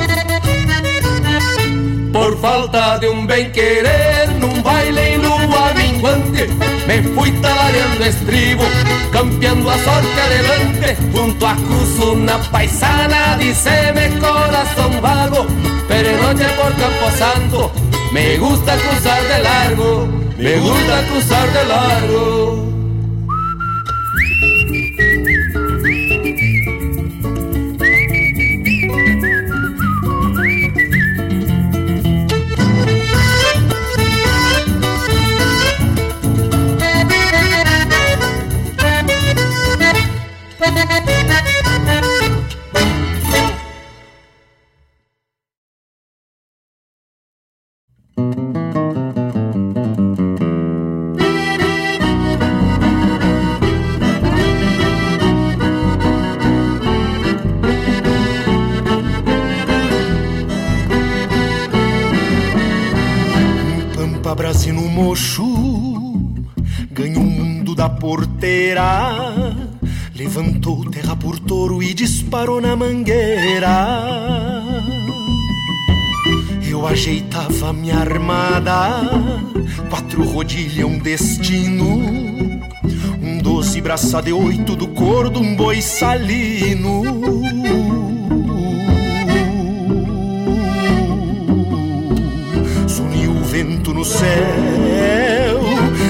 por 2.14 2.38
falta 2.38 3.00
de 3.00 3.08
um 3.08 3.26
bem 3.26 3.50
querer, 3.50 4.30
num 4.40 4.62
baile 4.62 5.00
em 5.00 5.18
lua 5.18 5.74
minguante, 5.74 6.48
me 6.88 7.02
fui 7.16 7.32
talareando 7.42 8.04
estribo, 8.04 8.64
campeando 9.12 9.70
a 9.70 9.78
sorte 9.78 10.22
adelante, 10.22 10.98
junto 11.14 11.48
a 11.48 11.56
cruz 11.56 12.00
una 12.00 12.38
paisana, 12.52 13.38
dice-me 13.38 14.10
coração 14.20 15.02
vago, 15.02 15.46
pero 15.88 16.18
noche 16.22 16.46
por 16.58 16.74
Campo 16.76 17.12
Santo, 17.18 17.72
me 18.12 18.38
gusta 18.38 18.76
cruzar 18.76 19.22
de 19.24 19.40
largo, 19.44 20.08
me 20.38 20.56
gusta 20.58 21.04
cruzar 21.08 21.52
de 21.52 21.66
largo. 21.66 22.63
Levantou 40.76 41.53
disparou 72.44 72.60
na 72.60 72.76
mangueira. 72.76 74.04
Eu 76.70 76.86
ajeitava 76.86 77.72
minha 77.72 77.98
armada, 77.98 79.10
quatro 79.90 80.24
rodilhas, 80.24 80.86
um 80.86 81.00
destino. 81.00 82.02
Um 83.22 83.38
doze 83.42 83.80
braça 83.80 84.22
de 84.22 84.34
oito 84.34 84.76
do 84.76 84.88
couro 84.88 85.30
de 85.30 85.40
um 85.40 85.56
boi 85.56 85.82
salino. 85.82 87.04
Suniu 92.88 93.32
o 93.32 93.44
vento 93.46 93.94
no 93.94 94.04
céu, 94.04 95.62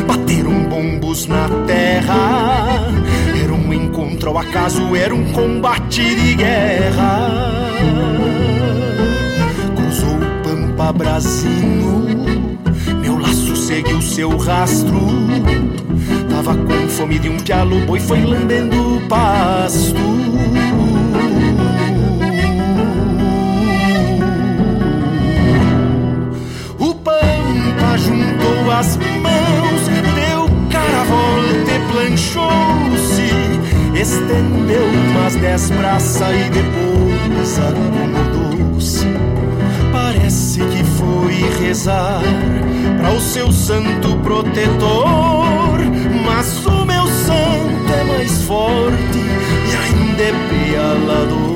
bateram 0.08 0.64
bombos 0.66 1.28
na 1.28 1.48
terra 1.68 2.73
contra 3.94 4.30
o 4.30 4.38
acaso 4.38 4.96
era 4.96 5.14
um 5.14 5.32
combate 5.32 6.16
de 6.16 6.36
guerra. 6.36 7.30
Cruzou 9.76 10.16
o 10.16 10.44
Pampa 10.44 10.92
Brasino, 10.92 12.06
meu 13.02 13.18
laço 13.18 13.56
seguiu 13.56 14.02
seu 14.02 14.36
rastro. 14.38 15.00
Tava 16.30 16.56
com 16.56 16.90
fome 16.90 17.20
de 17.20 17.30
um 17.30 17.38
pialo, 17.38 17.80
boi 17.86 18.00
foi 18.00 18.22
lambendo 18.24 18.98
o 18.98 19.02
pasto. 19.08 20.02
Juntou 27.96 28.72
as 28.72 28.98
mãos, 28.98 29.88
deu 30.16 30.50
cara 30.70 31.02
a 31.02 31.04
volta 31.04 31.72
e 31.72 31.80
planchou-se 31.92 33.03
Estendeu 34.04 34.84
umas 34.84 35.34
dez 35.36 35.70
braças 35.70 36.36
e 36.36 36.50
depois 36.50 37.58
acomodou-se. 37.58 39.08
Parece 39.94 40.60
que 40.60 40.84
foi 40.84 41.66
rezar 41.66 42.22
para 42.98 43.14
o 43.14 43.22
seu 43.22 43.50
santo 43.50 44.18
protetor. 44.18 45.80
Mas 46.26 46.66
o 46.66 46.86
meu 46.86 47.08
santo 47.08 47.94
é 47.98 48.04
mais 48.04 48.42
forte 48.44 49.20
e 49.72 49.74
ainda 49.74 50.22
é 50.22 50.34
pialador. 50.50 51.53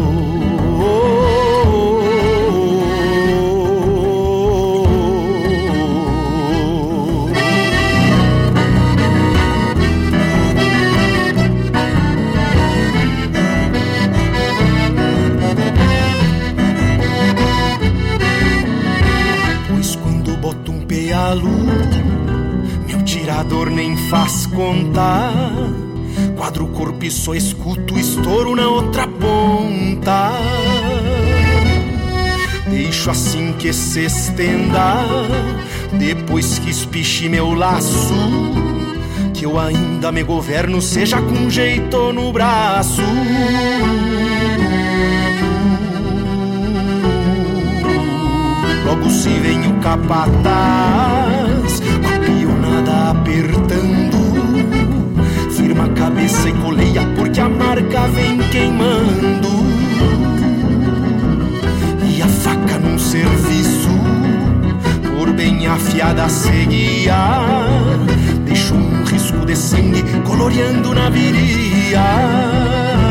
Quadro 26.48 26.68
corpo 26.68 27.04
e 27.04 27.12
só 27.12 27.36
escuto 27.36 28.00
estouro 28.00 28.56
na 28.56 28.70
outra 28.70 29.06
ponta. 29.06 30.32
Deixo 32.70 33.12
assim 33.12 33.54
que 33.60 33.74
se 33.74 34.06
estenda, 34.06 34.95
depois 35.91 36.58
que 36.58 36.70
espiche 36.70 37.28
meu 37.28 37.54
laço. 37.54 38.14
Que 39.34 39.45
eu 39.45 39.60
ainda 39.60 40.10
me 40.10 40.24
governo, 40.24 40.82
seja 40.82 41.22
com 41.22 41.50
jeito 41.50 42.14
no 42.14 42.32
braço. 42.32 43.02
Logo 48.86 49.10
se 49.10 49.28
vem 49.28 49.68
o 49.68 49.74
capataz, 49.82 50.32
a 52.06 52.20
pionada 52.20 53.12
apertando. 53.12 53.66
Cabeça 55.98 56.50
e 56.50 56.54
coleia, 56.54 57.02
porque 57.16 57.39
a 57.39 57.50
marca 57.50 58.08
vem 58.08 58.38
queimando. 58.50 59.66
E 62.08 62.22
a 62.22 62.28
faca 62.28 62.80
num 62.80 62.98
serviço, 63.00 63.89
por 65.18 65.32
bem 65.34 65.68
afiada 65.68 66.30
seguia. 66.30 67.18
Deixou 68.45 68.78
um 68.78 69.04
risco 69.04 69.45
de 69.45 69.56
sangue 69.56 70.04
coloreando 70.26 70.93
na 70.93 71.10
viria. 71.10 73.07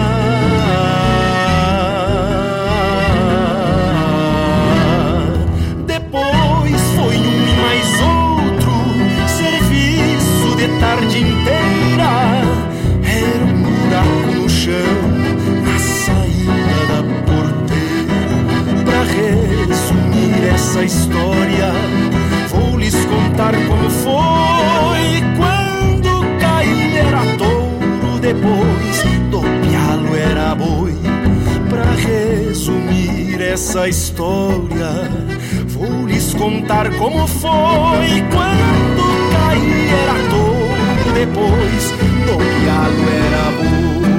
Essa 20.77 20.85
história, 20.85 21.72
vou 22.51 22.77
lhes 22.77 22.95
contar 23.07 23.55
como 23.66 23.91
foi 23.91 25.22
quando 25.37 26.39
caí 26.39 26.97
era 26.97 27.22
touro, 27.39 28.20
depois 28.20 29.03
do 29.31 29.41
pialo 29.41 30.16
era 30.16 30.55
boi. 30.55 30.95
Pra 31.70 31.85
resumir 31.95 33.41
essa 33.41 33.89
história, 33.89 35.11
vou 35.68 36.07
lhes 36.07 36.35
contar 36.35 36.91
como 36.97 37.27
foi 37.27 38.22
quando 38.31 39.33
caí 39.33 39.89
era 39.89 40.29
touro 40.29 41.12
depois 41.14 41.91
do 42.27 42.37
pialo 42.37 43.05
era 43.24 43.51
bom. 43.57 44.15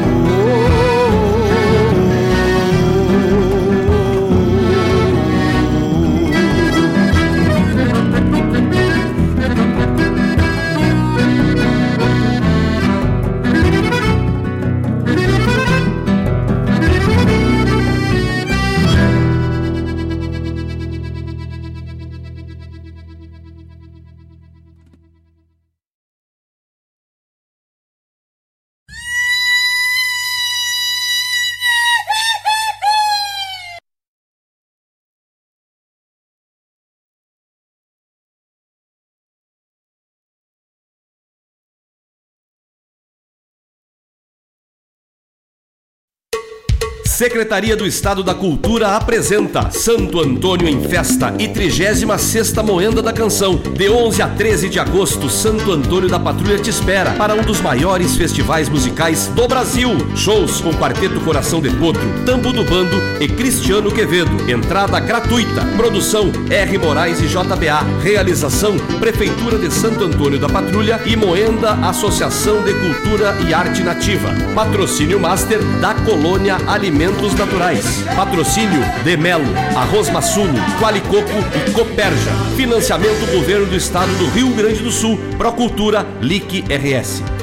Secretaria 47.18 47.76
do 47.76 47.88
Estado 47.88 48.22
da 48.22 48.36
Cultura 48.36 48.90
apresenta 48.96 49.72
Santo 49.72 50.22
Antônio 50.22 50.70
em 50.70 50.88
Festa 50.88 51.34
e 51.40 51.48
36 51.48 52.54
Moenda 52.64 53.02
da 53.02 53.12
Canção. 53.12 53.56
De 53.56 53.90
11 53.90 54.22
a 54.22 54.28
13 54.28 54.70
de 54.70 54.80
agosto, 54.80 55.28
Santo 55.28 55.72
Antônio 55.72 56.08
da 56.08 56.20
Patrulha 56.20 56.60
te 56.60 56.70
espera 56.70 57.10
para 57.14 57.34
um 57.34 57.42
dos 57.42 57.60
maiores 57.60 58.16
festivais 58.16 58.70
musicais 58.70 59.32
do 59.36 59.48
Brasil. 59.48 59.90
Shows 60.16 60.62
com 60.62 60.72
Quarteto 60.74 61.20
Coração 61.22 61.60
de 61.60 61.72
Potro, 61.72 62.04
Tambo 62.24 62.54
do 62.54 62.64
Bando 62.64 62.96
e 63.20 63.28
Cristiano 63.28 63.92
Quevedo. 63.92 64.48
Entrada 64.48 65.00
gratuita. 65.00 65.66
Produção 65.76 66.32
R. 66.52 66.78
Moraes 66.78 67.20
e 67.20 67.26
JBA. 67.26 67.82
Realização 68.04 68.78
Prefeitura 69.00 69.58
de 69.58 69.74
Santo 69.74 70.04
Antônio 70.04 70.38
da 70.38 70.50
Patrulha 70.50 71.02
e 71.04 71.16
Moenda 71.16 71.72
Associação 71.90 72.64
de 72.64 72.76
Cultura 72.76 73.36
e 73.50 73.56
Arte 73.56 73.82
Nativa. 73.82 74.30
Patrocínio 74.54 75.20
Master 75.20 75.58
da 75.82 75.96
Colônia 76.08 76.56
Alimentos 76.66 77.36
Naturais. 77.36 78.02
Patrocínio 78.16 78.80
de 79.04 79.18
Melo, 79.18 79.44
Arroz 79.76 80.10
Massulo, 80.10 80.54
Qualicoco 80.80 81.28
e 81.68 81.72
Coperja. 81.72 82.32
Financiamento 82.56 83.30
Governo 83.30 83.66
do 83.66 83.76
Estado 83.76 84.10
do 84.18 84.30
Rio 84.30 84.50
Grande 84.52 84.82
do 84.82 84.90
Sul. 84.90 85.18
Procultura 85.38 86.08
LIC 86.22 86.64
RS. 86.70 87.37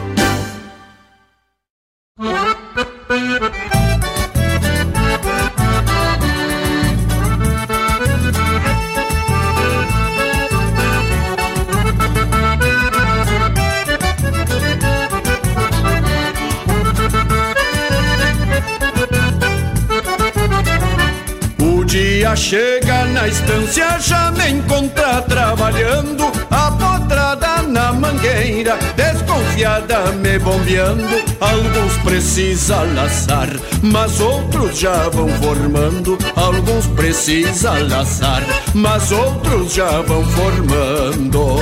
Me 30.34 30.38
bombeando. 30.38 31.04
Alguns 31.40 31.96
precisa 31.98 32.82
laçar, 32.82 33.48
mas 33.82 34.20
outros 34.20 34.78
já 34.78 35.08
vão 35.08 35.28
formando. 35.28 36.18
Alguns 36.34 36.86
precisa 36.88 37.72
laçar, 37.88 38.42
mas 38.74 39.12
outros 39.12 39.72
já 39.72 40.00
vão 40.02 40.24
formando. 40.24 41.58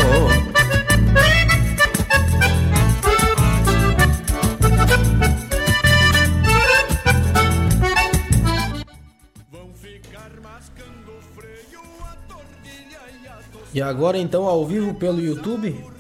E 13.75 13.81
agora 13.81 14.19
então 14.19 14.45
ao 14.45 14.67
vivo 14.67 14.95
pelo 14.95 15.19
YouTube. 15.21 15.93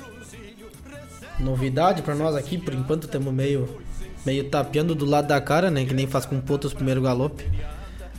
Novidade 1.42 2.02
pra 2.02 2.14
nós 2.14 2.34
aqui, 2.36 2.56
por 2.56 2.72
enquanto 2.72 3.04
estamos 3.04 3.32
meio 3.32 3.68
meio 4.24 4.44
tapeando 4.48 4.94
do 4.94 5.04
lado 5.04 5.26
da 5.26 5.40
cara, 5.40 5.70
né, 5.70 5.84
que 5.84 5.92
nem 5.92 6.06
faz 6.06 6.24
com 6.24 6.40
potro 6.40 6.68
os 6.68 6.74
primeiro 6.74 7.02
galope. 7.02 7.44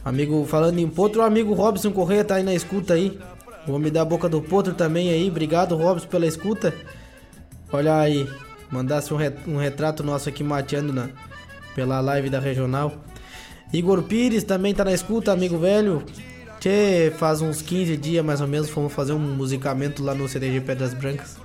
Amigo 0.03 0.45
falando 0.45 0.80
em 0.80 0.88
potro, 0.88 1.21
o 1.21 1.24
amigo 1.24 1.53
Robson 1.53 1.91
Correia 1.91 2.26
tá 2.26 2.36
aí 2.36 2.43
na 2.43 2.53
escuta 2.53 2.93
aí. 2.93 3.17
O 3.65 3.71
homem 3.71 3.91
da 3.91 4.03
boca 4.03 4.28
do 4.28 4.41
potro 4.41 4.74
também 4.74 5.09
aí. 5.09 5.30
Obrigado, 5.30 5.78
Robson, 5.78 6.07
pela 6.07 6.28
escuta. 6.28 6.74
Olha 7.71 7.97
aí, 7.97 8.28
mandasse 8.69 9.13
um, 9.13 9.17
um 9.47 9.57
retrato 9.57 10.03
nosso 10.03 10.28
aqui 10.28 10.43
mateando 10.43 10.91
na 10.91 11.09
pela 11.74 12.01
live 12.01 12.30
da 12.30 12.39
regional. 12.39 12.93
Igor 13.71 14.03
Pires 14.03 14.43
também 14.43 14.74
tá 14.74 14.84
na 14.84 14.93
escuta, 14.93 15.32
amigo 15.32 15.57
velho. 15.57 16.03
Tchê, 16.59 17.11
faz 17.17 17.41
uns 17.41 17.61
15 17.61 17.97
dias 17.97 18.24
mais 18.24 18.41
ou 18.41 18.47
menos 18.47 18.69
fomos 18.69 18.93
fazer 18.93 19.13
um 19.13 19.19
musicamento 19.19 20.03
lá 20.03 20.13
no 20.13 20.28
CDG 20.28 20.61
Pedras 20.61 20.93
Brancas. 20.93 21.43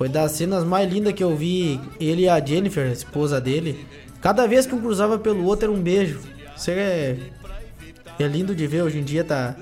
Foi 0.00 0.08
das 0.08 0.32
cenas 0.32 0.64
mais 0.64 0.90
lindas 0.90 1.12
que 1.12 1.22
eu 1.22 1.36
vi 1.36 1.78
ele 2.00 2.22
e 2.22 2.28
a 2.30 2.42
Jennifer, 2.42 2.88
a 2.88 2.92
esposa 2.92 3.38
dele. 3.38 3.86
Cada 4.22 4.46
vez 4.46 4.64
que 4.64 4.74
um 4.74 4.80
cruzava 4.80 5.18
pelo 5.18 5.44
outro 5.44 5.66
era 5.66 5.78
um 5.78 5.82
beijo. 5.82 6.20
Isso 6.56 6.70
é, 6.70 7.18
é 8.18 8.26
lindo 8.26 8.56
de 8.56 8.66
ver 8.66 8.80
hoje 8.80 8.98
em 8.98 9.04
dia 9.04 9.22
tá 9.22 9.54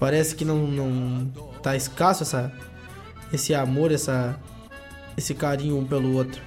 parece 0.00 0.34
que 0.34 0.46
não, 0.46 0.66
não 0.66 1.26
tá 1.62 1.76
escasso 1.76 2.22
essa 2.22 2.50
esse 3.30 3.54
amor, 3.54 3.92
essa 3.92 4.40
esse 5.14 5.34
carinho 5.34 5.76
um 5.76 5.84
pelo 5.84 6.14
outro. 6.16 6.40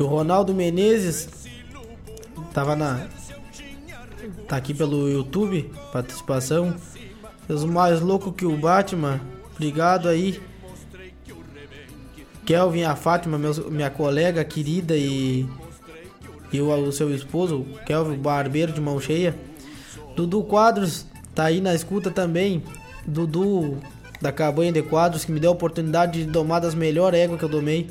O 0.00 0.04
Ronaldo 0.04 0.52
Menezes 0.52 1.28
tava 2.52 2.74
na 2.74 3.06
tá 4.48 4.56
aqui 4.56 4.74
pelo 4.74 5.08
YouTube, 5.08 5.70
participação. 5.92 6.74
Os 7.48 7.64
mais 7.64 8.00
louco 8.00 8.32
que 8.32 8.44
o 8.44 8.56
Batman. 8.56 9.20
Obrigado 9.54 10.08
aí. 10.08 10.40
Kelvin, 12.44 12.82
a 12.84 12.94
Fátima, 12.94 13.38
meus- 13.38 13.58
minha 13.70 13.90
colega 13.90 14.44
querida 14.44 14.96
e 14.96 15.46
e 16.52 16.60
o, 16.60 16.70
o 16.72 16.92
seu 16.92 17.12
esposo, 17.12 17.66
Kelvin 17.84 18.16
Barbeiro 18.16 18.72
de 18.72 18.80
mão 18.80 19.00
cheia. 19.00 19.34
Dudu 20.14 20.44
Quadros 20.44 21.04
tá 21.34 21.44
aí 21.44 21.60
na 21.60 21.74
escuta 21.74 22.10
também. 22.10 22.62
Dudu 23.06 23.76
da 24.22 24.30
Cabanha 24.32 24.70
de 24.72 24.80
Quadros 24.82 25.24
que 25.24 25.32
me 25.32 25.40
deu 25.40 25.50
a 25.50 25.54
oportunidade 25.54 26.24
de 26.24 26.30
domar 26.30 26.60
das 26.60 26.74
melhores 26.74 27.18
éguas 27.18 27.38
que 27.38 27.44
eu 27.44 27.48
domei. 27.48 27.90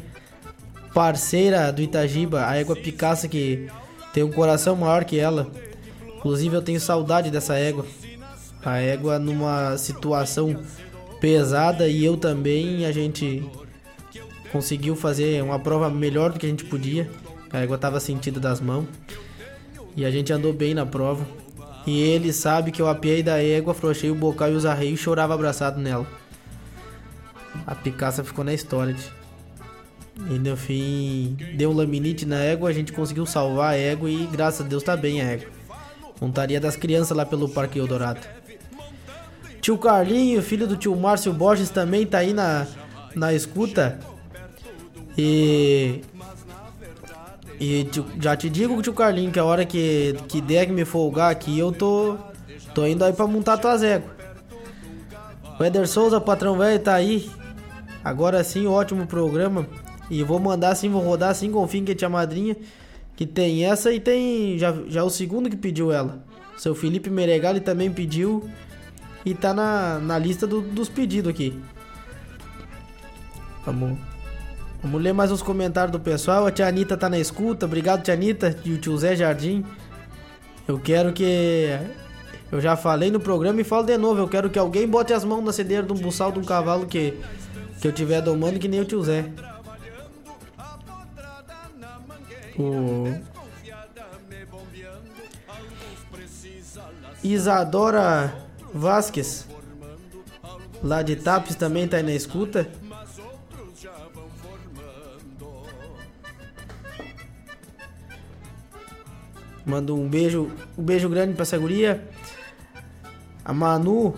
Parceira 0.93 1.71
do 1.71 1.81
Itagiba, 1.81 2.47
a 2.47 2.55
égua 2.55 2.75
Picaça 2.75 3.27
que 3.27 3.67
tem 4.13 4.23
um 4.23 4.31
coração 4.31 4.75
maior 4.75 5.03
que 5.03 5.19
ela. 5.19 5.47
Inclusive 6.17 6.55
eu 6.55 6.61
tenho 6.61 6.79
saudade 6.79 7.29
dessa 7.29 7.55
égua. 7.55 7.85
A 8.65 8.79
égua 8.79 9.19
numa 9.19 9.77
situação 9.77 10.59
pesada 11.21 11.87
e 11.87 12.03
eu 12.03 12.17
também, 12.17 12.85
a 12.85 12.91
gente 12.91 13.47
conseguiu 14.51 14.95
fazer 14.95 15.43
uma 15.43 15.59
prova 15.59 15.89
melhor 15.89 16.31
do 16.31 16.39
que 16.39 16.45
a 16.45 16.49
gente 16.49 16.65
podia. 16.65 17.09
A 17.51 17.59
égua 17.59 17.77
tava 17.77 17.99
sentida 17.99 18.39
das 18.39 18.59
mãos. 18.59 18.87
E 19.95 20.03
a 20.03 20.09
gente 20.09 20.33
andou 20.33 20.51
bem 20.51 20.73
na 20.73 20.85
prova. 20.85 21.25
E 21.85 22.01
ele 22.01 22.33
sabe 22.33 22.71
que 22.71 22.81
eu 22.81 22.89
apiei 22.89 23.21
da 23.21 23.41
égua, 23.41 23.71
afrouxei 23.71 24.09
o 24.09 24.15
bocal 24.15 24.51
e 24.51 24.55
os 24.55 24.65
arreios 24.65 24.99
e 24.99 25.03
chorava 25.03 25.35
abraçado 25.35 25.79
nela. 25.79 26.07
A 27.67 27.75
picaça 27.75 28.23
ficou 28.23 28.43
na 28.43 28.53
história. 28.53 28.95
tio. 28.95 29.11
E 30.29 30.39
no 30.39 30.55
fim, 30.55 31.37
deu 31.55 31.69
um 31.69 31.75
laminite 31.75 32.25
na 32.25 32.37
égua, 32.37 32.69
a 32.69 32.73
gente 32.73 32.93
conseguiu 32.93 33.25
salvar 33.25 33.73
a 33.73 33.77
égua 33.77 34.09
e 34.09 34.25
graças 34.25 34.65
a 34.65 34.69
Deus 34.69 34.81
tá 34.81 34.95
bem 34.95 35.21
a 35.21 35.25
égua. 35.25 35.49
Montaria 36.19 36.59
das 36.59 36.75
crianças 36.75 37.15
lá 37.15 37.25
pelo 37.25 37.49
Parque 37.49 37.77
Eldorado. 37.77 38.21
Tio 39.65 39.79
Carlinho, 39.79 40.43
filho 40.43 40.67
do 40.67 40.77
tio 40.77 40.95
Márcio 40.95 41.33
Borges, 41.33 41.71
também 41.71 42.05
tá 42.05 42.19
aí 42.19 42.33
na, 42.33 42.67
na 43.15 43.33
escuta. 43.33 43.97
E. 45.17 46.01
E 47.59 47.89
já 48.21 48.37
te 48.37 48.47
digo, 48.47 48.79
tio 48.83 48.93
Carlinho, 48.93 49.31
que 49.31 49.39
a 49.39 49.43
hora 49.43 49.65
que, 49.65 50.15
que 50.27 50.39
der 50.39 50.67
que 50.67 50.71
me 50.71 50.85
folgar 50.85 51.31
aqui, 51.31 51.57
eu 51.57 51.71
tô. 51.71 52.15
tô 52.75 52.85
indo 52.85 53.03
aí 53.03 53.11
pra 53.11 53.25
montar 53.25 53.57
tuas 53.57 53.81
éguas. 53.81 54.11
O 55.59 55.63
Eder 55.63 55.87
Souza, 55.87 56.21
patrão 56.21 56.59
velho, 56.59 56.79
tá 56.79 56.93
aí. 56.93 57.27
Agora 58.03 58.43
sim, 58.43 58.67
ótimo 58.67 59.07
programa. 59.07 59.65
E 60.11 60.21
vou 60.21 60.37
mandar 60.37 60.75
sim, 60.75 60.91
vou 60.91 61.01
rodar 61.01 61.33
sim, 61.33 61.51
confio 61.51 61.81
em 61.81 61.85
que 61.85 61.95
tia 61.95 62.07
madrinha. 62.07 62.55
Que 63.15 63.25
tem 63.25 63.65
essa 63.65 63.91
e 63.91 63.99
tem 63.99 64.59
já, 64.59 64.75
já 64.87 65.03
o 65.03 65.09
segundo 65.09 65.49
que 65.49 65.57
pediu 65.57 65.91
ela. 65.91 66.23
Seu 66.55 66.75
Felipe 66.75 67.09
Meregali 67.09 67.59
também 67.59 67.91
pediu. 67.91 68.47
E 69.25 69.33
tá 69.33 69.53
na, 69.53 69.99
na 69.99 70.17
lista 70.19 70.45
do- 70.45 70.61
dos 70.61 70.87
pedidos 70.87 71.31
aqui. 71.31 71.59
Vamos. 73.65 73.97
Vamos 74.83 75.01
ler 75.01 75.13
mais 75.13 75.31
uns 75.31 75.41
comentários 75.41 75.91
do 75.91 75.99
pessoal. 75.99 76.45
A 76.45 76.51
tia 76.51 76.67
Anitta 76.67 76.95
tá 76.95 77.09
na 77.09 77.17
escuta. 77.17 77.65
Obrigado, 77.65 78.03
tia 78.03 78.13
Anitta. 78.13 78.55
E 78.63 78.73
o 78.73 78.77
tio 78.77 78.95
Zé 78.97 79.15
Jardim. 79.15 79.65
Eu 80.67 80.79
quero 80.79 81.11
que. 81.11 81.69
Eu 82.51 82.61
já 82.61 82.75
falei 82.77 83.09
no 83.09 83.19
programa 83.19 83.59
e 83.59 83.63
falo 83.63 83.83
de 83.85 83.97
novo. 83.97 84.19
Eu 84.21 84.27
quero 84.27 84.49
que 84.49 84.59
alguém 84.59 84.87
bote 84.87 85.11
as 85.11 85.23
mãos 85.25 85.43
na 85.43 85.51
cedeira 85.51 85.81
de 85.81 85.91
um 85.91 85.95
buçal 85.95 86.31
de 86.31 86.37
um 86.37 86.43
cavalo 86.43 86.85
que, 86.85 87.19
que 87.81 87.87
eu 87.87 87.91
tiver 87.91 88.21
domando, 88.21 88.59
que 88.59 88.67
nem 88.67 88.79
o 88.79 88.85
tio 88.85 89.01
Zé. 89.03 89.25
Isadora 97.23 98.33
Vasques, 98.75 99.47
lá 100.83 101.01
de 101.01 101.15
Tapes, 101.15 101.55
também 101.55 101.87
tá 101.87 101.95
aí 101.95 102.03
na 102.03 102.11
escuta. 102.11 102.69
Mando 109.65 109.95
um 109.95 110.09
beijo, 110.09 110.51
um 110.77 110.83
beijo 110.83 111.07
grande 111.07 111.33
pra 111.33 111.43
essa 111.43 111.57
guria. 111.57 112.05
A 113.45 113.53
Manu, 113.53 114.13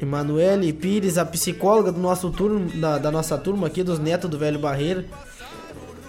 Emanuele 0.00 0.72
Pires, 0.72 1.18
a 1.18 1.26
psicóloga 1.26 1.90
do 1.90 1.98
nosso 1.98 2.30
turno, 2.30 2.70
da, 2.80 2.96
da 2.96 3.10
nossa 3.10 3.36
turma 3.36 3.66
aqui, 3.66 3.82
dos 3.82 3.98
netos 3.98 4.30
do 4.30 4.38
Velho 4.38 4.60
Barreiro. 4.60 5.04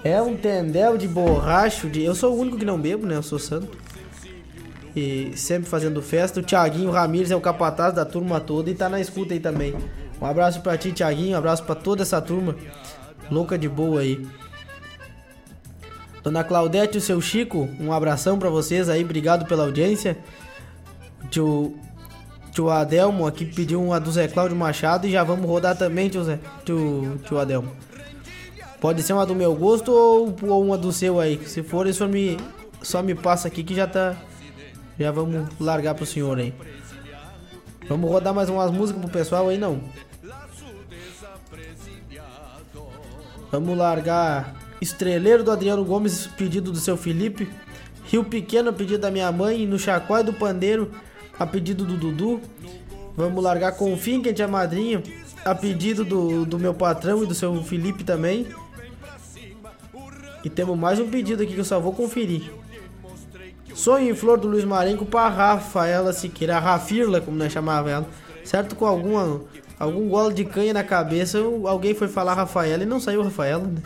É 0.04 0.22
um 0.22 0.38
tendel 0.38 0.97
de 0.97 1.08
borracho. 1.08 1.89
De... 1.89 2.04
Eu 2.04 2.14
sou 2.14 2.34
o 2.34 2.39
único 2.39 2.58
que 2.58 2.66
não 2.66 2.80
bebo, 2.80 3.08
né? 3.08 3.16
Eu 3.16 3.24
sou 3.24 3.39
santo. 3.39 3.76
E 4.96 5.32
sempre 5.36 5.70
fazendo 5.70 6.02
festa. 6.02 6.39
O 6.39 6.44
Thiaguinho 6.44 6.92
Ramires 6.92 7.32
é 7.32 7.36
o 7.36 7.42
capataz 7.42 7.94
da 7.94 8.06
turma 8.06 8.39
toda 8.39 8.70
e 8.70 8.76
tá 8.76 8.89
na 8.89 9.00
escuta 9.00 9.34
aí 9.34 9.39
também. 9.39 9.76
Um 10.22 10.26
abraço 10.26 10.62
pra 10.62 10.78
ti, 10.78 10.92
Thiaguinho. 10.92 11.36
Um 11.36 11.39
abraço 11.39 11.64
pra 11.64 11.76
toda 11.76 12.02
essa 12.02 12.22
turma. 12.22 12.56
Louca 13.30 13.58
de 13.58 13.70
boa 13.70 14.02
aí. 14.02 14.26
Dona 16.24 16.44
Claudete 16.44 16.96
e 16.96 17.00
o 17.00 17.02
seu 17.02 17.20
Chico, 17.20 17.68
um 17.80 17.92
abração 17.92 18.38
para 18.38 18.50
vocês 18.50 18.89
aí, 18.89 19.04
obrigado 19.04 19.46
pela 19.46 19.64
audiência. 19.64 20.18
Tio, 21.32 21.76
tio 22.52 22.70
Adelmo 22.70 23.26
aqui 23.26 23.44
pediu 23.44 23.82
uma 23.82 24.00
do 24.00 24.12
Zé 24.12 24.28
Cláudio 24.28 24.56
Machado 24.56 25.08
e 25.08 25.12
já 25.12 25.24
vamos 25.24 25.48
rodar 25.48 25.76
também, 25.76 26.10
tio, 26.10 26.24
Zé, 26.24 26.38
tio, 26.64 27.20
tio 27.26 27.39
Adelmo. 27.39 27.72
Pode 28.80 29.02
ser 29.02 29.14
uma 29.14 29.26
do 29.26 29.34
meu 29.34 29.56
gosto 29.56 29.92
ou, 29.92 30.36
ou 30.44 30.64
uma 30.64 30.78
do 30.78 30.92
seu 30.92 31.20
aí. 31.20 31.39
Se 31.46 31.64
for, 31.64 31.92
só 31.94 32.08
me, 32.08 32.38
só 32.82 33.02
me 33.02 33.16
passa 33.16 33.48
aqui 33.48 33.64
que 33.64 33.76
já 33.76 33.88
tá. 33.88 34.16
Já 35.02 35.12
vamos 35.12 35.47
largar 35.60 35.95
pro 35.95 36.06
senhor 36.06 36.38
aí. 36.38 36.54
Vamos 37.89 38.10
rodar 38.10 38.34
mais 38.34 38.49
umas 38.49 38.70
músicas 38.70 39.02
pro 39.02 39.12
pessoal 39.12 39.49
aí, 39.49 39.58
não? 39.58 39.82
Vamos 43.52 43.76
largar 43.76 44.56
Estreleiro 44.80 45.43
do 45.43 45.52
Adriano 45.52 45.84
Gomes, 45.84 46.28
pedido 46.28 46.72
do 46.72 46.78
seu 46.78 46.95
Felipe. 46.95 47.49
Rio 48.06 48.24
Pequeno, 48.24 48.72
pedido 48.72 48.99
da 48.99 49.10
minha 49.10 49.32
mãe. 49.32 49.66
No 49.66 49.80
Chacói 49.80 50.24
do 50.24 50.34
Pandeiro, 50.34 50.91
a 51.38 51.47
pedido 51.47 51.84
do 51.84 51.97
Dudu. 51.97 52.39
Vamos 53.16 53.43
largar 53.43 53.72
com 53.72 53.91
o 53.91 53.97
fim, 53.97 54.22
que 54.22 54.41
é 54.41 54.47
madrinha, 54.47 55.02
a 55.43 55.56
pedido 55.56 56.06
do, 56.06 56.45
do 56.45 56.60
meu 56.60 56.76
patrão 56.76 57.24
e 57.24 57.26
do 57.26 57.34
seu 57.34 57.64
Felipe 57.64 58.04
também. 58.04 58.47
E 60.43 60.49
temos 60.49 60.78
mais 60.78 60.99
um 60.99 61.10
pedido 61.10 61.41
aqui 61.41 61.54
que 61.54 61.60
eu 61.60 61.66
só 61.66 61.80
vou 61.80 61.91
conferir. 61.91 62.61
Sonho 63.74 64.09
em 64.09 64.15
Flor 64.15 64.39
do 64.39 64.47
Luiz 64.47 64.63
Marenco 64.63 65.05
para 65.05 65.30
Rafaela 65.30 66.13
Siqueira, 66.13 66.57
a 66.57 66.59
Rafirla, 66.59 67.22
como 67.22 67.38
nós 67.38 67.51
chamava 67.51 67.89
ela. 67.89 68.07
Certo? 68.43 68.76
Com 68.76 68.86
alguma, 68.86 69.41
algum 69.80 70.09
golo 70.09 70.34
de 70.34 70.45
canha 70.45 70.74
na 70.74 70.84
cabeça, 70.84 71.39
alguém 71.65 71.93
foi 71.93 72.07
falar 72.07 72.34
Rafaela 72.34 72.84
e 72.84 72.86
não 72.86 72.99
saiu 72.99 73.24
Rafaela, 73.24 73.63
né? 73.63 73.82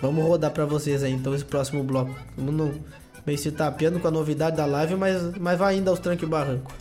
Vamos 0.00 0.24
rodar 0.24 0.52
para 0.52 0.64
vocês 0.64 1.02
aí 1.02 1.12
então 1.12 1.34
esse 1.34 1.44
próximo 1.44 1.82
bloco. 1.82 2.14
Vamos 2.36 2.54
no, 2.54 2.74
meio 3.26 3.38
se 3.38 3.50
tapeando 3.50 4.00
com 4.00 4.08
a 4.08 4.10
novidade 4.10 4.56
da 4.56 4.64
live, 4.64 4.94
mas, 4.94 5.36
mas 5.38 5.58
vai 5.58 5.74
ainda 5.74 5.90
aos 5.90 5.98
tranques 5.98 6.26
e 6.26 6.30
barranco. 6.30 6.72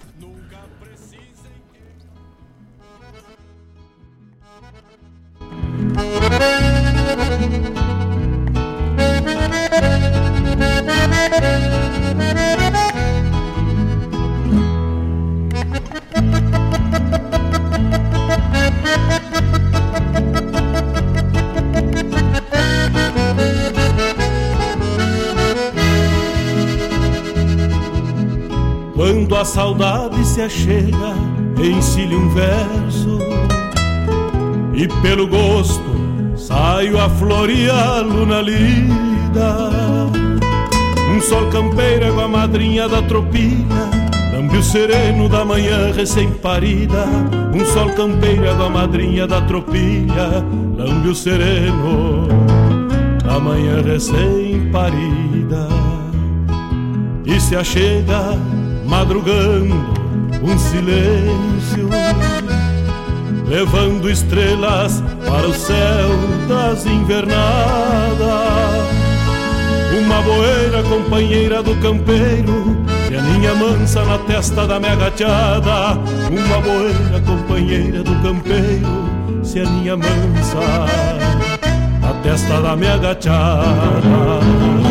Achega, 30.67 31.15
ensile 31.63 32.15
um 32.15 32.29
verso. 32.29 33.19
E 34.73 34.87
pelo 35.01 35.27
gosto 35.27 35.81
saio 36.35 36.99
a 36.99 37.09
floreá-lo 37.09 38.25
na 38.25 38.41
lida. 38.41 39.69
Um 41.09 41.21
sol 41.21 41.47
campeiro 41.47 42.13
com 42.13 42.21
a 42.21 42.27
madrinha 42.27 42.87
da 42.87 43.01
tropilha. 43.01 43.89
Lambe 44.33 44.57
o 44.57 44.63
sereno 44.63 45.27
da 45.29 45.43
manhã 45.43 45.91
recém-parida. 45.93 47.05
Um 47.53 47.65
sol 47.65 47.89
campeiro 47.91 48.55
com 48.55 48.63
a 48.63 48.69
madrinha 48.69 49.25
da 49.25 49.41
tropilha. 49.41 50.43
Lambe 50.77 51.09
o 51.09 51.15
sereno 51.15 52.27
da 53.23 53.39
manhã 53.39 53.81
recém-parida. 53.81 55.67
E 57.25 57.39
se 57.39 57.55
achega 57.55 58.37
madrugando 58.85 59.96
um 60.41 60.57
silêncio, 60.57 61.89
levando 63.47 64.09
estrelas 64.09 65.03
para 65.25 65.47
o 65.47 65.53
céu 65.53 66.09
das 66.47 66.85
invernadas. 66.85 67.37
Uma 69.99 70.21
boeira 70.21 70.83
companheira 70.83 71.63
do 71.63 71.75
campeiro, 71.77 72.77
se 73.07 73.15
aninha 73.15 73.55
mansa 73.55 74.03
na 74.03 74.17
testa 74.19 74.67
da 74.67 74.79
minha 74.79 74.95
gateada. 74.95 75.99
Uma 76.29 76.61
boeira 76.61 77.21
companheira 77.25 78.03
do 78.03 78.15
campeiro, 78.21 79.43
se 79.43 79.59
aninha 79.59 79.97
mansa 79.97 80.85
na 82.01 82.13
testa 82.21 82.61
da 82.61 82.75
minha 82.75 82.97
gateada. 82.97 84.86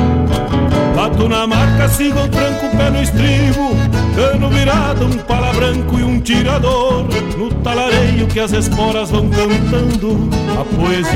Bato 1.17 1.31
na 1.31 1.47
marca, 1.47 1.89
sigo 1.89 2.19
o 2.19 2.29
tranco, 2.29 2.77
pé 2.77 2.91
no 2.91 3.01
estribo 3.01 3.75
Cano 4.15 4.51
virado, 4.51 5.07
um 5.07 5.17
pala 5.17 5.51
branco 5.55 5.99
e 5.99 6.05
um 6.05 6.21
tirador 6.21 7.07
No 7.39 7.51
talareio 7.63 8.27
que 8.27 8.39
as 8.39 8.53
esporas 8.53 9.11
vão 9.11 9.27
cantando 9.31 10.29
A 10.61 10.65
poesia. 10.77 11.09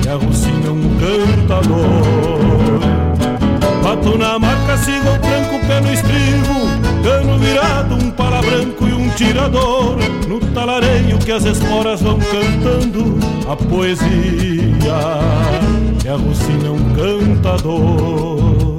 Que 0.00 0.08
arrucina 0.08 0.70
um 0.70 0.88
cantador. 0.96 2.80
Bato 3.82 4.16
na 4.16 4.38
marca, 4.38 4.78
sigo 4.78 5.10
o 5.10 5.18
tranco, 5.18 5.66
pé 5.66 5.80
no 5.82 5.92
estribo 5.92 6.54
Cano 7.04 7.38
virado, 7.38 7.94
um 7.94 8.10
pala 8.10 8.40
branco 8.40 8.88
e 8.88 8.92
um 8.94 9.10
tirador 9.10 9.98
No 10.26 10.40
talareio 10.54 11.18
que 11.18 11.32
as 11.32 11.44
esporas 11.44 12.00
vão 12.00 12.18
cantando 12.18 13.18
A 13.46 13.54
poesia 13.54 14.08
que 16.08 16.12
alucina 16.12 16.72
um 16.72 16.94
cantador. 16.94 18.78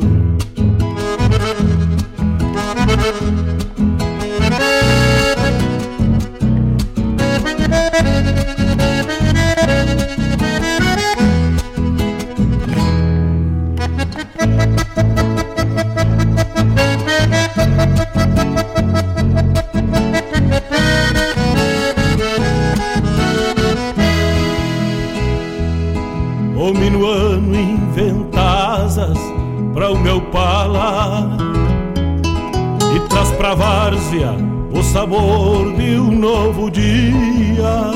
Pra 33.39 33.55
várzea 33.55 34.35
o 34.69 34.83
sabor 34.83 35.73
de 35.77 35.97
um 35.97 36.11
novo 36.11 36.69
dia 36.69 37.93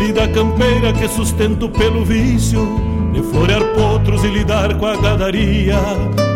Lida 0.00 0.26
campeira 0.26 0.92
que 0.92 1.06
sustento 1.06 1.68
pelo 1.68 2.04
vício 2.04 2.66
De 3.12 3.22
florear 3.22 3.62
potros 3.76 4.24
e 4.24 4.26
lidar 4.26 4.76
com 4.76 4.86
a 4.86 4.96
gadaria 4.96 5.78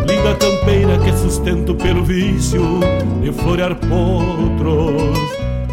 Lida 0.07 0.37
campeira 0.37 0.97
que 0.99 1.13
sustento 1.19 1.75
pelo 1.75 2.05
vício 2.05 2.63
De 3.21 3.33
florear 3.33 3.75
potros 3.75 5.29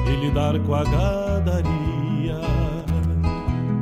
e 0.08 0.26
lidar 0.26 0.58
com 0.62 0.74
a 0.74 0.84
gadaria 0.84 2.42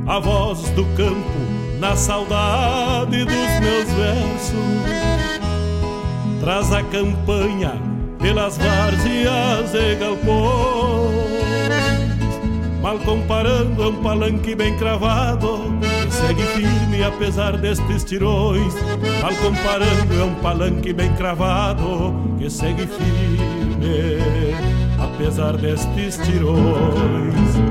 a 0.06 0.20
voz 0.20 0.70
do 0.72 0.84
campo 0.98 1.40
na 1.80 1.96
saudade 1.96 3.24
dos 3.24 3.60
meus 3.62 3.90
versos. 3.94 4.82
Traz 6.42 6.74
a 6.74 6.84
campanha 6.84 7.91
pelas 8.22 8.58
várzeas 8.58 9.74
e 9.74 9.96
galpões. 9.96 11.32
Mal 12.82 12.98
comparando, 13.00 13.84
é 13.84 13.88
um 13.88 14.02
palanque 14.02 14.56
bem 14.56 14.76
cravado 14.78 15.80
que 16.04 16.12
segue 16.12 16.44
firme 16.44 17.04
apesar 17.04 17.58
destes 17.58 18.04
tirões. 18.04 18.74
Mal 19.22 19.34
comparando, 19.36 20.20
é 20.20 20.24
um 20.24 20.36
palanque 20.36 20.94
bem 20.94 21.14
cravado 21.14 22.14
que 22.40 22.50
segue 22.50 22.88
firme 22.88 24.12
apesar 25.00 25.58
destes 25.58 26.18
tirões. 26.26 27.71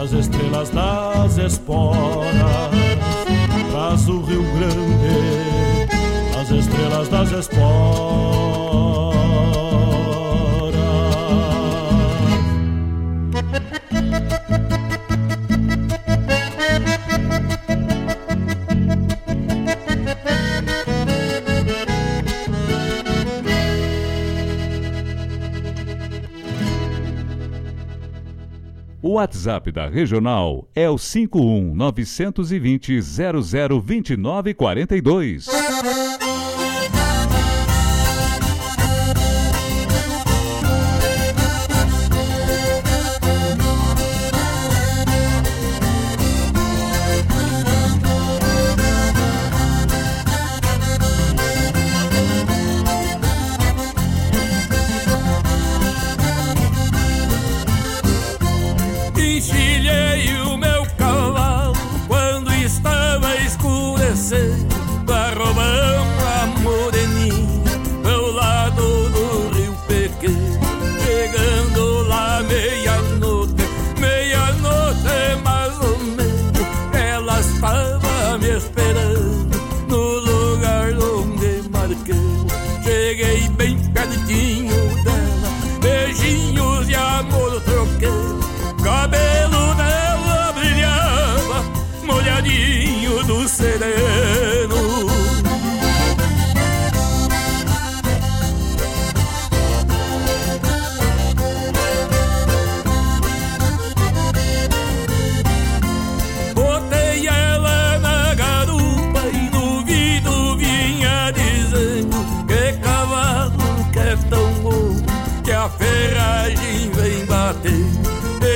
As 0.00 0.14
estrelas 0.14 0.70
das 0.70 1.36
esporas. 1.36 2.26
Traz 3.70 4.08
o 4.08 4.22
Rio 4.22 4.42
Grande 4.54 5.88
As 6.40 6.50
estrelas 6.50 7.08
das 7.08 7.30
esporas 7.32 8.49
O 29.10 29.14
WhatsApp 29.14 29.72
da 29.72 29.88
Regional 29.88 30.68
é 30.72 30.88
o 30.88 30.96
51 30.96 31.74
920 31.74 33.00
0029 33.02 34.54
42. 34.54 35.46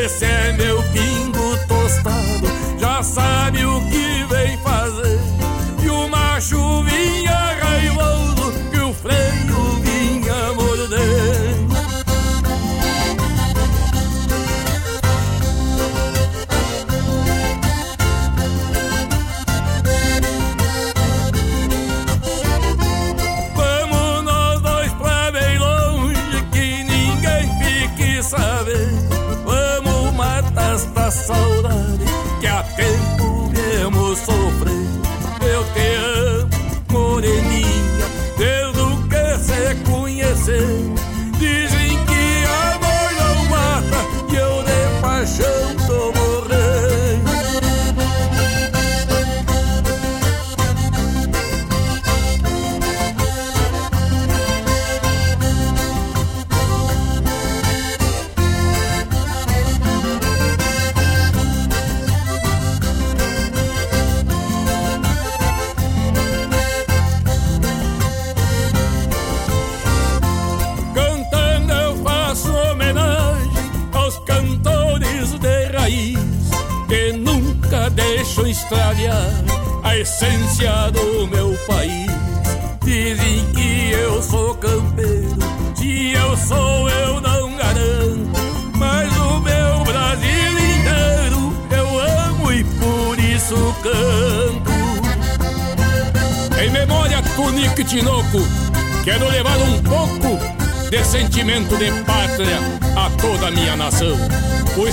Esse 0.05 0.25
é 0.25 0.53
meu 0.53 0.81
pingo 0.93 1.57
tostado, 1.67 2.47
já 2.79 3.03
sabe 3.03 3.65
o 3.65 3.81
que 3.91 4.25
vem 4.33 4.57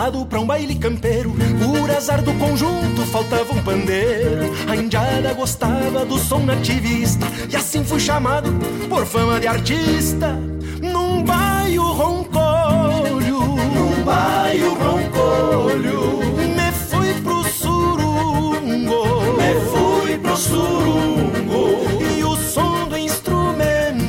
contratado 0.00 0.24
pra 0.24 0.40
um 0.40 0.46
baile 0.46 0.74
campeiro, 0.76 1.34
por 1.58 1.90
azar 1.90 2.22
do 2.22 2.32
conjunto 2.34 3.02
faltava 3.12 3.52
um 3.52 3.62
pandeiro. 3.62 4.50
A 4.66 4.74
indiada 4.74 5.34
gostava 5.34 6.06
do 6.06 6.18
som 6.18 6.40
nativista, 6.40 7.26
e 7.50 7.56
assim 7.56 7.84
fui 7.84 8.00
chamado 8.00 8.50
por 8.88 9.04
fama 9.04 9.38
de 9.38 9.46
artista. 9.46 10.38
Num 10.80 11.22
baio 11.22 11.82
roncolho, 11.82 13.40
num 13.74 14.02
baio 14.02 14.74
roncolho, 14.74 16.20
me 16.56 16.72
fui 16.88 17.12
pro 17.22 17.44
surungo, 17.44 19.04
me 19.36 19.54
fui 19.70 20.18
pro 20.18 20.36
surungo. 20.36 22.02
E 22.16 22.24
o 22.24 22.36
som 22.36 22.88
do 22.88 22.96
instrumento 22.96 24.00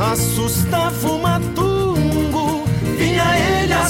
assustava 0.00 1.18
matungo. 1.18 1.71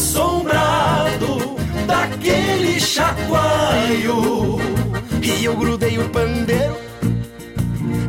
Assombrado 0.02 1.54
daquele 1.86 2.80
chacoalho. 2.80 4.58
E 5.22 5.44
eu 5.44 5.56
grudei 5.56 5.96
o 5.96 6.08
pandeiro 6.08 6.76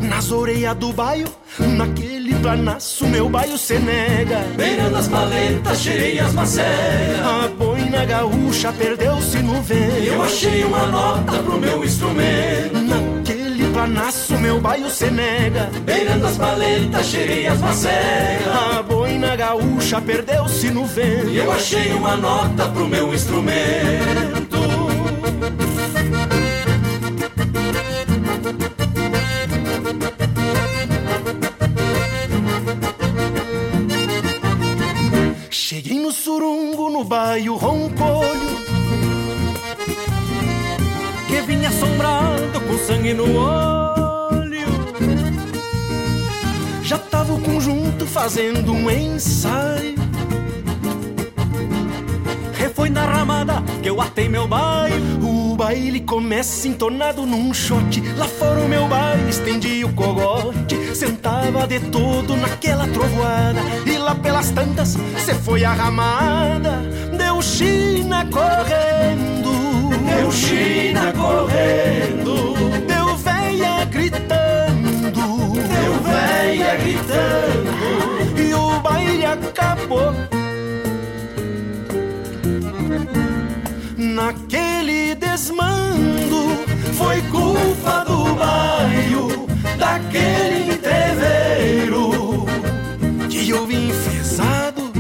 nas 0.02 0.32
orelhas 0.32 0.76
do 0.76 0.92
baio, 0.92 1.28
naquele 1.60 2.34
planaço 2.34 3.06
meu 3.06 3.30
baio 3.30 3.60
se 3.60 3.78
nega. 3.78 4.40
Beirando 4.56 4.98
as 4.98 5.08
maletas, 5.08 5.82
cheias 5.82 6.34
macegas. 6.34 7.22
A 7.22 7.48
boina 7.50 8.04
gaúcha 8.06 8.74
perdeu-se 8.74 9.38
no 9.44 9.62
vento. 9.62 10.04
Eu 10.04 10.24
achei 10.24 10.64
uma 10.64 10.88
nota 10.88 11.44
pro 11.44 11.60
meu 11.60 11.84
instrumento. 11.86 13.13
Planaço 13.84 14.38
meu 14.38 14.62
baio 14.62 14.90
se 14.90 15.10
nega. 15.12 15.70
Beirando 15.84 16.26
as 16.26 16.38
maletas, 16.38 17.06
cheias 17.06 17.60
macegas. 17.60 18.78
A 18.78 18.82
boina 18.82 19.36
gaúcha 19.36 20.00
perdeu-se 20.00 20.70
no 20.70 20.86
vento. 20.86 21.30
Eu 21.30 21.52
achei 21.52 21.92
uma 21.94 22.16
nota 22.16 22.68
pro 22.70 22.88
meu 22.88 23.14
instrumento. 23.14 24.64
Cheguei 35.50 36.00
no 36.00 36.12
surungo, 36.12 36.90
no 36.90 37.04
baio 37.04 37.56
roncolho 37.56 38.73
vinha 41.46 41.70
assombrado 41.70 42.60
com 42.62 42.78
sangue 42.78 43.14
no 43.14 43.38
olho. 43.38 44.68
Já 46.84 46.98
tava 46.98 47.34
o 47.34 47.42
conjunto 47.42 48.06
fazendo 48.06 48.72
um 48.74 48.90
ensaio. 48.90 50.04
Foi 52.84 52.90
na 52.90 53.06
ramada 53.06 53.64
que 53.82 53.90
eu 53.90 54.02
atei 54.02 54.28
meu 54.28 54.46
baio 54.46 54.96
O 55.22 55.56
baile 55.56 56.02
começa 56.02 56.68
entornado 56.68 57.26
num 57.26 57.54
shot. 57.54 58.02
Lá 58.18 58.26
fora 58.26 58.60
o 58.60 58.68
meu 58.68 58.88
baile 58.90 59.30
estendi 59.30 59.86
o 59.86 59.94
cogote. 59.94 60.94
Sentava 60.94 61.66
de 61.66 61.80
todo 61.80 62.36
naquela 62.36 62.86
trovoada. 62.88 63.62
E 63.86 63.98
lá 63.98 64.16
pelas 64.16 64.50
tantas 64.50 64.98
cê 65.24 65.34
foi 65.34 65.64
a 65.64 65.72
ramada. 65.72 66.82
Deu 67.18 67.42
China 67.42 68.28
correndo 68.30 69.43
Deu 70.16 70.32
China 70.32 71.12
correndo. 71.14 72.54
Deu 72.88 73.16
véia 73.18 73.86
gritando. 73.86 75.12
Deu 75.12 75.94
véia 76.04 76.76
gritando. 76.78 78.40
E 78.40 78.54
o 78.54 78.80
baile 78.80 79.26
acabou. 79.26 80.14
Naquele 83.98 85.16
desmando 85.16 86.66
Foi 86.94 87.20
culpa 87.24 88.06
do 88.06 88.36
baio 88.36 89.48
Daquele 89.78 90.74
entreveiro. 90.74 92.46
Que 93.30 93.50
eu 93.50 93.66
vim 93.66 93.90
enfesado 93.90 94.92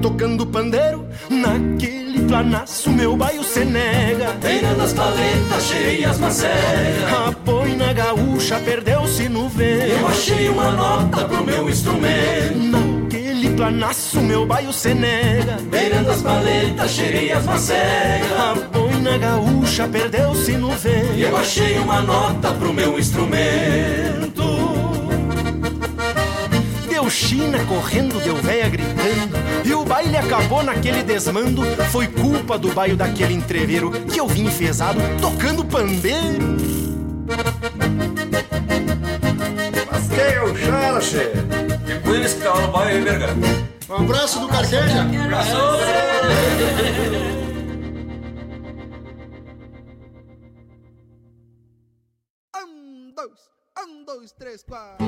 Tocando 0.00 0.46
pandeiro 0.46 1.04
Naquele 1.28 2.07
planaço 2.20 2.90
meu 2.90 3.16
baio 3.16 3.42
se 3.42 3.64
nega. 3.64 4.32
Beirando 4.40 4.82
as 4.82 4.92
paletas 4.92 5.64
cheias 5.64 6.18
macegas. 6.18 7.12
A 7.12 7.30
boina 7.30 7.92
gaúcha 7.92 8.58
perdeu-se 8.60 9.28
no 9.28 9.48
vento 9.48 9.86
Eu 9.86 10.06
achei 10.08 10.48
uma 10.48 10.70
nota 10.72 11.24
pro 11.24 11.44
meu 11.44 11.68
instrumento. 11.68 12.56
Naquele 12.56 13.50
planaço 13.50 14.20
meu 14.20 14.46
baio 14.46 14.72
se 14.72 14.94
nega. 14.94 15.58
Beirando 15.70 16.10
as 16.10 16.22
paletas 16.22 16.90
cheias 16.90 17.44
macegas. 17.44 18.32
A 18.32 18.54
boina 18.72 19.18
gaúcha 19.18 19.88
perdeu-se 19.88 20.52
no 20.52 20.70
vento 20.70 21.18
Eu 21.18 21.36
achei 21.36 21.78
uma 21.78 22.00
nota 22.00 22.52
pro 22.52 22.72
meu 22.72 22.98
instrumento 22.98 24.37
China 27.10 27.64
correndo, 27.66 28.22
deu 28.22 28.36
véia 28.36 28.68
gritando 28.68 29.36
E 29.64 29.72
o 29.72 29.84
baile 29.84 30.16
acabou 30.16 30.62
naquele 30.62 31.02
desmando 31.02 31.62
Foi 31.90 32.06
culpa 32.06 32.58
do 32.58 32.72
baio 32.72 32.96
daquele 32.96 33.34
entreveiro 33.34 33.90
Que 33.90 34.20
eu 34.20 34.26
vim 34.26 34.44
enfesado, 34.44 35.00
tocando 35.20 35.64
pandeiro 35.64 36.56
Mas 39.90 40.08
quem 40.08 40.18
é 40.18 40.42
o 40.42 40.56
Chara, 40.56 41.00
che? 41.00 41.32
E 41.90 42.00
com 42.00 42.14
eles 42.14 42.34
que 42.34 42.40
tava 42.42 42.60
no 42.60 42.72
bairro, 42.72 42.98
hein, 42.98 43.04
verga? 43.04 43.28
Um 43.88 43.94
abraço 43.94 44.40
do 44.40 44.48
Carqueja 44.48 45.02
Abraço! 45.24 45.56
Um, 52.56 53.12
dois, 53.14 53.40
um, 53.78 54.04
dois, 54.04 54.32
três, 54.32 54.62
quatro. 54.62 55.06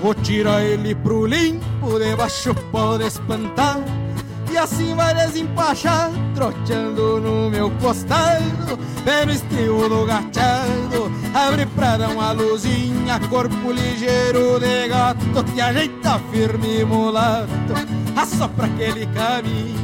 Vou 0.00 0.14
tirar 0.14 0.62
ele 0.62 0.94
pro 0.94 1.26
limpo, 1.26 1.98
debaixo 1.98 2.54
pode 2.72 3.04
espantar 3.04 3.95
E 4.56 4.58
assim 4.58 4.94
vai 4.94 5.12
desempachar, 5.14 6.10
troteando 6.34 7.20
no 7.20 7.50
meu 7.50 7.70
costado 7.72 8.78
Pé 9.04 9.26
no 9.26 9.32
estribo 9.32 9.86
do 9.86 10.06
gachado, 10.06 11.12
abre 11.34 11.66
pra 11.66 11.98
dar 11.98 12.08
uma 12.08 12.32
luzinha 12.32 13.20
Corpo 13.28 13.70
ligeiro 13.70 14.58
de 14.58 14.88
gato, 14.88 15.44
te 15.52 15.60
ajeita 15.60 16.18
firme 16.32 16.86
mulato 16.86 17.74
Assopra 18.16 18.64
aquele 18.64 19.04
caminho. 19.08 19.76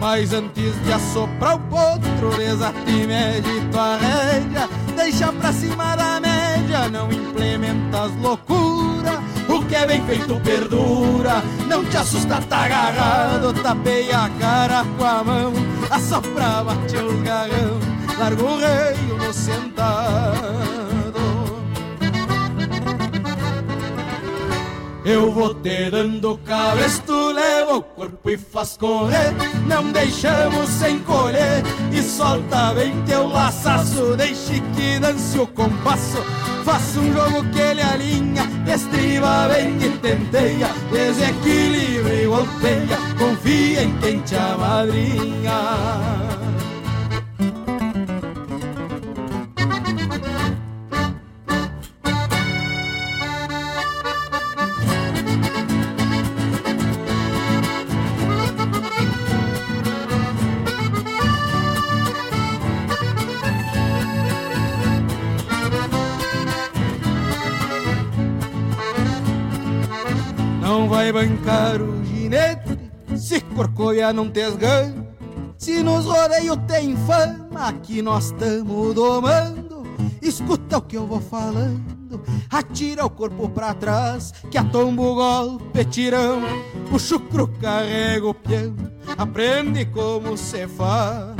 Mas 0.00 0.32
antes 0.32 0.74
de 0.84 0.92
assoprar 0.92 1.54
o 1.54 1.58
potro, 1.60 2.36
desate 2.36 2.90
e 2.90 3.06
mede 3.06 3.60
tua 3.70 3.96
rédea 3.96 4.68
Deixa 4.96 5.32
pra 5.32 5.52
cima 5.52 5.94
da 5.94 6.20
média, 6.20 6.88
não 6.88 7.10
implementa 7.12 8.02
as 8.02 8.16
loucuras 8.16 9.20
O 9.48 9.64
que 9.64 9.74
é 9.74 9.86
bem 9.86 10.04
feito 10.04 10.38
perdura, 10.40 11.42
não 11.66 11.84
te 11.84 11.96
assusta, 11.96 12.40
tá 12.42 12.64
agarrado 12.64 13.52
Tapeia 13.62 14.24
a 14.24 14.30
cara 14.30 14.84
com 14.96 15.04
a 15.04 15.24
mão, 15.24 15.52
assopra, 15.90 16.64
bate 16.64 16.96
os 16.96 17.22
garrão 17.22 17.94
Larga 18.18 18.44
o 18.44 18.58
reio 18.58 19.16
no 19.18 19.32
sentado. 19.32 20.64
Eu 25.04 25.30
vou 25.30 25.52
te 25.54 25.90
dando 25.90 26.38
cabresto, 26.38 27.32
leva 27.32 27.76
o 27.76 27.82
corpo 27.82 28.30
e 28.30 28.38
faz 28.38 28.76
correr. 28.76 29.34
Não 29.66 29.92
deixamos 29.92 30.70
sem 30.70 30.98
colher 31.00 31.62
E 31.92 32.02
solta 32.02 32.72
bem 32.72 32.94
teu 33.04 33.26
laçaço. 33.26 34.16
Deixe 34.16 34.60
que 34.74 34.98
dance 34.98 35.38
o 35.38 35.46
compasso 35.46 36.24
Faça 36.64 36.98
um 36.98 37.12
jogo 37.12 37.44
que 37.50 37.60
ele 37.60 37.82
alinha 37.82 38.42
Estriba 38.66 39.48
bem 39.52 39.78
que 39.78 39.90
tenteia 39.98 40.68
Desequilibra 40.90 42.14
e 42.14 42.26
golpeia. 42.26 42.96
Confia 43.18 43.82
em 43.82 43.98
quem 43.98 44.20
te 44.20 44.34
amadrinha 44.34 45.52
vai 71.04 71.12
bancar 71.12 71.82
o 71.82 72.02
ginete 72.04 72.78
se 73.16 73.40
corcoia 73.40 74.12
não 74.12 74.30
tesgando. 74.30 75.06
Se 75.58 75.82
nos 75.82 76.06
rodeio 76.06 76.56
tem 76.56 76.96
fama 76.96 77.72
que 77.82 78.00
nós 78.00 78.30
tamo 78.32 78.94
domando, 78.94 79.82
escuta 80.22 80.78
o 80.78 80.82
que 80.82 80.96
eu 80.96 81.06
vou 81.06 81.20
falando. 81.20 82.22
Atira 82.50 83.04
o 83.04 83.10
corpo 83.10 83.48
pra 83.48 83.74
trás, 83.74 84.32
que 84.50 84.56
atomba 84.56 85.02
o 85.02 85.14
golpe 85.14 85.84
tirão. 85.84 86.42
O 86.92 86.98
chucro 86.98 87.48
carrega 87.60 88.26
o 88.26 88.34
piano, 88.34 88.90
aprende 89.18 89.84
como 89.86 90.36
se 90.36 90.66
faz. 90.68 91.34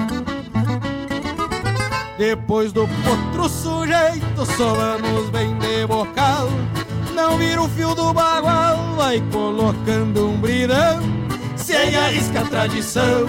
Depois 2.19 2.73
do 2.73 2.87
potro 2.87 3.49
sujeito, 3.49 4.47
somamos 4.57 5.31
bem 5.31 5.57
de 5.59 5.87
bocal. 5.87 6.49
Não 7.15 7.39
vira 7.39 7.63
o 7.63 7.69
fio 7.69 7.95
do 7.95 8.13
bagual, 8.13 8.95
vai 8.97 9.23
colocando 9.33 10.29
um 10.29 10.37
bridão. 10.37 11.01
Sem 11.57 11.97
arrisca 11.97 12.41
a 12.41 12.45
tradição, 12.45 13.27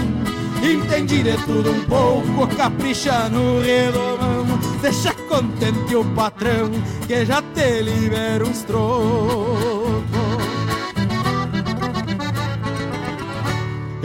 entende 0.62 1.24
de 1.24 1.38
tudo 1.46 1.72
um 1.72 1.86
pouco, 1.86 2.48
capricha 2.56 3.30
no 3.30 3.62
redomão. 3.62 4.46
Deixa 4.82 5.14
contente 5.30 5.96
o 5.96 6.04
patrão, 6.16 6.72
que 7.08 7.26
já 7.26 7.42
te 7.42 7.82
libera 7.82 8.44
uns 8.44 8.64
trocos. 8.64 10.25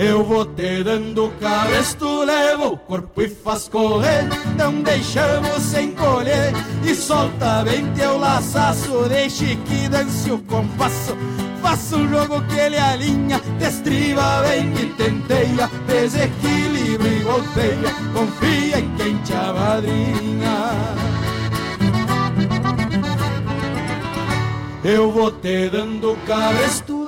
Eu 0.02 0.24
vou 0.24 0.46
te 0.46 0.82
dando 0.82 1.30
cabresto, 1.38 2.24
levo 2.24 2.68
o 2.68 2.76
corpo 2.78 3.20
e 3.20 3.28
faz 3.28 3.68
correr. 3.68 4.24
Não 4.56 4.80
deixamos 4.80 5.62
sem 5.62 5.92
colher 5.92 6.54
E 6.82 6.94
solta 6.94 7.62
bem 7.64 7.86
teu 7.92 8.16
laçaço. 8.16 9.06
Deixe 9.10 9.56
que 9.56 9.90
dance 9.90 10.30
o 10.30 10.38
compasso. 10.38 11.14
Faça 11.60 11.96
um 11.96 12.08
jogo 12.08 12.40
que 12.46 12.58
ele 12.58 12.78
alinha 12.78 13.42
Destriva 13.58 14.40
bem 14.48 14.72
e 14.72 14.86
tenteia. 14.94 15.70
Desequilibra 15.86 17.06
e 17.06 17.20
golpeia. 17.22 17.94
Confia 18.14 18.78
em 18.78 18.96
quem 18.96 19.18
te 19.18 19.34
amadrinha 19.34 20.70
Eu 24.82 25.12
vou 25.12 25.30
te 25.30 25.68
dando 25.68 26.16
cabresto 26.26 26.99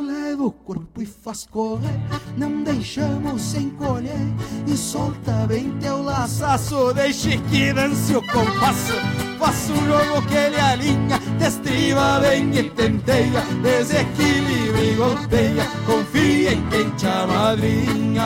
o 0.44 0.50
corpo 0.50 1.00
e 1.00 1.06
faz 1.06 1.46
correr. 1.46 2.00
Não 2.36 2.62
deixamos 2.62 3.40
sem 3.40 3.70
colher 3.70 4.26
e 4.66 4.76
solta 4.76 5.46
bem 5.46 5.70
teu 5.80 6.02
laçaço. 6.02 6.92
Deixe 6.94 7.38
que 7.38 7.72
dance 7.72 8.14
o 8.14 8.22
compasso. 8.22 8.92
Faça 9.38 9.72
um 9.72 9.86
jogo 9.86 10.22
que 10.28 10.34
ele 10.34 10.60
alinha, 10.60 11.18
destriva 11.38 12.20
bem 12.20 12.56
e 12.56 12.70
tenteia, 12.70 13.40
desequilibra 13.62 14.80
e 14.80 14.94
golpeia. 14.94 15.66
Confia 15.86 16.52
em 16.52 16.68
quem 16.68 16.90
te 16.90 17.06
amadrinha. 17.06 18.24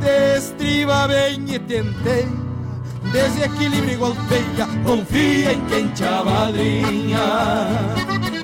Destriva 0.00 1.08
bem 1.08 1.54
e 1.54 1.58
tenteia, 1.58 2.28
desequilibra 3.12 3.92
e 3.92 3.96
golpeia. 3.96 4.66
Confia 4.84 5.52
em 5.52 5.64
quem 5.66 5.88
te 5.88 6.04
amadrinha. 6.04 8.43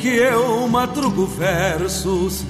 Que 0.00 0.08
eu 0.08 0.66
madrugo 0.66 1.26
versos, 1.26 2.42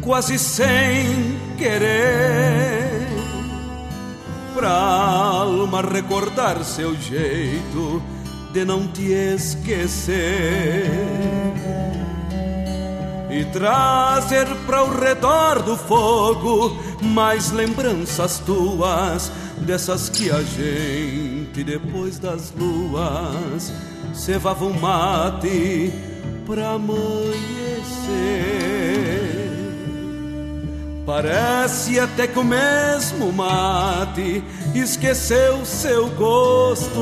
quase 0.00 0.38
sem 0.38 1.36
querer, 1.58 3.08
pra 4.54 4.70
alma 4.70 5.82
recordar 5.82 6.62
seu 6.62 6.94
jeito 6.94 8.00
de 8.52 8.64
não 8.64 8.86
te 8.86 9.10
esquecer. 9.10 10.88
E 13.30 13.44
trazer 13.46 14.46
para 14.66 14.84
o 14.84 15.00
redor 15.00 15.62
do 15.62 15.76
fogo 15.76 16.76
mais 17.02 17.50
lembranças 17.50 18.38
tuas 18.40 19.32
dessas 19.58 20.08
que 20.08 20.30
a 20.30 20.42
gente 20.42 21.64
depois 21.64 22.18
das 22.18 22.52
luas 22.56 23.72
cevava 24.12 24.66
um 24.66 24.78
mate 24.78 26.11
pra 26.46 26.72
amanhecer. 26.72 27.42
Parece 31.04 31.98
até 31.98 32.26
que 32.26 32.38
o 32.38 32.44
mesmo 32.44 33.32
mate 33.32 34.42
esqueceu 34.74 35.64
seu 35.64 36.08
gosto. 36.10 37.00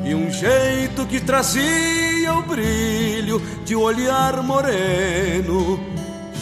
e 0.05 0.13
um 0.13 0.29
jeito 0.29 1.05
que 1.05 1.19
trazia 1.19 2.33
o 2.33 2.43
brilho 2.43 3.41
de 3.65 3.75
um 3.75 3.81
olhar 3.81 4.43
moreno 4.43 5.92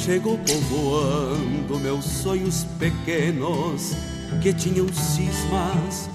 chegou 0.05 0.37
povoando 0.39 1.79
meus 1.79 2.03
sonhos 2.05 2.65
pequenos 2.79 3.95
que 4.41 4.51
tinham 4.51 4.87
cismas 4.87 6.09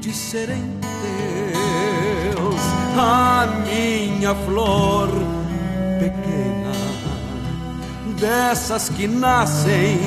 de 0.00 0.14
serem 0.14 0.64
teus. 1.02 2.60
A 2.96 3.46
minha 3.66 4.34
flor 4.34 5.10
pequena, 5.98 6.72
dessas 8.18 8.88
que 8.88 9.06
nascem 9.06 9.98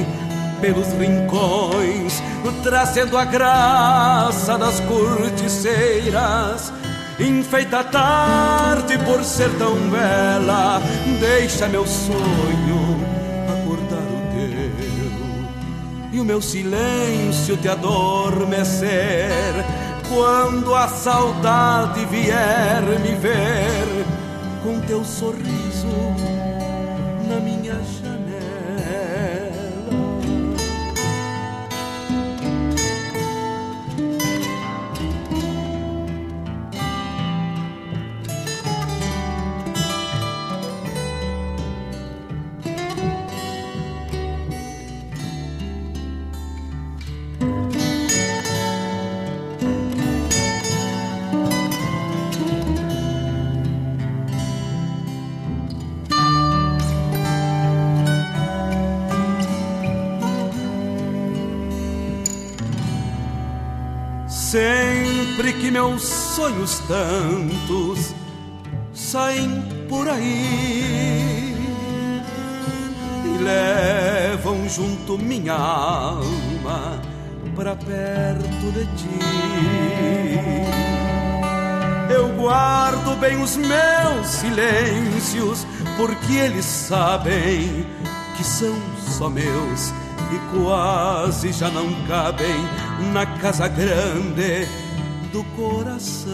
pelos 0.60 0.88
rincões, 0.94 2.24
trazendo 2.64 3.16
a 3.18 3.26
graça 3.26 4.58
das 4.58 4.80
corticeiras. 4.80 6.74
Enfeita 7.20 7.82
a 7.82 7.84
tarde 7.84 8.98
por 9.06 9.24
ser 9.24 9.52
tão 9.60 9.76
bela, 9.92 10.82
deixa 11.20 11.68
meu 11.68 11.86
sonho 11.86 13.11
o 16.22 16.26
meu 16.26 16.42
silêncio 16.42 17.58
te 17.58 17.68
adormecer. 17.68 19.54
Quando 20.08 20.76
a 20.76 20.88
saudade 20.88 22.06
vier 22.06 22.82
me 23.00 23.16
ver 23.16 24.06
com 24.64 24.80
teu 24.82 25.04
sorriso 25.04 25.88
na 27.28 27.40
minha 27.40 27.74
meus 65.82 66.04
sonhos 66.04 66.80
tantos 66.88 68.14
saem 68.94 69.64
por 69.90 70.08
aí 70.08 71.56
e 73.26 73.44
levam 73.44 74.70
junto 74.70 75.18
minha 75.18 75.56
alma 75.56 77.02
para 77.56 77.76
perto 77.76 78.72
de 78.74 78.86
ti. 78.96 79.20
Eu 82.14 82.28
guardo 82.36 83.20
bem 83.20 83.42
os 83.42 83.58
meus 83.58 84.28
silêncios, 84.28 85.66
porque 85.98 86.34
eles 86.34 86.66
sabem 86.66 87.88
que 88.38 88.44
são 88.44 88.76
só 89.00 89.28
meus 89.32 89.92
e 90.32 90.56
quase 90.56 91.52
já 91.52 91.70
não 91.70 91.92
cabem 92.08 92.68
na 93.12 93.26
casa 93.26 93.68
grande 93.68 94.68
do 95.32 95.44
coração. 95.56 96.32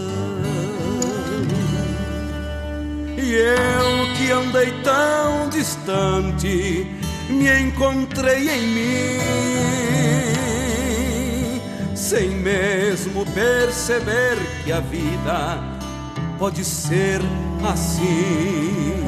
E 3.17 3.33
eu 3.33 4.15
que 4.15 4.31
andei 4.31 4.71
tão 4.83 5.49
distante, 5.49 6.87
me 7.29 7.59
encontrei 7.59 8.49
em 8.49 8.67
mim, 8.67 9.19
sem 11.95 12.29
mesmo 12.29 13.25
perceber 13.25 14.37
que 14.63 14.71
a 14.71 14.79
vida 14.79 15.61
pode 16.39 16.63
ser 16.63 17.19
assim. 17.69 19.03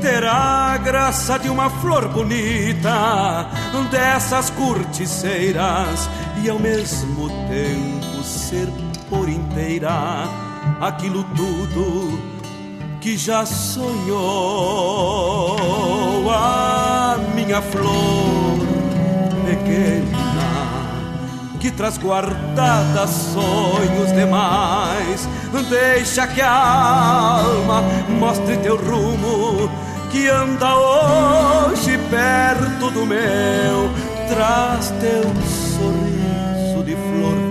Terá 0.00 0.74
a 0.74 0.78
graça 0.78 1.38
de 1.38 1.48
uma 1.48 1.70
flor 1.70 2.08
bonita, 2.08 3.48
dessas 3.90 4.50
corticeiras, 4.50 6.10
e 6.42 6.50
ao 6.50 6.58
mesmo 6.58 7.28
tempo 7.48 7.93
ser 8.54 8.68
por 9.10 9.28
inteira 9.28 10.28
aquilo 10.80 11.24
tudo 11.36 12.18
que 13.00 13.16
já 13.16 13.44
sonhou 13.44 14.30
a 16.30 17.18
minha 17.34 17.60
flor 17.60 18.58
pequena 19.44 20.14
que 21.58 21.70
traz 21.72 21.98
guardada 21.98 23.06
sonhos 23.06 24.12
demais. 24.14 25.28
Deixa 25.70 26.26
que 26.26 26.42
a 26.42 27.40
alma 27.40 27.82
mostre 28.20 28.58
teu 28.58 28.76
rumo 28.76 29.70
que 30.12 30.28
anda 30.28 30.76
hoje 30.76 31.98
perto 32.10 32.90
do 32.90 33.06
meu. 33.06 33.90
Traz 34.28 34.92
teu 35.00 35.24
sorriso 35.74 36.82
de 36.84 36.94
flor 36.94 37.43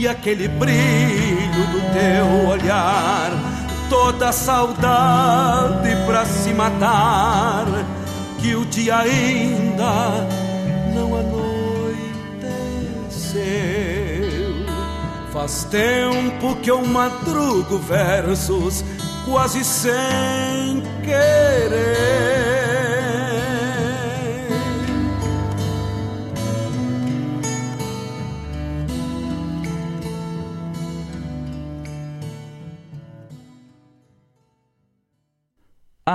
e 0.00 0.08
aquele 0.08 0.48
brilho 0.48 1.66
do 1.72 1.80
teu 1.92 2.48
olhar, 2.48 3.30
toda 3.90 4.32
saudade 4.32 5.94
pra 6.06 6.24
se 6.24 6.54
matar, 6.54 7.66
que 8.38 8.54
o 8.54 8.64
dia 8.64 8.96
ainda 8.96 10.26
não 10.94 11.14
anoiteceu. 11.18 11.90
Faz 15.34 15.64
tempo 15.64 16.56
que 16.62 16.70
eu 16.70 16.82
madrugo 16.86 17.76
versos 17.76 18.82
quase 19.26 19.62
sem 19.62 20.82
querer. 21.04 22.59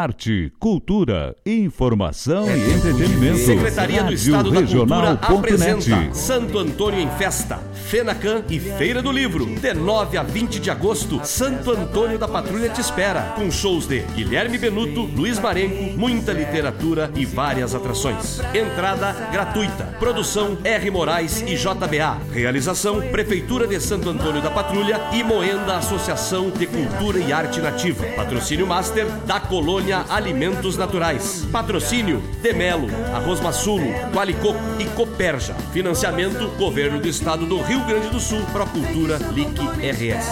Arte, 0.06 0.54
cultura, 0.60 1.36
informação 1.44 2.46
e 2.48 2.74
entretenimento. 2.76 3.40
Secretaria 3.40 4.04
do 4.04 4.14
Estado 4.14 4.52
da 4.52 4.62
Cultura 4.62 5.14
apresenta 5.14 6.14
Santo 6.14 6.60
Antônio 6.60 7.00
em 7.00 7.10
Festa, 7.18 7.60
Fenacan 7.86 8.44
e 8.50 8.60
Feira 8.60 9.00
do 9.00 9.12
Livro. 9.12 9.46
De 9.46 9.74
9 9.74 10.18
a 10.18 10.24
20 10.24 10.60
de 10.60 10.72
agosto, 10.72 11.22
Santo 11.24 11.70
Antônio 11.70 12.18
da 12.18 12.28
Patrulha 12.28 12.68
te 12.68 12.82
espera, 12.82 13.34
com 13.36 13.52
shows 13.52 13.86
de 13.86 14.00
Guilherme 14.16 14.58
Benuto, 14.58 15.04
Luiz 15.04 15.38
Marenco, 15.38 15.96
muita 15.98 16.34
literatura 16.34 17.12
e 17.16 17.24
várias 17.26 17.76
atrações. 17.76 18.40
Entrada 18.56 19.14
gratuita. 19.32 19.84
Produção 20.00 20.58
R. 20.64 20.90
Moraes 20.90 21.42
e 21.42 21.56
JBA. 21.56 22.22
Realização 22.32 23.02
Prefeitura 23.12 23.68
de 23.68 23.80
Santo 23.80 24.10
Antônio 24.10 24.42
da 24.42 24.50
Patrulha 24.50 25.00
e 25.14 25.24
Moenda 25.24 25.78
Associação 25.78 26.50
de 26.50 26.66
Cultura 26.66 27.20
e 27.20 27.32
Arte 27.32 27.62
Nativa. 27.62 28.04
Patrocínio 28.16 28.66
Master 28.66 29.06
da 29.28 29.40
Colônia 29.40 30.06
Alimentos 30.10 30.76
Naturais. 30.76 31.46
Patrocínio 31.52 32.22
Demelo, 32.42 32.88
Arroz 33.14 33.40
Massulo, 33.40 33.86
Qualicoco 34.12 34.60
e 34.80 34.86
Coperja. 34.86 35.54
Financiamento 35.72 36.48
Governo 36.58 37.00
do 37.00 37.08
Estado 37.08 37.46
do 37.46 37.62
Rio 37.62 37.75
Grande 37.84 38.10
do 38.10 38.20
Sul, 38.20 38.42
Procultura, 38.52 39.18
LIC 39.34 39.62
RS. 39.80 40.26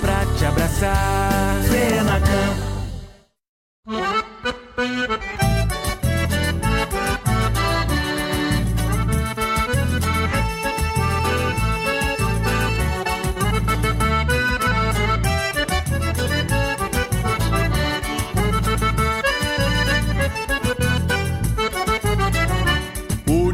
pra 0.00 0.26
te 0.38 0.44
abraçar. 0.44 1.46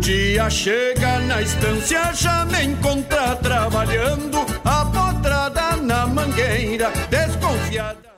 Dia 0.03 0.51
chega 0.51 1.12
na 1.33 1.41
estância, 1.41 2.13
já 2.13 2.45
me 2.45 2.63
encontra 2.63 3.35
trabalhando, 3.37 4.39
a 4.65 4.85
potrada 4.85 5.77
na 5.77 6.07
mangueira, 6.07 6.91
desconfiada. 7.09 8.13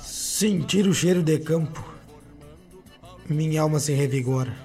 Sentir 0.00 0.86
o 0.86 0.94
cheiro 0.94 1.22
de 1.22 1.38
campo, 1.38 1.84
minha 3.28 3.60
alma 3.60 3.78
se 3.78 3.92
revigora. 3.92 4.56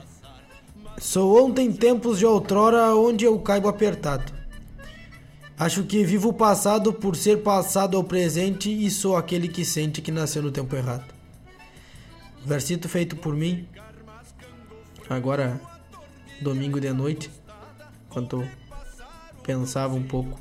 Sou 0.97 1.45
ontem 1.45 1.71
tempos 1.71 2.19
de 2.19 2.25
outrora 2.25 2.95
onde 2.95 3.25
eu 3.25 3.37
caibo 3.39 3.67
apertado. 3.67 4.31
Acho 5.57 5.83
que 5.83 6.01
vivo 6.05 6.29
o 6.29 6.33
passado 6.33 6.93
por 6.93 7.17
ser 7.17 7.43
passado 7.43 7.97
ao 7.97 8.03
presente 8.05 8.69
e 8.69 8.89
sou 8.89 9.17
aquele 9.17 9.49
que 9.49 9.65
sente 9.65 10.01
que 10.01 10.11
nasceu 10.11 10.41
no 10.41 10.51
tempo 10.51 10.73
errado. 10.77 11.13
Versito 12.45 12.87
feito 12.87 13.17
por 13.17 13.35
mim, 13.35 13.67
agora 15.10 15.60
domingo 16.41 16.80
de 16.80 16.94
noite, 16.94 17.30
quando 18.10 18.48
pensava 19.44 19.95
um 19.95 20.03
pouco 20.03 20.40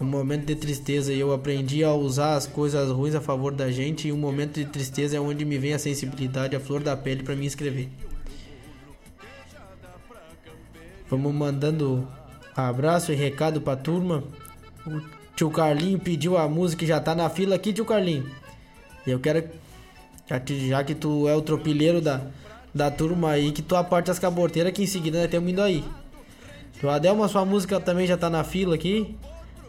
um 0.00 0.06
momento 0.06 0.46
de 0.46 0.54
tristeza 0.54 1.12
e 1.12 1.20
eu 1.20 1.32
aprendi 1.32 1.84
a 1.84 1.92
usar 1.92 2.34
as 2.34 2.46
coisas 2.46 2.90
ruins 2.90 3.14
a 3.14 3.20
favor 3.20 3.52
da 3.52 3.70
gente 3.70 4.08
e 4.08 4.12
um 4.12 4.16
momento 4.16 4.54
de 4.54 4.64
tristeza 4.64 5.16
é 5.16 5.20
onde 5.20 5.44
me 5.44 5.58
vem 5.58 5.74
a 5.74 5.78
sensibilidade, 5.78 6.56
a 6.56 6.60
flor 6.60 6.82
da 6.82 6.96
pele 6.96 7.22
para 7.22 7.36
me 7.36 7.44
escrever. 7.44 7.90
Vamos 11.10 11.34
mandando 11.34 12.08
abraço 12.56 13.12
e 13.12 13.14
recado 13.14 13.60
pra 13.60 13.76
turma. 13.76 14.24
O 14.86 15.02
tio 15.36 15.50
Carlinho 15.50 15.98
pediu 15.98 16.38
a 16.38 16.48
música 16.48 16.84
e 16.84 16.86
já 16.86 16.98
tá 16.98 17.14
na 17.14 17.28
fila 17.28 17.56
aqui, 17.56 17.70
tio 17.70 17.84
Carlinho. 17.84 18.30
Eu 19.06 19.20
quero 19.20 19.50
já 20.26 20.40
que, 20.40 20.68
já 20.68 20.84
que 20.84 20.94
tu 20.94 21.28
é 21.28 21.34
o 21.34 21.42
tropilheiro 21.42 22.00
da, 22.00 22.22
da 22.74 22.90
turma 22.90 23.30
aí, 23.30 23.52
que 23.52 23.62
tu 23.62 23.76
aparte 23.76 24.10
as 24.10 24.18
caborteiras 24.18 24.72
que 24.72 24.82
em 24.82 24.86
seguida 24.86 25.20
nós 25.20 25.30
temos 25.30 25.50
indo 25.50 25.62
aí. 25.62 25.84
O 26.82 26.88
Adelma, 26.88 27.28
sua 27.28 27.44
música 27.44 27.78
também 27.78 28.06
já 28.06 28.16
tá 28.16 28.30
na 28.30 28.42
fila 28.42 28.74
aqui. 28.74 29.14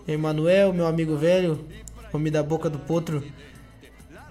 Emanuel, 0.08 0.74
meu 0.74 0.88
amigo 0.88 1.18
velho, 1.18 1.66
homem 2.14 2.32
da 2.32 2.42
boca 2.42 2.70
do 2.70 2.80
potro, 2.80 3.24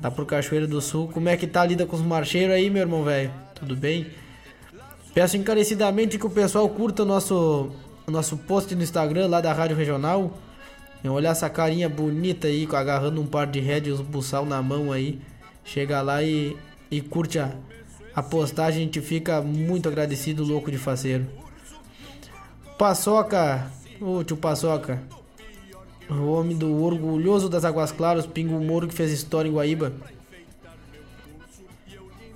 tá 0.01 0.11
por 0.11 0.25
Cachoeira 0.25 0.67
do 0.67 0.81
Sul. 0.81 1.09
Como 1.09 1.29
é 1.29 1.37
que 1.37 1.47
tá 1.47 1.61
a 1.63 1.67
lida 1.67 1.85
com 1.87 1.97
os 1.97 2.03
marcheiros 2.03 2.55
aí, 2.55 2.71
meu 2.71 2.81
irmão 2.81 3.05
velho? 3.05 3.31
Tudo 3.55 3.77
bem? 3.77 4.07
Peço 5.13 5.37
encarecidamente 5.37 6.19
que 6.19 6.27
o 6.27 6.31
pessoal 6.31 6.69
curta 6.69 7.03
o 7.03 7.07
nosso, 7.07 7.71
o 8.07 8.11
nosso 8.11 8.37
post 8.37 8.75
no 8.75 8.83
Instagram 8.83 9.27
lá 9.27 9.41
da 9.41 9.53
Rádio 9.53 9.77
Regional. 9.77 10.33
E 11.03 11.09
olhar 11.09 11.31
essa 11.31 11.49
carinha 11.49 11.89
bonita 11.89 12.47
aí, 12.47 12.69
agarrando 12.73 13.21
um 13.21 13.27
par 13.27 13.47
de 13.47 13.61
rédeas, 13.61 14.01
um 14.01 14.05
buçal 14.05 14.45
na 14.45 14.63
mão 14.63 14.93
aí. 14.93 15.21
Chega 15.65 16.01
lá 16.01 16.23
e, 16.23 16.57
e 16.91 17.01
curte 17.01 17.39
a, 17.39 17.53
a 18.21 18.23
postagem, 18.23 18.83
a 18.83 18.85
gente 18.85 19.01
fica 19.01 19.41
muito 19.41 19.89
agradecido, 19.89 20.45
louco 20.45 20.71
de 20.71 20.77
faceiro. 20.77 21.27
Paçoca, 22.79 23.71
ô 23.99 24.23
tio 24.23 24.37
Paçoca, 24.37 25.03
o 26.11 26.27
homem 26.27 26.55
do 26.55 26.83
orgulhoso 26.83 27.49
das 27.49 27.65
Águas 27.65 27.91
Claras, 27.91 28.27
Pingo 28.27 28.61
Moro, 28.61 28.87
que 28.87 28.95
fez 28.95 29.11
história 29.11 29.49
em 29.49 29.53
Guaíba. 29.53 29.93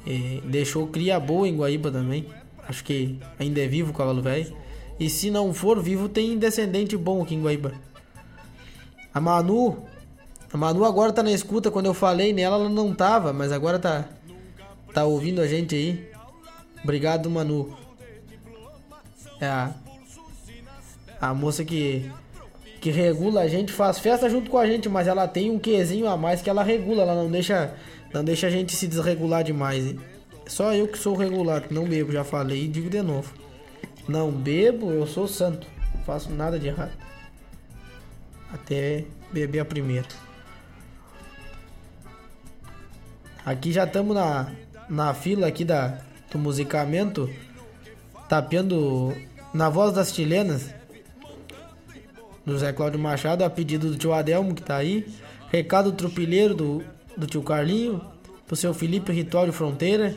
E 0.07 0.43
deixou 0.47 0.87
cria 0.87 1.21
boa 1.21 1.47
em 1.47 1.57
Guaíba 1.57 1.91
também. 1.91 2.27
Acho 2.67 2.83
que 2.83 3.19
ainda 3.39 3.61
é 3.61 3.67
vivo 3.67 3.91
o 3.91 3.95
cavalo 3.95 4.23
velho. 4.23 4.57
E 4.99 5.11
se 5.11 5.31
não 5.31 5.53
for 5.53 5.83
vivo, 5.83 6.09
tem 6.09 6.39
descendente 6.39 6.97
bom 6.97 7.23
aqui 7.23 7.35
em 7.35 7.43
Guaíba. 7.43 7.73
A 9.13 9.21
Manu. 9.21 9.85
A 10.51 10.57
Manu 10.57 10.85
agora 10.85 11.13
tá 11.13 11.23
na 11.23 11.33
escuta. 11.33 11.71
Quando 11.71 11.87
eu 11.87 11.95
falei 11.95 12.33
nela, 12.33 12.57
ela 12.57 12.71
não 12.71 12.95
tava, 12.95 13.35
mas 13.35 13.53
agora 13.53 13.79
tá. 13.79 14.09
Tá 14.95 15.05
ouvindo 15.05 15.41
a 15.43 15.47
gente 15.49 15.75
aí. 15.75 16.09
Obrigado, 16.85 17.29
Manu. 17.29 17.77
É 19.41 19.47
a. 19.47 19.75
A 21.21 21.35
moça 21.35 21.65
que. 21.65 22.11
Que 22.81 22.91
regula 22.91 23.41
a 23.41 23.49
gente, 23.49 23.73
faz 23.73 23.99
festa 23.99 24.29
junto 24.29 24.51
com 24.51 24.59
a 24.59 24.67
gente, 24.67 24.91
mas 24.91 25.09
ela 25.09 25.27
tem 25.27 25.51
um 25.51 25.59
quezinho 25.59 26.07
a 26.07 26.19
mais 26.19 26.43
que 26.43 26.51
ela 26.51 26.63
regula, 26.63 27.03
ela 27.03 27.15
não 27.15 27.31
deixa. 27.31 27.75
Não 28.13 28.23
deixa 28.23 28.47
a 28.47 28.51
gente 28.51 28.77
se 28.77 28.87
desregular 28.87 29.43
demais. 29.43 29.85
Hein? 29.87 29.99
Só 30.47 30.73
eu 30.75 30.87
que 30.87 30.99
sou 30.99 31.17
regulado, 31.17 31.69
não 31.71 31.85
bebo, 31.85 32.13
já 32.13 32.23
falei 32.23 32.65
e 32.65 32.69
digo 32.69 32.89
de 32.89 33.03
novo. 33.03 33.33
Não 34.07 34.31
bebo, 34.31 34.91
eu 34.91 35.07
sou 35.07 35.27
santo. 35.27 35.67
Não 35.95 36.03
faço 36.05 36.31
nada 36.31 36.59
de 36.59 36.69
errado. 36.69 36.93
Até 38.53 39.07
beber 39.33 39.61
a 39.61 39.65
primeira. 39.65 40.07
Aqui 43.45 43.73
já 43.73 43.85
estamos 43.85 44.15
na, 44.15 44.53
na 44.89 45.13
fila 45.15 45.47
aqui 45.47 45.65
da, 45.65 45.99
do 46.31 46.39
musicamento. 46.39 47.31
Tapeando 48.29 49.15
na 49.53 49.69
voz 49.69 49.93
das 49.93 50.13
chilenas. 50.13 50.75
Do 52.45 52.59
Zé 52.59 52.73
Cláudio 52.73 53.01
Machado, 53.01 53.43
a 53.43 53.51
pedido 53.51 53.91
do 53.91 53.97
tio 53.97 54.13
Adelmo 54.13 54.55
que 54.55 54.63
tá 54.63 54.77
aí. 54.77 55.07
Recado 55.51 55.93
tropilheiro 55.93 56.55
do, 56.55 56.85
do 57.17 57.27
tio 57.27 57.43
Carlinho. 57.43 58.01
Pro 58.47 58.57
seu 58.57 58.75
Felipe 58.75 59.13
Ritório 59.13 59.53
Fronteira. 59.53 60.15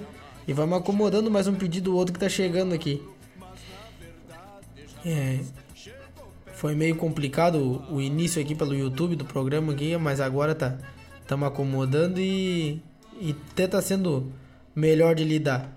E 0.47 0.53
vamos 0.53 0.77
acomodando 0.77 1.29
mais 1.29 1.47
um 1.47 1.55
pedido 1.55 1.95
outro 1.95 2.13
que 2.13 2.19
tá 2.19 2.29
chegando 2.29 2.73
aqui. 2.73 3.01
É, 5.05 5.39
foi 6.53 6.73
meio 6.73 6.95
complicado 6.95 7.83
o, 7.89 7.95
o 7.95 8.01
início 8.01 8.41
aqui 8.41 8.55
pelo 8.55 8.73
YouTube 8.73 9.15
do 9.15 9.23
programa 9.23 9.73
aqui, 9.73 9.95
mas 9.97 10.19
agora 10.19 10.55
tá 10.55 10.77
estamos 11.21 11.47
acomodando 11.47 12.19
e, 12.19 12.81
e 13.19 13.35
até 13.51 13.67
tá 13.67 13.81
sendo 13.81 14.31
melhor 14.77 15.15
de 15.15 15.23
lidar. 15.23 15.71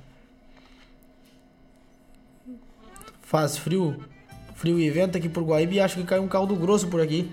Faz 3.22 3.56
frio, 3.56 4.04
frio 4.54 4.78
e 4.78 4.90
vento 4.90 5.16
aqui 5.16 5.26
por 5.26 5.42
Guaíba 5.42 5.72
e 5.72 5.80
acho 5.80 5.96
que 5.96 6.04
caiu 6.04 6.22
um 6.22 6.28
caldo 6.28 6.54
grosso 6.54 6.86
por 6.88 7.00
aqui. 7.00 7.32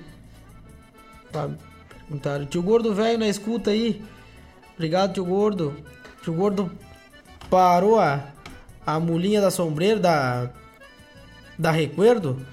Perguntaram, 1.29 2.45
tio 2.45 2.63
Gordo 2.63 2.95
velho 2.95 3.17
na 3.17 3.27
escuta 3.27 3.71
aí. 3.71 4.01
Obrigado, 4.75 5.13
tio 5.13 5.25
Gordo. 5.25 5.75
Tio 6.23 6.33
Gordo 6.33 6.71
parou 7.49 7.99
a, 7.99 8.31
a 8.85 8.97
mulinha 8.97 9.41
da 9.41 9.51
sombreira 9.51 9.99
da 9.99 10.49
da 11.59 11.71
Recuerdo, 11.71 12.45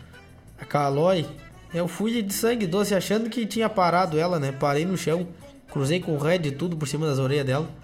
a 0.59 0.65
Calói. 0.65 1.25
Eu 1.73 1.87
fui 1.87 2.21
de 2.21 2.35
sangue 2.35 2.67
doce 2.67 2.97
achando 2.97 3.31
que 3.31 3.47
tinha 3.47 3.69
parado 3.69 4.19
ela, 4.19 4.41
né? 4.41 4.51
Parei 4.51 4.85
no 4.85 4.97
chão, 4.97 5.29
cruzei 5.71 6.01
com 6.01 6.17
o 6.17 6.19
red 6.19 6.41
e 6.47 6.51
tudo 6.51 6.77
por 6.77 6.89
cima 6.89 7.07
das 7.07 7.21
orelhas 7.21 7.47
dela. 7.47 7.84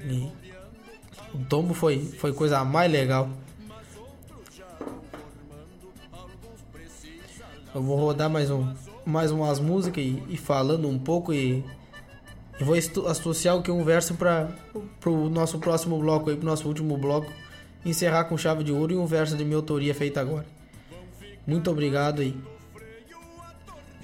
E 0.00 0.30
o 1.34 1.44
tombo 1.44 1.74
foi, 1.74 2.04
foi 2.04 2.32
coisa 2.32 2.64
mais 2.64 2.90
legal. 2.90 3.28
Eu 7.74 7.82
vou 7.82 7.96
rodar 7.96 8.30
mais, 8.30 8.50
um, 8.50 8.74
mais 9.04 9.30
umas 9.30 9.60
músicas 9.60 10.02
e, 10.02 10.22
e 10.28 10.36
falando 10.36 10.88
um 10.88 10.98
pouco 10.98 11.32
e, 11.32 11.64
e 12.58 12.64
vou 12.64 12.74
associar 13.06 13.56
o 13.56 13.62
que 13.62 13.70
um 13.70 13.84
verso 13.84 14.14
para 14.14 14.48
o 15.06 15.28
nosso 15.28 15.58
próximo 15.58 15.98
bloco 15.98 16.30
aí, 16.30 16.36
pro 16.36 16.46
nosso 16.46 16.66
último 16.66 16.96
bloco 16.96 17.30
encerrar 17.84 18.24
com 18.24 18.36
chave 18.36 18.64
de 18.64 18.72
ouro 18.72 18.92
e 18.92 18.96
um 18.96 19.06
verso 19.06 19.36
de 19.36 19.44
minha 19.44 19.56
autoria 19.56 19.94
feito 19.94 20.18
agora. 20.18 20.46
Muito 21.46 21.70
obrigado 21.70 22.20
aí. 22.20 22.36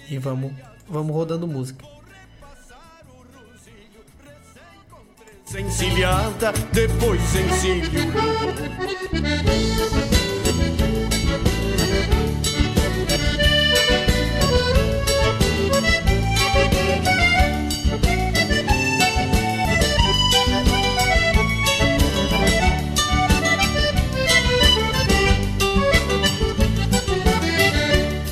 E 0.08 0.18
vamos, 0.18 0.52
vamos 0.88 1.14
rodando 1.14 1.46
música. 1.46 1.93
Sencilhada, 5.44 6.52
depois 6.72 7.20
sencilho. 7.22 8.12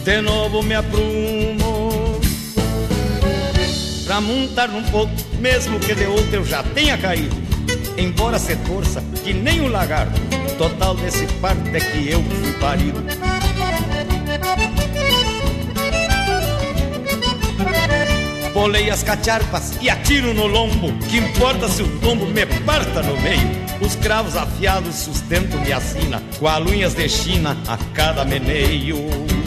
De 0.05 0.21
novo 0.21 0.63
me 0.63 0.75
aprumo 0.75 1.62
Pra 4.13 4.21
montar 4.21 4.69
um 4.69 4.83
pouco 4.91 5.11
Mesmo 5.41 5.81
que 5.81 5.95
de 5.95 6.05
outro 6.05 6.35
eu 6.35 6.45
já 6.45 6.63
tenha 6.63 6.99
caído. 6.99 7.35
Embora 7.97 8.39
se 8.39 8.55
torça 8.57 9.03
que 9.25 9.33
nem 9.33 9.63
um 9.63 9.69
lagarto 9.69 10.21
Total 10.59 10.95
desse 10.95 11.27
parto 11.41 11.67
é 11.73 11.81
que 11.81 12.11
eu 12.11 12.23
fui 12.23 12.53
parido. 12.61 13.03
Bolei 18.53 18.91
as 18.91 19.03
cacharpas 19.03 19.79
e 19.81 19.89
atiro 19.89 20.35
no 20.35 20.47
lombo 20.47 20.93
Que 21.09 21.17
importa 21.17 21.67
se 21.67 21.83
o 21.83 21.89
tombo 22.01 22.27
me 22.27 22.45
parta 22.67 23.03
no 23.03 23.19
meio. 23.23 23.63
Os 23.81 23.97
cravos 23.97 24.37
afiados 24.37 24.95
sustentam 24.95 25.59
minha 25.63 25.81
sina 25.81 26.23
Com 26.39 26.47
as 26.47 26.61
unhas 26.67 26.93
de 26.93 27.09
china 27.09 27.57
a 27.67 27.79
cada 27.95 28.27
meneio 28.27 29.42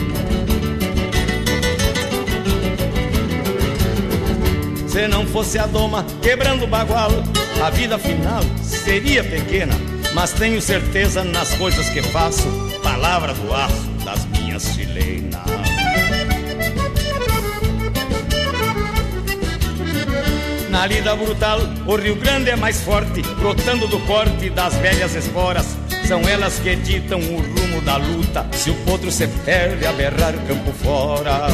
Se 4.96 5.06
não 5.06 5.26
fosse 5.26 5.58
a 5.58 5.66
doma 5.66 6.06
quebrando 6.22 6.64
o 6.64 6.66
bagual, 6.66 7.10
a 7.62 7.68
vida 7.68 7.98
final 7.98 8.42
seria 8.62 9.22
pequena. 9.22 9.74
Mas 10.14 10.32
tenho 10.32 10.58
certeza 10.58 11.22
nas 11.22 11.52
coisas 11.56 11.86
que 11.90 12.00
faço, 12.00 12.48
palavra 12.82 13.34
do 13.34 13.52
aço 13.52 13.90
das 14.06 14.24
minhas 14.24 14.64
chilenas. 14.74 15.42
Na 20.70 20.86
lida 20.86 21.14
brutal, 21.14 21.60
o 21.86 21.96
Rio 21.96 22.16
Grande 22.16 22.48
é 22.48 22.56
mais 22.56 22.80
forte, 22.80 23.20
brotando 23.38 23.86
do 23.86 24.00
corte 24.06 24.48
das 24.48 24.76
velhas 24.76 25.14
esporas. 25.14 25.76
São 26.08 26.26
elas 26.26 26.58
que 26.58 26.74
ditam 26.74 27.20
o 27.20 27.42
rumo 27.42 27.82
da 27.82 27.98
luta, 27.98 28.46
se 28.52 28.70
o 28.70 28.74
potro 28.86 29.12
se 29.12 29.26
perde 29.44 29.84
a 29.84 29.92
berrar 29.92 30.32
campo 30.46 30.72
fora. 30.72 31.48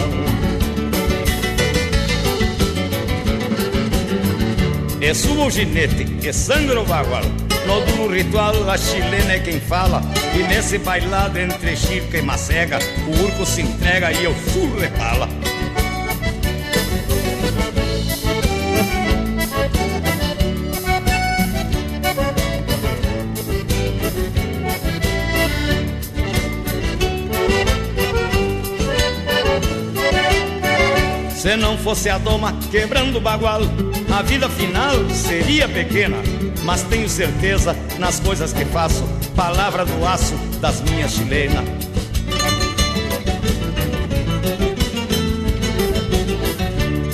E 5.02 5.12
subo 5.14 5.46
o 5.46 5.50
ginete, 5.50 6.06
e 6.22 6.32
sangra 6.32 6.80
o 6.80 6.84
bagual. 6.86 7.24
No 7.66 7.80
duro 7.80 8.14
ritual, 8.14 8.70
a 8.70 8.78
chilena 8.78 9.32
é 9.32 9.40
quem 9.40 9.58
fala. 9.58 10.00
E 10.32 10.44
nesse 10.44 10.78
bailado 10.78 11.40
entre 11.40 11.76
chirca 11.76 12.18
e 12.18 12.22
macega 12.22 12.78
O 13.08 13.24
urco 13.24 13.44
se 13.44 13.62
entrega 13.62 14.12
e 14.12 14.22
eu 14.22 14.34
pala. 14.96 15.28
Se 31.34 31.56
não 31.56 31.76
fosse 31.76 32.08
a 32.08 32.18
doma 32.18 32.56
quebrando 32.70 33.18
o 33.18 33.20
bagual, 33.20 33.62
a 34.12 34.20
vida 34.20 34.48
final 34.48 35.08
seria 35.10 35.68
pequena. 35.68 36.18
Mas 36.64 36.82
tenho 36.82 37.08
certeza 37.08 37.74
nas 37.98 38.20
coisas 38.20 38.52
que 38.52 38.64
faço, 38.66 39.02
palavra 39.34 39.84
do 39.84 40.06
aço 40.06 40.34
das 40.60 40.80
minhas 40.82 41.12
chilenas. 41.12 41.64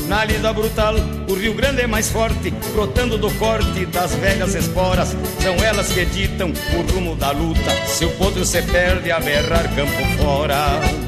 Na 0.09 0.25
lida 0.25 0.53
brutal, 0.53 0.95
o 1.29 1.35
Rio 1.35 1.55
Grande 1.55 1.83
é 1.83 1.87
mais 1.87 2.11
forte, 2.11 2.51
brotando 2.73 3.17
do 3.17 3.31
corte 3.33 3.87
das 3.87 4.15
velhas 4.17 4.55
esporas. 4.55 5.17
São 5.41 5.55
elas 5.65 5.93
que 5.93 6.05
ditam 6.07 6.53
o 6.75 6.93
rumo 6.93 7.15
da 7.15 7.31
luta. 7.31 7.71
Se 7.87 8.05
o 8.05 8.11
potro 8.17 8.45
se 8.45 8.61
perde 8.63 9.13
a 9.13 9.21
berrar 9.21 9.73
campo 9.75 10.23
fora. 10.23 11.08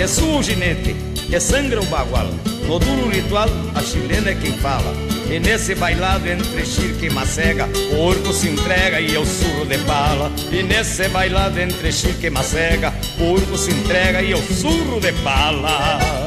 É 0.00 0.06
sua 0.06 0.38
o 0.38 0.42
ginete, 0.42 0.96
é 1.30 1.38
sangra 1.38 1.78
o 1.78 1.84
bagual. 1.84 2.30
No 2.66 2.78
duro 2.78 3.10
ritual, 3.10 3.50
a 3.74 3.82
chilena 3.82 4.30
é 4.30 4.34
quem 4.34 4.54
fala. 4.54 4.94
E 5.30 5.38
nesse 5.38 5.74
bailado 5.74 6.26
entre 6.26 6.64
chirca 6.64 7.04
e 7.04 7.10
macega, 7.10 7.68
o 7.92 7.98
orco 7.98 8.32
se 8.32 8.48
entrega 8.48 8.98
e 8.98 9.12
eu 9.12 9.26
surro 9.26 9.66
de 9.66 9.76
bala. 9.84 10.32
E 10.50 10.62
nesse 10.62 11.06
bailado 11.08 11.60
entre 11.60 11.92
chirca 11.92 12.28
e 12.28 12.30
macega, 12.30 12.94
o 13.18 13.32
orco 13.34 13.58
se 13.58 13.72
entrega 13.72 14.22
e 14.22 14.30
eu 14.30 14.38
surro 14.38 15.00
de 15.00 15.12
bala. 15.22 16.19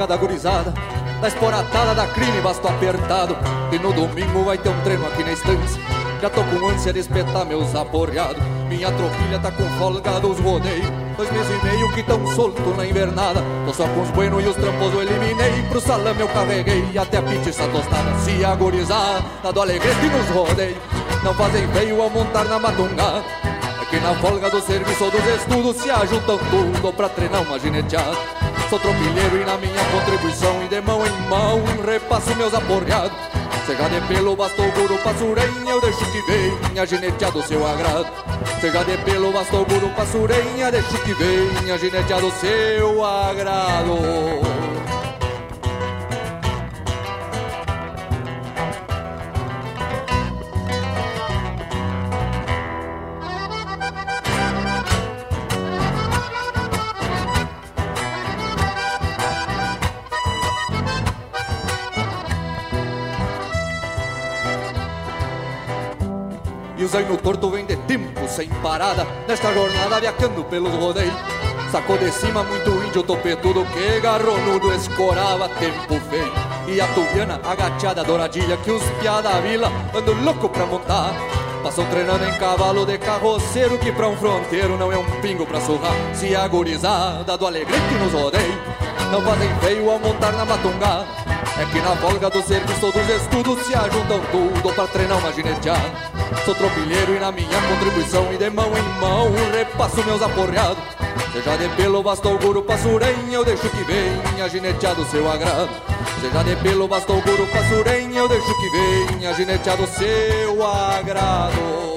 Recado 0.00 0.12
agorizada 0.12 0.72
Da 1.20 1.28
esporatada 1.28 1.94
da 1.94 2.06
crime 2.06 2.40
basto 2.40 2.66
apertado. 2.66 3.36
E 3.70 3.78
no 3.78 3.92
domingo 3.92 4.44
vai 4.44 4.56
ter 4.56 4.70
um 4.70 4.80
treino 4.80 5.06
aqui 5.06 5.22
na 5.22 5.32
estância. 5.32 5.80
Já 6.22 6.30
tô 6.30 6.42
com 6.42 6.68
ânsia 6.68 6.92
de 6.92 7.00
espetar 7.00 7.44
meus 7.44 7.74
aporreados. 7.74 8.42
Minha 8.68 8.90
tropilha 8.90 9.38
tá 9.38 9.50
com 9.50 9.64
folga 9.78 10.18
dos 10.18 10.38
rodeios. 10.40 10.86
Dois 11.16 11.30
meses 11.30 11.50
e 11.50 11.66
meio 11.66 11.92
que 11.92 12.02
tão 12.02 12.26
solto 12.34 12.74
na 12.74 12.86
invernada. 12.86 13.42
Tô 13.66 13.74
só 13.74 13.86
com 13.88 14.00
os 14.00 14.10
buenos 14.10 14.42
e 14.42 14.48
os 14.48 14.56
trampos 14.56 14.94
eu 14.94 15.02
eliminei. 15.02 15.62
Pro 15.68 15.80
salame 15.80 16.20
eu 16.20 16.28
carreguei 16.28 16.96
até 16.96 17.18
a 17.18 17.22
pizza 17.22 17.68
tostada. 17.68 18.18
Se 18.20 18.42
agorizada 18.42 19.52
do 19.52 19.60
alegrete 19.60 20.06
nos 20.06 20.28
rodeios 20.30 20.78
Não 21.22 21.34
fazem 21.34 21.68
feio 21.68 22.00
ao 22.00 22.08
montar 22.08 22.44
na 22.44 22.58
matungada 22.58 23.22
que 23.90 23.98
na 23.98 24.14
folga 24.14 24.48
do 24.48 24.60
serviço 24.60 25.04
ou 25.04 25.10
dos 25.10 25.26
estudos 25.26 25.76
se 25.82 25.90
ajuntam 25.90 26.38
tudo 26.38 26.92
pra 26.92 27.08
treinar 27.08 27.42
uma 27.42 27.58
gineteada. 27.58 28.39
Sou 28.70 28.78
tropilheiro 28.78 29.36
e 29.36 29.44
na 29.44 29.56
minha 29.56 29.84
contribuição 29.86 30.62
e 30.62 30.68
de 30.68 30.80
mão 30.80 31.04
em 31.04 31.28
mão 31.28 31.60
repasso 31.84 32.32
meus 32.36 32.54
aporreados. 32.54 33.18
Seja 33.66 33.88
de 33.88 34.00
pelo, 34.06 34.36
bastou 34.36 34.70
guru, 34.70 34.96
passurenha, 34.98 35.70
eu 35.70 35.80
deixo 35.80 36.04
que 36.12 36.22
venha 36.22 36.86
gineteado 36.86 37.42
seu 37.42 37.66
agrado. 37.66 38.06
Seja 38.60 38.84
de 38.84 38.96
pelo, 38.98 39.32
bastou 39.32 39.64
guru, 39.64 39.88
passurenha, 39.90 40.70
deixo 40.70 40.96
que 41.02 41.12
venha 41.14 41.76
gineteado 41.78 42.30
seu 42.30 43.04
agrado. 43.04 44.49
O 67.00 67.02
zaino 67.02 67.16
torto 67.16 67.48
vem 67.48 67.64
de 67.64 67.76
tempo 67.76 68.28
sem 68.28 68.46
parada. 68.62 69.06
Nesta 69.26 69.50
jornada 69.54 69.98
viajando 69.98 70.44
pelos 70.44 70.74
rodeios 70.74 71.14
Sacou 71.72 71.96
de 71.96 72.12
cima 72.12 72.42
muito 72.42 72.70
índio 72.84 73.02
topetudo 73.02 73.64
Que 73.72 74.00
garronudo 74.00 74.74
escorava 74.74 75.48
tempo 75.48 75.98
feio. 76.10 76.32
E 76.68 76.78
a 76.78 76.86
tubiana 76.88 77.40
agachada 77.42 78.04
douradilha 78.04 78.58
Que 78.58 78.70
os 78.70 78.82
piá 79.00 79.22
da 79.22 79.40
vila 79.40 79.72
andam 79.94 80.14
louco 80.22 80.46
pra 80.50 80.66
montar. 80.66 81.14
Passam 81.62 81.86
treinando 81.86 82.22
em 82.26 82.34
cavalo 82.34 82.84
de 82.84 82.98
carroceiro 82.98 83.78
Que 83.78 83.92
pra 83.92 84.06
um 84.06 84.16
fronteiro 84.18 84.76
não 84.76 84.92
é 84.92 84.98
um 84.98 85.20
pingo 85.22 85.46
pra 85.46 85.58
surrar. 85.58 85.94
Se 86.12 86.36
a 86.36 86.46
gurizada 86.48 87.34
do 87.38 87.46
alegrete 87.46 87.94
nos 87.94 88.12
rodeios 88.12 88.56
Não 89.10 89.22
fazem 89.22 89.48
feio 89.60 89.90
ao 89.90 89.98
montar 89.98 90.32
na 90.32 90.44
matungada 90.44 91.06
É 91.58 91.64
que 91.64 91.80
na 91.80 91.96
folga 91.96 92.28
do 92.28 92.42
serviço 92.42 92.92
dos 92.92 93.08
estudos 93.08 93.64
Se 93.64 93.74
ajuntam 93.74 94.20
tudo 94.30 94.74
pra 94.74 94.86
treinar 94.86 95.16
uma 95.16 95.32
gineteada 95.32 96.09
Sou 96.44 96.54
tropilheiro 96.54 97.14
e 97.14 97.18
na 97.18 97.30
minha 97.32 97.60
contribuição 97.68 98.32
E 98.32 98.38
de 98.38 98.50
mão 98.50 98.70
em 98.76 99.00
mão 99.00 99.32
repasso 99.52 100.04
meus 100.04 100.22
aporreados. 100.22 100.82
Seja 101.32 101.56
de 101.56 101.68
pelo, 101.76 102.02
bastou 102.02 102.38
guru, 102.38 102.62
passurenha 102.62 103.32
Eu 103.32 103.44
deixo 103.44 103.68
que 103.68 103.84
venha 103.84 104.48
gineteado 104.48 105.04
seu 105.04 105.30
agrado. 105.30 105.70
Seja 106.20 106.42
de 106.42 106.56
pelo, 106.56 106.88
bastou 106.88 107.20
guru, 107.20 107.46
passurenha 107.46 108.18
Eu 108.18 108.28
deixo 108.28 108.52
que 108.60 108.70
venha 108.70 109.34
gineteado 109.34 109.86
seu 109.86 110.66
agrado 110.66 111.89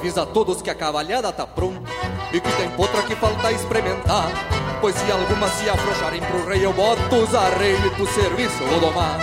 avisa 0.00 0.22
a 0.22 0.26
todos 0.26 0.62
que 0.62 0.70
a 0.70 0.74
cavalhada 0.74 1.30
tá 1.30 1.46
pronta 1.46 1.82
E 2.32 2.40
que 2.40 2.52
tem 2.56 2.70
potra 2.70 3.02
que 3.02 3.14
falta 3.14 3.52
experimentar 3.52 4.30
Pois 4.80 4.94
se 4.94 5.12
alguma 5.12 5.46
se 5.48 5.68
afrouxarem 5.68 6.22
pro 6.22 6.48
rei 6.48 6.64
Eu 6.64 6.72
boto 6.72 7.16
os 7.16 7.34
arreios 7.34 7.92
pro 7.94 8.06
serviço 8.06 8.64
vou 8.64 8.80
domar 8.80 9.18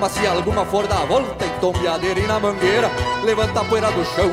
Mas 0.00 0.12
se 0.12 0.26
alguma 0.26 0.64
for 0.64 0.86
dar 0.86 1.02
a 1.02 1.04
volta 1.04 1.44
em 1.44 1.60
tombeadeira 1.60 2.18
e 2.18 2.26
na 2.26 2.40
mangueira 2.40 2.90
Levanta 3.22 3.60
a 3.60 3.64
poeira 3.64 3.90
do 3.90 4.04
chão. 4.04 4.30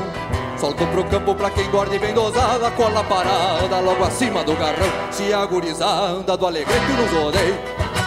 Solto 0.58 0.86
pro 0.88 1.04
campo 1.06 1.36
pra 1.36 1.50
quem 1.50 1.70
guarda 1.70 1.94
e 1.94 2.00
vem 2.00 2.14
dosada 2.14 2.72
Cola 2.72 3.04
parada 3.04 3.80
logo 3.82 4.04
acima 4.06 4.44
do 4.46 4.56
garrão. 4.56 4.90
Se 5.12 5.34
a 5.34 5.46
gurizada 5.46 6.38
do 6.38 6.46
alegrete 6.46 6.92
nos 6.94 7.12
rodeia 7.12 7.60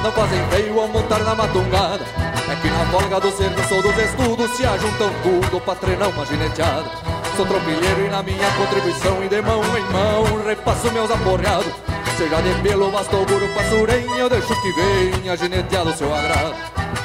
Não 0.03 0.11
fazem 0.13 0.43
feio 0.49 0.81
ao 0.81 0.89
montar 0.89 1.19
na 1.19 1.35
matungada. 1.35 2.05
É 2.51 2.57
que 2.57 2.69
na 2.69 2.87
folga 2.87 3.21
do 3.21 3.31
serviço 3.31 3.75
ou 3.75 3.83
dos 3.83 3.99
estudos 3.99 4.51
Se 4.53 4.65
ajuntam 4.65 5.11
tudo 5.23 5.61
pra 5.61 5.75
treinar 5.75 6.09
uma 6.09 6.25
gineteada 6.25 7.14
Sou 7.37 7.45
tropilheiro 7.45 8.07
e 8.07 8.09
na 8.11 8.23
minha 8.23 8.49
contribuição 8.53 9.25
E 9.25 9.29
de 9.29 9.43
mão 9.43 9.61
em 9.77 9.93
mão 9.93 10.47
repasso 10.47 10.93
meus 10.93 11.11
aporreados. 11.11 11.73
Seja 12.17 12.41
de 12.41 12.63
pelo, 12.63 12.93
bastou 12.93 13.27
guru, 13.27 13.49
passurenha 13.49 14.17
Eu 14.17 14.29
deixo 14.31 14.55
que 14.63 14.73
venha 14.73 15.37
gineteado 15.37 15.93
seu 15.97 16.15
agrado. 16.15 16.55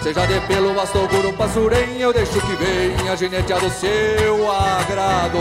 Seja 0.03 0.27
de 0.27 0.39
pelo, 0.41 0.73
bastou 0.73 1.07
guru, 1.07 1.33
passurenha 1.33 1.99
Eu 1.99 2.13
deixo 2.13 2.39
que 2.41 2.55
venha 2.55 3.15
gineteado 3.17 3.69
seu 3.71 4.51
agrado. 4.51 5.39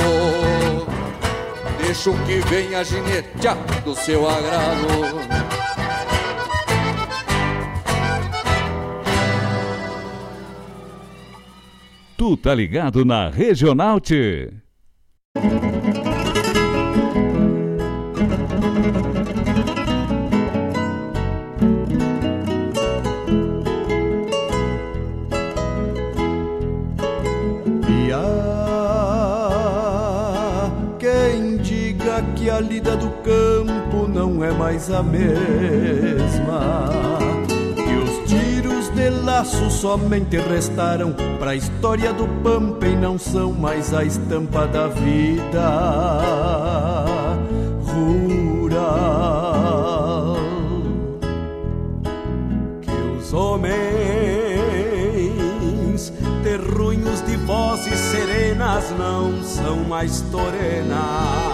Deixo 1.83 2.15
que 2.25 2.41
venha 2.49 2.83
gineteado 2.83 3.95
seu 3.95 4.29
agrado. 4.29 5.49
Tu 12.17 12.37
tá 12.39 12.55
ligado 12.55 13.05
na 13.05 13.29
Regional. 13.29 14.01
A 32.59 32.61
lida 32.61 32.97
do 32.97 33.09
campo 33.23 34.09
não 34.09 34.43
é 34.43 34.51
mais 34.51 34.91
a 34.91 35.01
mesma. 35.01 37.08
Que 39.39 39.43
os 39.43 39.51
tiros 39.51 39.61
de 39.61 39.63
laço 39.63 39.71
somente 39.71 40.37
restaram 40.37 41.15
pra 41.39 41.55
história 41.55 42.13
do 42.13 42.27
pampa 42.43 42.87
e 42.87 42.97
não 42.97 43.17
são 43.17 43.53
mais 43.53 43.95
a 43.95 44.05
estampa 44.05 44.67
da 44.67 44.89
vida 44.89 45.71
rural. 47.85 49.29
Que 52.83 52.91
os 52.91 53.33
homens 53.33 53.79
terrunhos 56.43 57.23
de 57.23 57.37
vozes 57.37 57.97
serenas 57.97 58.91
não 58.99 59.41
são 59.45 59.77
mais 59.85 60.21
torenas. 60.33 61.48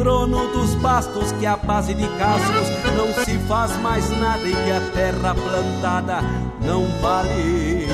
No 0.00 0.04
trono 0.04 0.48
dos 0.48 0.74
bastos 0.76 1.30
que 1.32 1.44
a 1.44 1.58
base 1.58 1.92
de 1.92 2.08
cascos 2.16 2.70
não 2.96 3.12
se 3.22 3.36
faz 3.40 3.76
mais 3.82 4.08
nada 4.18 4.48
e 4.48 4.50
que 4.50 4.72
a 4.72 4.80
terra 4.94 5.34
plantada 5.34 6.22
não 6.62 6.86
vale 7.02 7.86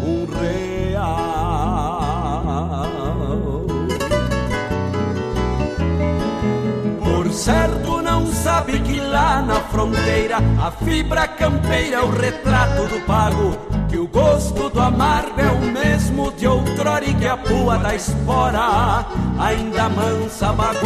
um 0.00 0.24
real. 0.40 1.98
Por 7.02 7.32
certo 7.32 8.00
não 8.00 8.24
sabe 8.28 8.78
que 8.78 9.00
lá 9.00 9.42
na 9.42 9.56
fronteira 9.56 10.36
a 10.64 10.70
fibra 10.70 11.26
campeira 11.26 11.96
é 11.96 12.02
o 12.02 12.10
retrato 12.10 12.86
do 12.86 13.00
pago 13.04 13.77
que 13.88 13.96
o 13.96 14.06
gosto 14.06 14.68
do 14.68 14.80
amargo 14.80 15.40
é 15.40 15.50
o 15.50 15.60
mesmo 15.72 16.30
de 16.32 16.46
outrora 16.46 17.04
e 17.04 17.14
que 17.14 17.26
a 17.26 17.36
pua 17.36 17.78
da 17.78 17.94
espora 17.94 19.06
ainda 19.38 19.88
mansa 19.88 20.52
baguais. 20.52 20.78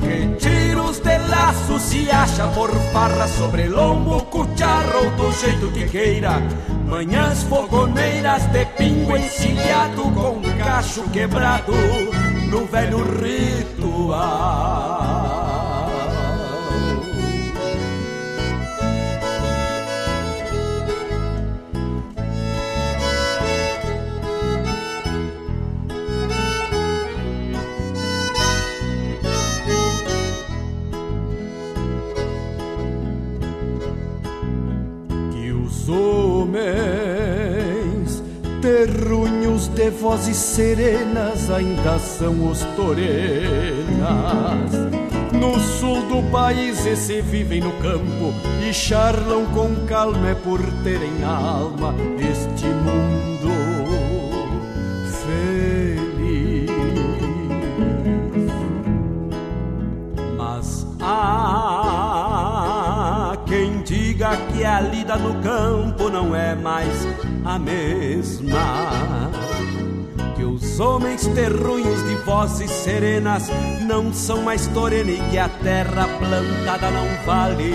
Que 0.00 0.36
tiros 0.36 0.98
de 1.00 1.18
laço 1.28 1.78
se 1.80 2.10
acha 2.10 2.46
por 2.48 2.70
farra 2.92 3.26
sobre 3.26 3.68
lombo, 3.68 4.22
cucharro 4.26 5.04
ou 5.04 5.10
do 5.10 5.32
jeito 5.32 5.70
que 5.72 5.88
queira. 5.88 6.40
Manhãs 6.86 7.42
fogoneiras 7.44 8.46
de 8.52 8.64
pingo 8.76 9.16
encilhado 9.16 10.02
com 10.12 10.40
cacho 10.62 11.02
quebrado 11.10 11.72
no 12.50 12.66
velho 12.66 13.02
ritual. 13.20 14.73
De 39.74 39.90
vozes 39.90 40.36
serenas, 40.36 41.50
ainda 41.50 41.98
são 41.98 42.48
os 42.48 42.60
torenas. 42.76 42.94
No 45.32 45.58
sul 45.58 46.00
do 46.06 46.22
país 46.30 46.86
esse 46.86 47.20
vivem 47.20 47.60
no 47.60 47.72
campo 47.72 48.32
e 48.62 48.72
charlam 48.72 49.44
com 49.46 49.74
calma 49.86 50.28
é 50.28 50.34
por 50.34 50.60
terem 50.84 51.24
alma 51.24 51.92
este 52.18 52.66
mundo 52.66 53.50
feliz. 55.26 56.70
Mas 60.36 60.86
há 61.00 62.14
quem 63.44 63.82
diga 63.82 64.36
que 64.52 64.64
a 64.64 64.80
lida 64.80 65.16
no 65.16 65.34
campo 65.42 66.08
não 66.08 66.32
é 66.34 66.54
mais 66.54 67.08
a 67.44 67.58
mesma. 67.58 69.13
Os 70.74 70.80
homens 70.80 71.24
terrunhos 71.28 72.02
de 72.02 72.16
vozes 72.24 72.68
serenas 72.68 73.48
não 73.82 74.12
são 74.12 74.42
mais 74.42 74.66
torena 74.66 75.08
e 75.08 75.20
que 75.30 75.38
a 75.38 75.48
terra 75.48 76.08
plantada 76.18 76.90
não 76.90 77.06
vale 77.24 77.72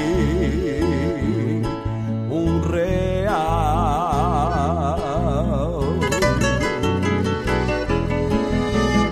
um 2.29 2.59
real. 2.59 3.39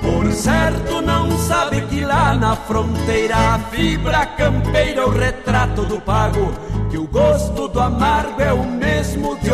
Por 0.01 0.33
certo 0.33 1.01
não 1.01 1.31
sabe 1.37 1.79
que 1.83 2.01
lá 2.01 2.35
na 2.35 2.57
fronteira 2.57 3.37
a 3.37 3.59
fibra 3.71 4.25
campeira 4.25 5.07
o 5.07 5.11
retrato 5.11 5.85
do 5.85 6.01
pago 6.01 6.51
que 6.89 6.97
o 6.97 7.07
gosto 7.07 7.69
do 7.69 7.79
amargo 7.79 8.41
é 8.41 8.51
o 8.51 8.65
mesmo 8.65 9.37
de 9.39 9.49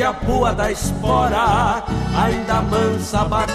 que 0.00 0.04
a 0.04 0.14
pua 0.14 0.54
da 0.54 0.72
espora 0.72 1.84
ainda 2.16 2.62
mansa 2.62 3.22
baguais. 3.24 3.54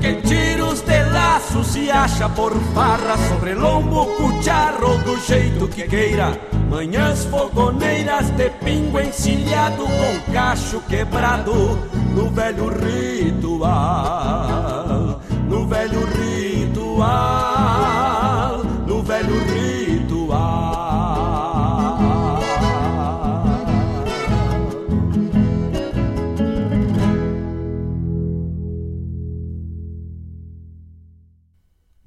Que 0.00 0.14
tiros 0.22 0.80
de 0.80 1.02
laço 1.10 1.62
se 1.62 1.90
acha 1.90 2.30
por 2.30 2.58
farra 2.74 3.18
sobre 3.28 3.52
lombo, 3.52 4.06
cucharro 4.16 4.96
do 5.04 5.18
jeito 5.18 5.68
que 5.68 5.82
queira. 5.82 6.32
Manhãs 6.70 7.26
fogoneiras 7.26 8.30
de 8.30 8.48
pingo 8.64 8.98
encilhado 9.00 9.84
com 9.84 10.18
cacho 10.32 10.80
quebrado 10.88 11.78
no 12.14 12.30
velho 12.30 12.68
ritual, 12.68 14.00
no 15.46 15.68
velho 15.68 16.06
ritual, 16.16 17.04
no 18.86 19.02
velho 19.02 19.38
ritual. 19.40 19.65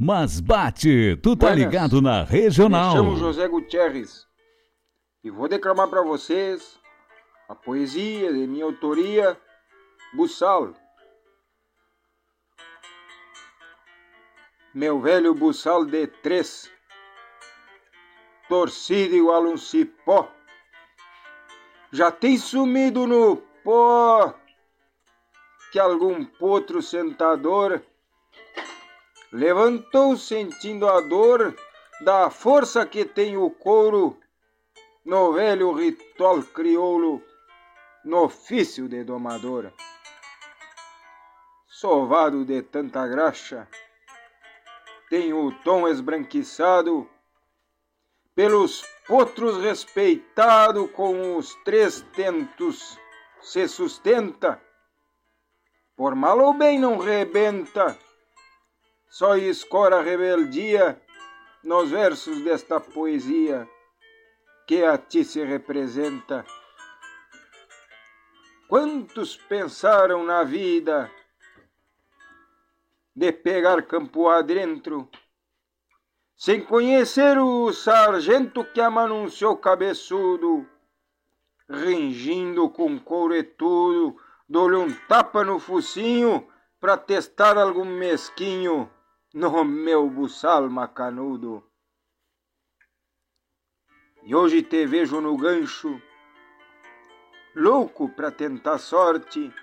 Mas 0.09 0.39
bate, 0.39 1.17
tu 1.17 1.35
tá 1.35 1.49
Buenas. 1.49 1.65
ligado 1.65 2.01
na 2.01 2.23
Me 2.23 2.31
regional. 2.31 2.93
chamo 2.93 3.15
José 3.15 3.47
Gutierrez 3.47 4.25
e 5.23 5.29
vou 5.29 5.47
declamar 5.47 5.87
para 5.87 6.01
vocês 6.01 6.79
a 7.47 7.53
poesia 7.53 8.33
de 8.33 8.47
minha 8.47 8.65
autoria, 8.65 9.39
Bussal. 10.15 10.73
Meu 14.73 14.99
velho 14.99 15.35
bussal 15.35 15.85
de 15.85 16.07
três, 16.07 16.71
torcido 18.47 19.15
igual 19.15 19.43
um 19.43 19.57
cipó, 19.57 20.27
já 21.91 22.11
tem 22.11 22.35
sumido 22.35 23.05
no 23.05 23.37
pó 23.63 24.33
que 25.71 25.77
algum 25.77 26.25
potro 26.25 26.81
sentador 26.81 27.79
levantou 29.31 30.17
sentindo 30.17 30.87
a 30.87 31.01
dor 31.01 31.55
da 32.01 32.29
força 32.29 32.85
que 32.85 33.05
tem 33.05 33.37
o 33.37 33.49
couro 33.49 34.19
no 35.05 35.33
velho 35.33 35.73
ritual 35.73 36.41
crioulo, 36.43 37.21
no 38.03 38.23
ofício 38.23 38.87
de 38.87 39.03
domadora. 39.03 39.73
Sovado 41.67 42.43
de 42.43 42.61
tanta 42.61 43.07
graxa, 43.07 43.67
tem 45.09 45.33
o 45.33 45.51
tom 45.63 45.87
esbranquiçado, 45.87 47.09
pelos 48.35 48.83
potros 49.07 49.61
respeitado 49.61 50.87
com 50.89 51.35
os 51.35 51.55
três 51.65 52.01
tentos 52.13 52.97
se 53.41 53.67
sustenta, 53.67 54.61
por 55.95 56.15
mal 56.15 56.39
ou 56.39 56.53
bem 56.53 56.79
não 56.79 56.97
rebenta, 56.97 57.97
só 59.09 59.35
escora 59.35 59.97
a 59.97 60.01
rebeldia 60.01 61.01
nos 61.63 61.89
versos 61.89 62.41
desta 62.43 62.79
poesia 62.79 63.67
que 64.67 64.83
a 64.83 64.97
ti 64.99 65.25
se 65.25 65.43
representa. 65.43 66.45
Quantos 68.67 69.35
pensaram 69.35 70.23
na 70.23 70.43
vida 70.43 71.09
de 73.15 73.33
pegar 73.33 73.81
campo 73.81 74.29
adentro, 74.29 75.09
sem 76.37 76.63
conhecer 76.63 77.39
o 77.39 77.73
sargento 77.73 78.63
que 78.63 78.79
amanunciou 78.79 79.57
cabeçudo, 79.57 80.69
ringindo 81.67 82.69
com 82.69 82.99
couro 82.99 83.35
e 83.35 83.43
tudo, 83.43 84.21
dou-lhe 84.47 84.75
um 84.75 84.93
tapa 85.07 85.43
no 85.43 85.59
focinho 85.59 86.47
pra 86.79 86.95
testar 86.95 87.57
algum 87.57 87.83
mesquinho 87.83 88.89
no 89.33 89.63
meu 89.63 90.09
buçal 90.09 90.67
macanudo. 90.69 91.63
E 94.23 94.33
hoje 94.33 94.63
te 94.63 94.85
vejo 94.85 95.21
no 95.21 95.37
gancho, 95.37 96.01
louco 97.55 98.09
pra 98.09 98.31
tentar 98.31 98.79
sorte. 98.79 99.53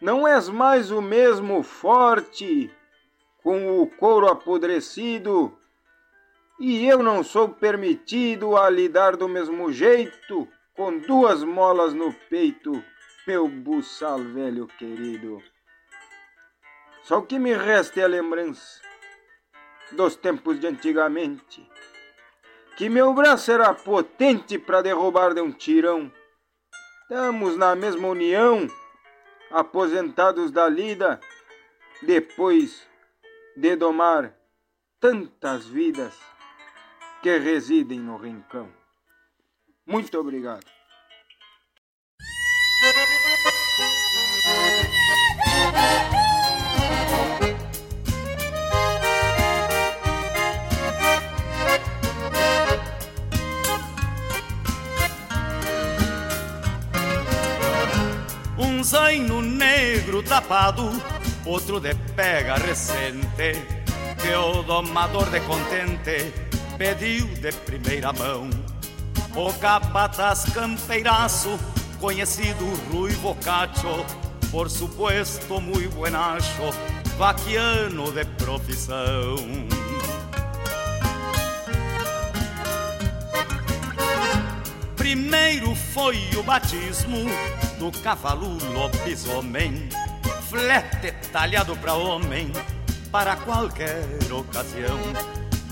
Não 0.00 0.26
és 0.26 0.48
mais 0.48 0.90
o 0.90 1.02
mesmo 1.02 1.62
forte, 1.62 2.70
com 3.42 3.80
o 3.80 3.86
couro 3.86 4.28
apodrecido, 4.28 5.56
e 6.58 6.86
eu 6.86 7.02
não 7.02 7.24
sou 7.24 7.48
permitido 7.48 8.56
a 8.56 8.70
lidar 8.70 9.16
do 9.16 9.28
mesmo 9.28 9.72
jeito, 9.72 10.48
com 10.74 10.98
duas 10.98 11.42
molas 11.42 11.92
no 11.92 12.12
peito, 12.30 12.84
meu 13.26 13.48
buçal 13.48 14.18
velho 14.18 14.66
querido. 14.78 15.42
Só 17.04 17.18
o 17.18 17.26
que 17.26 17.38
me 17.38 17.52
resta 17.52 18.00
é 18.00 18.04
a 18.04 18.08
lembrança 18.08 18.80
dos 19.92 20.16
tempos 20.16 20.58
de 20.58 20.66
antigamente, 20.66 21.70
que 22.78 22.88
meu 22.88 23.12
braço 23.12 23.52
era 23.52 23.74
potente 23.74 24.58
para 24.58 24.80
derrubar 24.80 25.34
de 25.34 25.42
um 25.42 25.52
tirão. 25.52 26.10
Estamos 27.02 27.58
na 27.58 27.76
mesma 27.76 28.08
união, 28.08 28.66
aposentados 29.50 30.50
da 30.50 30.66
lida, 30.66 31.20
depois 32.00 32.88
de 33.54 33.76
domar 33.76 34.34
tantas 34.98 35.66
vidas 35.66 36.18
que 37.22 37.36
residem 37.36 38.00
no 38.00 38.16
rincão. 38.16 38.72
Muito 39.86 40.18
obrigado. 40.18 40.64
Um 58.84 58.86
zaino 58.86 59.40
negro 59.40 60.22
tapado, 60.22 60.90
outro 61.46 61.80
de 61.80 61.94
pega 62.14 62.56
recente, 62.56 63.56
que 64.20 64.34
o 64.34 64.62
domador 64.62 65.30
de 65.30 65.40
contente 65.40 66.34
pediu 66.76 67.26
de 67.28 67.50
primeira 67.50 68.12
mão. 68.12 68.50
O 69.34 69.50
capataz 69.54 70.44
campeiraço, 70.52 71.58
conhecido 71.98 72.66
ruivo 72.92 73.34
cacho, 73.36 74.04
por 74.50 74.68
supuesto 74.68 75.62
muy 75.62 75.88
buenacho, 75.88 76.70
vaquiano 77.16 78.12
de 78.12 78.26
profissão. 78.36 79.36
Primeiro 84.94 85.74
foi 85.74 86.18
o 86.36 86.42
batismo 86.42 87.30
do 87.78 87.90
cavalo 88.00 88.58
lobisomem, 88.72 89.88
flete 90.48 91.12
talhado 91.32 91.76
para 91.76 91.94
homem, 91.94 92.52
para 93.10 93.36
qualquer 93.36 94.04
ocasião. 94.30 94.98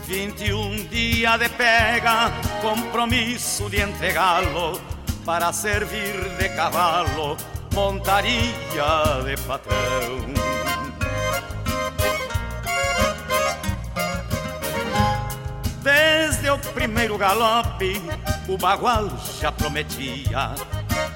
21 0.07 0.89
dia 0.89 1.37
de 1.37 1.49
pega, 1.51 2.31
compromisso 2.61 3.71
de 3.71 3.81
entregá-lo 3.81 4.81
para 5.25 5.53
servir 5.53 6.37
de 6.39 6.49
cavalo, 6.51 7.37
montaria 7.73 8.53
de 9.25 9.37
patrão. 9.47 10.53
Desde 15.83 16.51
o 16.51 16.59
primeiro 16.59 17.17
galope, 17.17 18.01
o 18.49 18.59
bagual 18.59 19.09
já 19.41 19.51
prometia, 19.51 20.55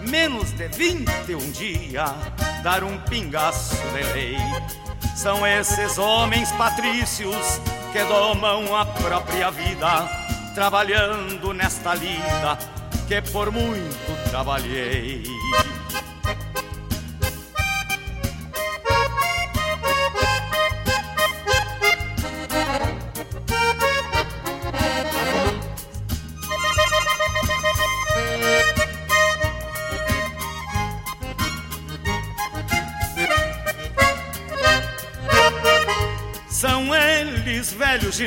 menos 0.07 0.53
de 0.53 0.69
21 0.69 1.51
dias, 1.51 2.11
dar 2.63 2.85
um 2.85 2.99
pingaço 2.99 3.77
de 3.77 4.13
lei. 4.13 4.37
São 5.15 5.47
esses 5.47 5.99
homens 5.99 6.51
patrícios 6.53 7.61
que 7.93 8.03
domam 8.05 8.77
a 8.77 8.85
própria 8.85 9.51
vida, 9.51 10.09
trabalhando 10.55 11.53
nesta 11.53 11.95
lida 11.95 12.59
que 13.09 13.23
por 13.31 13.51
muito 13.51 14.31
trabalhei. 14.31 15.25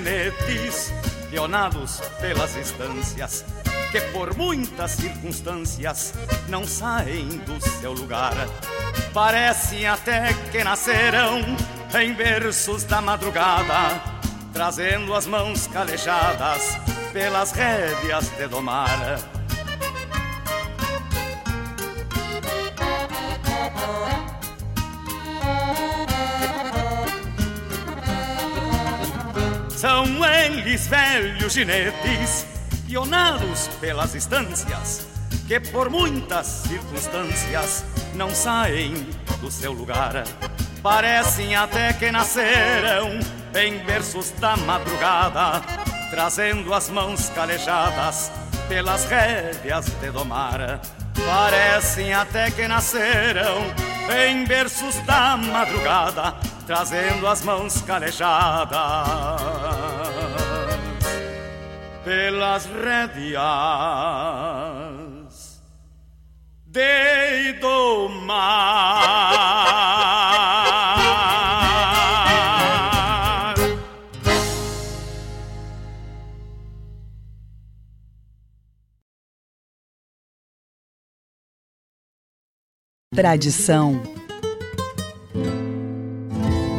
Velhos 0.02 0.34
ginetes, 0.40 0.94
pionados 1.30 2.02
pelas 2.20 2.56
instâncias, 2.56 3.46
que 3.92 4.02
por 4.12 4.36
muitas 4.36 4.92
circunstâncias 4.92 6.14
não 6.48 6.66
saem 6.66 7.28
do 7.40 7.60
seu 7.62 7.94
lugar. 7.94 8.34
Parecem 9.14 9.88
até 9.88 10.34
que 10.52 10.64
nasceram 10.64 11.42
em 12.00 12.14
berços 12.14 12.84
da 12.84 13.02
madrugada, 13.02 14.02
trazendo 14.54 15.14
as 15.14 15.26
mãos 15.26 15.68
calejadas 15.68 16.78
pelas 17.12 17.52
rédeas 17.52 18.30
de 18.38 18.48
domar. 18.48 19.39
São 29.80 30.06
eles 30.26 30.88
velhos 30.88 31.54
ginetes, 31.54 32.46
pionados 32.86 33.70
pelas 33.80 34.14
instâncias, 34.14 35.08
que 35.48 35.58
por 35.58 35.90
muitas 35.90 36.48
circunstâncias 36.48 37.86
não 38.14 38.30
saem 38.30 38.94
do 39.40 39.50
seu 39.50 39.72
lugar. 39.72 40.26
Parecem 40.84 41.56
até 41.56 41.94
que 41.94 42.12
nasceram 42.12 43.20
em 43.56 43.78
berços 43.86 44.32
da 44.32 44.58
madrugada, 44.58 45.62
trazendo 46.10 46.74
as 46.74 46.90
mãos 46.90 47.30
calejadas 47.30 48.34
pelas 48.68 49.06
rédeas 49.06 49.86
de 49.86 50.12
domar. 50.12 50.82
Parecem 51.26 52.14
até 52.14 52.52
que 52.52 52.68
nasceram 52.68 53.64
em 54.28 54.44
berços 54.44 54.96
da 55.06 55.38
madrugada, 55.38 56.36
trazendo 56.70 57.26
as 57.26 57.42
mãos 57.42 57.82
calejadas 57.82 58.78
pelas 62.04 62.68
rédeas 62.68 63.40
de 66.68 67.54
domar. 67.54 68.76
Tradição 83.16 84.19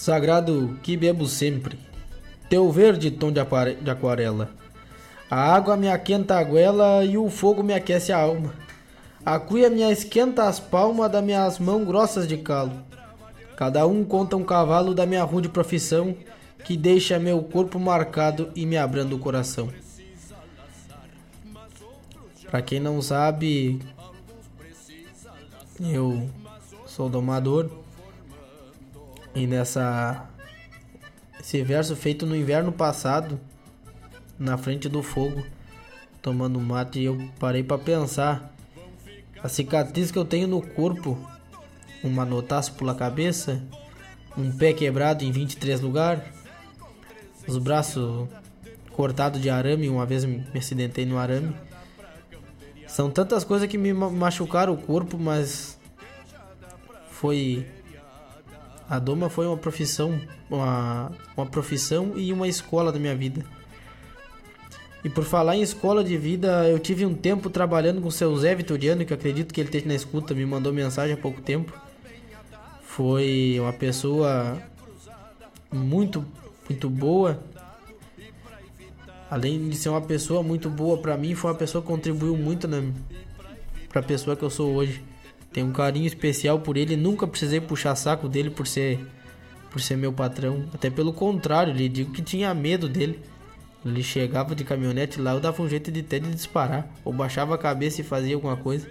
Sagrado 0.00 0.78
que 0.82 0.96
bebo 0.96 1.26
sempre, 1.26 1.78
teu 2.48 2.72
verde 2.72 3.10
tom 3.10 3.30
de, 3.30 3.42
de 3.82 3.90
aquarela. 3.90 4.48
A 5.30 5.54
água 5.54 5.76
me 5.76 5.90
aquenta 5.90 6.38
a 6.38 6.42
goela 6.42 7.04
e 7.04 7.18
o 7.18 7.28
fogo 7.28 7.62
me 7.62 7.74
aquece 7.74 8.10
a 8.10 8.18
alma. 8.18 8.54
A 9.26 9.38
cuia 9.38 9.68
me 9.68 9.82
esquenta 9.82 10.48
as 10.48 10.58
palmas 10.58 11.12
das 11.12 11.22
minhas 11.22 11.58
mãos 11.58 11.86
grossas 11.86 12.26
de 12.26 12.38
calo. 12.38 12.82
Cada 13.58 13.86
um 13.86 14.02
conta 14.02 14.38
um 14.38 14.42
cavalo 14.42 14.94
da 14.94 15.04
minha 15.04 15.22
rude 15.22 15.50
profissão 15.50 16.16
que 16.64 16.78
deixa 16.78 17.18
meu 17.18 17.42
corpo 17.42 17.78
marcado 17.78 18.50
e 18.56 18.64
me 18.64 18.78
abrando 18.78 19.16
o 19.16 19.18
coração. 19.18 19.68
Pra 22.50 22.62
quem 22.62 22.80
não 22.80 23.02
sabe, 23.02 23.78
eu 25.78 26.26
sou 26.86 27.10
domador. 27.10 27.79
E 29.40 29.46
nessa 29.46 30.28
esse 31.40 31.62
verso 31.62 31.96
feito 31.96 32.26
no 32.26 32.36
inverno 32.36 32.70
passado, 32.70 33.40
na 34.38 34.58
frente 34.58 34.86
do 34.86 35.02
fogo, 35.02 35.42
tomando 36.20 36.60
mate, 36.60 37.00
eu 37.02 37.16
parei 37.38 37.62
para 37.62 37.78
pensar 37.78 38.54
a 39.42 39.48
cicatriz 39.48 40.10
que 40.10 40.18
eu 40.18 40.26
tenho 40.26 40.46
no 40.46 40.60
corpo, 40.60 41.18
um 42.04 42.10
manotaço 42.10 42.74
pela 42.74 42.94
cabeça, 42.94 43.62
um 44.36 44.52
pé 44.52 44.74
quebrado 44.74 45.24
em 45.24 45.32
23 45.32 45.80
lugares, 45.80 46.22
os 47.48 47.56
braços 47.56 48.28
cortados 48.92 49.40
de 49.40 49.48
arame, 49.48 49.88
uma 49.88 50.04
vez 50.04 50.22
me 50.22 50.44
acidentei 50.54 51.06
no 51.06 51.16
arame. 51.16 51.56
São 52.86 53.10
tantas 53.10 53.42
coisas 53.42 53.66
que 53.66 53.78
me 53.78 53.94
ma- 53.94 54.10
machucaram 54.10 54.74
o 54.74 54.76
corpo, 54.76 55.16
mas 55.16 55.78
foi 57.10 57.66
a 58.90 58.98
doma 58.98 59.30
foi 59.30 59.46
uma 59.46 59.56
profissão, 59.56 60.20
uma, 60.50 61.12
uma 61.36 61.46
profissão 61.46 62.14
e 62.16 62.32
uma 62.32 62.48
escola 62.48 62.90
da 62.90 62.98
minha 62.98 63.14
vida. 63.14 63.46
E 65.04 65.08
por 65.08 65.22
falar 65.22 65.54
em 65.54 65.62
escola 65.62 66.02
de 66.02 66.18
vida, 66.18 66.68
eu 66.68 66.76
tive 66.76 67.06
um 67.06 67.14
tempo 67.14 67.48
trabalhando 67.48 68.02
com 68.02 68.08
o 68.08 68.12
seu 68.12 68.36
Zé 68.36 68.52
Vitoriano, 68.52 69.06
que 69.06 69.14
acredito 69.14 69.54
que 69.54 69.60
ele 69.60 69.68
esteja 69.68 69.86
na 69.86 69.94
escuta, 69.94 70.34
me 70.34 70.44
mandou 70.44 70.72
mensagem 70.72 71.14
há 71.14 71.16
pouco 71.16 71.40
tempo. 71.40 71.72
Foi 72.82 73.56
uma 73.60 73.72
pessoa 73.72 74.60
muito, 75.72 76.26
muito 76.68 76.90
boa. 76.90 77.38
Além 79.30 79.68
de 79.68 79.76
ser 79.76 79.90
uma 79.90 80.02
pessoa 80.02 80.42
muito 80.42 80.68
boa 80.68 80.98
pra 80.98 81.16
mim, 81.16 81.36
foi 81.36 81.52
uma 81.52 81.56
pessoa 81.56 81.80
que 81.80 81.86
contribuiu 81.86 82.36
muito 82.36 82.66
na 82.66 82.82
pra 83.88 84.02
pessoa 84.02 84.34
que 84.34 84.42
eu 84.42 84.50
sou 84.50 84.74
hoje. 84.74 85.00
Tenho 85.52 85.66
um 85.66 85.72
carinho 85.72 86.06
especial 86.06 86.60
por 86.60 86.76
ele, 86.76 86.96
nunca 86.96 87.26
precisei 87.26 87.60
puxar 87.60 87.96
saco 87.96 88.28
dele 88.28 88.50
por 88.50 88.66
ser 88.66 89.00
por 89.70 89.80
ser 89.80 89.96
meu 89.96 90.12
patrão, 90.12 90.68
até 90.74 90.90
pelo 90.90 91.12
contrário, 91.12 91.72
lhe 91.72 91.88
digo 91.88 92.12
que 92.12 92.20
tinha 92.20 92.52
medo 92.52 92.88
dele. 92.88 93.20
Ele 93.86 94.02
chegava 94.02 94.54
de 94.54 94.64
caminhonete 94.64 95.20
lá, 95.20 95.32
eu 95.32 95.40
dava 95.40 95.62
um 95.62 95.68
jeito 95.68 95.92
de 95.92 96.02
ter 96.02 96.20
de 96.20 96.30
disparar, 96.34 96.88
ou 97.04 97.12
baixava 97.12 97.54
a 97.54 97.58
cabeça 97.58 98.00
e 98.00 98.04
fazia 98.04 98.34
alguma 98.34 98.56
coisa. 98.56 98.88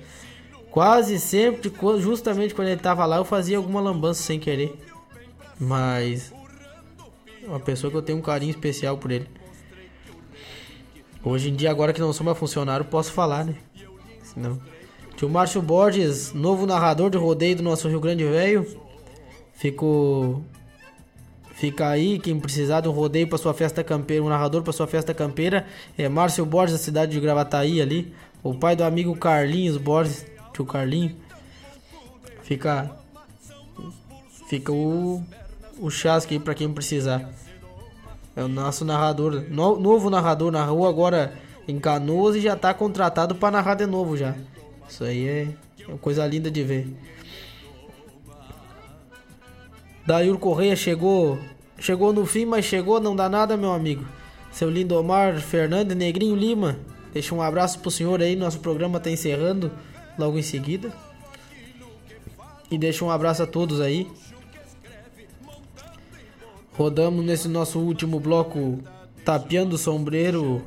Quase 0.71 1.19
sempre, 1.19 1.71
justamente 1.99 2.55
quando 2.55 2.69
ele 2.69 2.79
tava 2.79 3.05
lá, 3.05 3.17
eu 3.17 3.25
fazia 3.25 3.57
alguma 3.57 3.81
lambança 3.81 4.23
sem 4.23 4.39
querer. 4.39 4.73
Mas 5.59 6.33
uma 7.43 7.59
pessoa 7.59 7.91
que 7.91 7.97
eu 7.97 8.01
tenho 8.01 8.17
um 8.17 8.21
carinho 8.21 8.51
especial 8.51 8.97
por 8.97 9.11
ele. 9.11 9.27
Hoje 11.21 11.49
em 11.49 11.55
dia, 11.55 11.69
agora 11.69 11.91
que 11.91 11.99
não 11.99 12.13
sou 12.13 12.25
mais 12.25 12.37
funcionário, 12.37 12.85
posso 12.85 13.11
falar, 13.11 13.43
né? 13.43 13.55
Senão... 14.23 14.61
Tio 15.19 15.27
Márcio 15.27 15.61
Borges, 15.61 16.31
novo 16.31 16.65
narrador 16.65 17.09
de 17.09 17.17
rodeio 17.17 17.57
do 17.57 17.61
nosso 17.61 17.89
Rio 17.89 17.99
Grande 17.99 18.23
Velho. 18.23 18.65
Fico 19.51 20.41
Fica 21.55 21.89
aí, 21.89 22.17
quem 22.17 22.39
precisar 22.39 22.79
de 22.79 22.87
um 22.87 22.93
rodeio 22.93 23.27
para 23.27 23.37
sua 23.37 23.53
festa 23.53 23.83
campeira, 23.83 24.23
um 24.23 24.29
narrador 24.29 24.63
para 24.63 24.71
sua 24.71 24.87
festa 24.87 25.13
campeira, 25.13 25.67
é 25.97 26.07
Márcio 26.07 26.45
Borges, 26.45 26.77
da 26.77 26.81
cidade 26.81 27.11
de 27.11 27.19
Gravataí 27.19 27.81
ali, 27.81 28.13
o 28.41 28.55
pai 28.55 28.77
do 28.77 28.83
amigo 28.85 29.13
Carlinhos 29.13 29.75
Borges, 29.75 30.25
tio 30.53 30.65
Carlinho. 30.65 31.13
Fica 32.41 32.89
fica 34.47 34.71
o 34.71 35.21
o 35.77 35.89
chasque 35.89 36.35
aí 36.35 36.39
para 36.39 36.55
quem 36.55 36.71
precisar. 36.71 37.29
É 38.37 38.41
o 38.41 38.47
nosso 38.47 38.85
narrador, 38.85 39.43
no, 39.49 39.77
novo 39.77 40.09
narrador 40.09 40.49
na 40.49 40.63
rua 40.63 40.87
agora 40.87 41.33
em 41.67 41.77
Canoas 41.77 42.37
e 42.37 42.39
já 42.39 42.55
tá 42.55 42.73
contratado 42.73 43.35
para 43.35 43.51
narrar 43.51 43.75
de 43.75 43.85
novo 43.85 44.15
já. 44.15 44.33
Isso 44.89 45.03
aí 45.03 45.27
é, 45.27 45.47
é 45.79 45.87
uma 45.87 45.97
coisa 45.97 46.25
linda 46.25 46.49
de 46.49 46.63
ver. 46.63 46.87
Daí 50.05 50.31
o 50.31 50.39
Correia 50.39 50.75
chegou, 50.75 51.37
chegou 51.77 52.11
no 52.11 52.25
fim, 52.25 52.43
mas 52.43 52.65
chegou, 52.65 52.99
não 52.99 53.15
dá 53.15 53.29
nada, 53.29 53.55
meu 53.55 53.71
amigo. 53.71 54.03
Seu 54.51 54.69
Lindomar 54.69 55.39
Fernandes 55.39 55.95
Negrinho 55.95 56.35
Lima, 56.35 56.79
deixa 57.13 57.35
um 57.35 57.41
abraço 57.41 57.79
pro 57.79 57.91
senhor 57.91 58.19
aí, 58.19 58.35
nosso 58.35 58.59
programa 58.59 58.99
tá 58.99 59.11
encerrando 59.11 59.71
logo 60.17 60.39
em 60.39 60.41
seguida. 60.41 60.91
E 62.71 62.77
deixa 62.77 63.05
um 63.05 63.11
abraço 63.11 63.43
a 63.43 63.47
todos 63.47 63.79
aí. 63.79 64.07
Rodamos 66.73 67.23
nesse 67.23 67.47
nosso 67.47 67.79
último 67.79 68.19
bloco 68.19 68.79
Tapeando 69.23 69.75
o 69.75 69.77
Sombreiro 69.77 70.65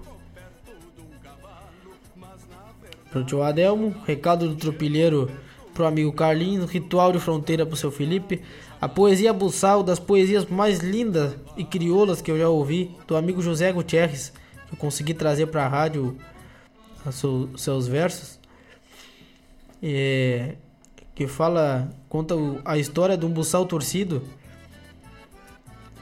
pro 3.13 3.23
tio 3.23 3.43
Adelmo, 3.43 3.95
recado 4.07 4.49
do 4.49 4.57
tropilheiro 4.57 5.31
pro 5.75 5.87
amigo 5.87 6.13
Carlinhos, 6.13 6.71
ritual 6.71 7.13
de 7.13 7.21
fronteira 7.21 7.65
pro 7.65 7.77
seu 7.77 7.91
Felipe, 7.91 8.43
a 8.81 8.89
poesia 8.89 9.33
buçal 9.33 9.83
das 9.83 9.99
poesias 9.99 10.47
mais 10.47 10.81
lindas 10.81 11.37
e 11.57 11.65
crioulas 11.65 12.21
que 12.21 12.31
eu 12.31 12.39
já 12.39 12.49
ouvi, 12.49 12.97
do 13.07 13.15
amigo 13.15 13.43
José 13.43 13.71
Gutierrez, 13.71 14.33
que 14.67 14.75
eu 14.75 14.79
consegui 14.79 15.15
trazer 15.15 15.47
pra 15.47 15.69
rádio 15.69 16.17
seu, 17.11 17.51
seus 17.57 17.87
versos, 17.87 18.41
é, 19.83 20.57
que 21.15 21.27
fala, 21.27 21.91
conta 22.09 22.35
a 22.65 22.79
história 22.79 23.17
de 23.17 23.27
um 23.27 23.31
buçal 23.31 23.67
torcido 23.67 24.23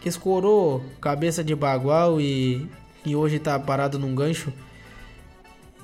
que 0.00 0.08
escorou 0.08 0.82
cabeça 1.00 1.44
de 1.44 1.54
bagual 1.54 2.20
e, 2.20 2.66
e 3.04 3.14
hoje 3.14 3.38
tá 3.38 3.58
parado 3.58 3.98
num 3.98 4.14
gancho. 4.14 4.52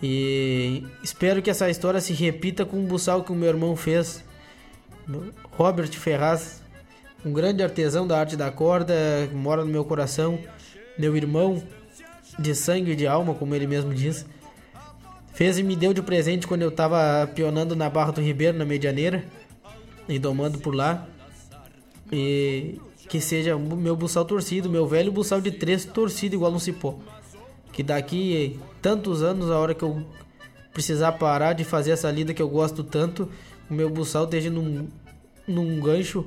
E 0.02 0.84
espero 1.02 1.40
que 1.40 1.50
essa 1.50 1.70
história 1.70 2.00
se 2.00 2.12
repita 2.12 2.64
com 2.64 2.78
o 2.78 2.86
buçal 2.86 3.24
que 3.24 3.32
o 3.32 3.34
meu 3.34 3.48
irmão 3.48 3.74
fez. 3.74 4.24
Robert 5.52 5.90
Ferraz, 5.92 6.62
um 7.24 7.32
grande 7.32 7.62
artesão 7.62 8.06
da 8.06 8.18
arte 8.18 8.36
da 8.36 8.50
corda, 8.50 8.94
mora 9.32 9.64
no 9.64 9.70
meu 9.70 9.84
coração. 9.84 10.38
Meu 10.98 11.16
irmão 11.16 11.62
de 12.38 12.54
sangue 12.54 12.92
e 12.92 12.96
de 12.96 13.06
alma, 13.06 13.34
como 13.34 13.54
ele 13.54 13.66
mesmo 13.66 13.94
diz. 13.94 14.26
Fez 15.32 15.58
e 15.58 15.62
me 15.62 15.76
deu 15.76 15.92
de 15.92 16.02
presente 16.02 16.46
quando 16.46 16.62
eu 16.62 16.70
tava 16.70 17.26
pionando 17.34 17.76
na 17.76 17.90
Barra 17.90 18.12
do 18.12 18.20
Ribeiro, 18.20 18.56
na 18.56 18.64
Medianeira, 18.64 19.24
e 20.08 20.18
domando 20.18 20.58
por 20.58 20.74
lá. 20.74 21.06
E 22.10 22.80
que 23.08 23.20
seja 23.20 23.54
o 23.56 23.76
meu 23.76 23.94
buçal 23.94 24.24
torcido, 24.24 24.68
meu 24.68 24.86
velho 24.86 25.12
buçal 25.12 25.40
de 25.40 25.50
três 25.50 25.84
torcido 25.84 26.34
igual 26.34 26.52
um 26.52 26.58
cipó. 26.58 26.98
Que 27.76 27.82
daqui 27.82 28.58
tantos 28.80 29.22
anos, 29.22 29.50
a 29.50 29.58
hora 29.58 29.74
que 29.74 29.82
eu 29.82 30.02
precisar 30.72 31.12
parar 31.12 31.52
de 31.52 31.62
fazer 31.62 31.90
essa 31.90 32.10
lida 32.10 32.32
que 32.32 32.40
eu 32.40 32.48
gosto 32.48 32.82
tanto, 32.82 33.28
o 33.68 33.74
meu 33.74 33.90
buçal 33.90 34.24
esteja 34.24 34.48
num, 34.48 34.88
num 35.46 35.78
gancho 35.78 36.24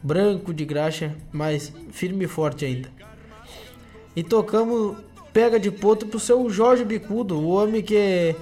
branco 0.00 0.54
de 0.54 0.64
graxa, 0.64 1.16
mas 1.32 1.72
firme 1.90 2.26
e 2.26 2.28
forte 2.28 2.64
ainda. 2.64 2.88
E 4.14 4.22
tocamos 4.22 4.96
Pega 5.32 5.58
de 5.58 5.72
Poto 5.72 6.06
pro 6.06 6.20
seu 6.20 6.48
Jorge 6.48 6.84
Bicudo, 6.84 7.40
o 7.40 7.48
homem 7.48 7.82
que 7.82 8.36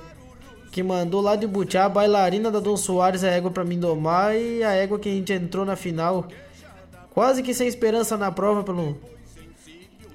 que 0.71 0.83
mandou 0.83 1.23
lá 1.23 1.37
de 1.37 1.47
Butiá 1.47 1.87
a 1.87 1.89
bailarina 1.89 2.51
da 2.51 2.61
Dom 2.61 2.77
Soares 2.77 3.25
a 3.25 3.31
égua 3.31 3.51
para 3.51 3.65
mim 3.65 3.79
domar 3.81 4.37
e 4.37 4.63
a 4.63 4.75
égua 4.75 4.99
que 4.99 5.09
a 5.09 5.13
gente 5.13 5.33
entrou 5.33 5.65
na 5.65 5.75
final 5.75 6.29
quase 7.15 7.43
que 7.43 7.55
sem 7.55 7.67
esperança 7.67 8.15
na 8.19 8.31
prova 8.31 8.63
pelo 8.63 8.95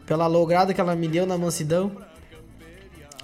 pela 0.06 0.27
lograda 0.27 0.72
que 0.72 0.80
ela 0.80 0.95
me 0.95 1.07
deu 1.07 1.26
na 1.26 1.35
mansidão. 1.35 2.11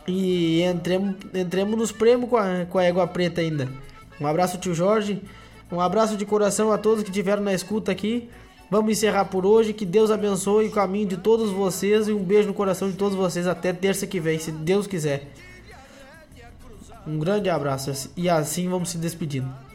E 0.07 0.61
entremos, 0.63 1.15
entremos 1.33 1.77
nos 1.77 1.91
prêmios 1.91 2.29
com 2.29 2.37
a, 2.37 2.65
com 2.65 2.77
a 2.77 2.83
égua 2.83 3.05
preta 3.05 3.41
ainda. 3.41 3.67
Um 4.19 4.25
abraço, 4.25 4.57
tio 4.57 4.73
Jorge. 4.73 5.21
Um 5.71 5.81
abraço 5.81 6.15
de 6.15 6.25
coração 6.25 6.71
a 6.71 6.77
todos 6.77 7.03
que 7.03 7.09
estiveram 7.09 7.43
na 7.43 7.53
escuta 7.53 7.91
aqui. 7.91 8.29
Vamos 8.71 8.91
encerrar 8.91 9.25
por 9.25 9.45
hoje. 9.45 9.73
Que 9.73 9.85
Deus 9.85 10.09
abençoe 10.09 10.67
o 10.67 10.71
caminho 10.71 11.07
de 11.07 11.17
todos 11.17 11.51
vocês 11.51 12.07
e 12.07 12.13
um 12.13 12.23
beijo 12.23 12.47
no 12.47 12.53
coração 12.53 12.89
de 12.89 12.95
todos 12.95 13.17
vocês 13.17 13.47
até 13.47 13.73
terça 13.73 14.07
que 14.07 14.19
vem, 14.19 14.39
se 14.39 14.51
Deus 14.51 14.87
quiser. 14.87 15.27
Um 17.05 17.19
grande 17.19 17.49
abraço 17.49 18.11
e 18.15 18.29
assim 18.29 18.69
vamos 18.69 18.89
se 18.89 18.97
despedindo. 18.97 19.66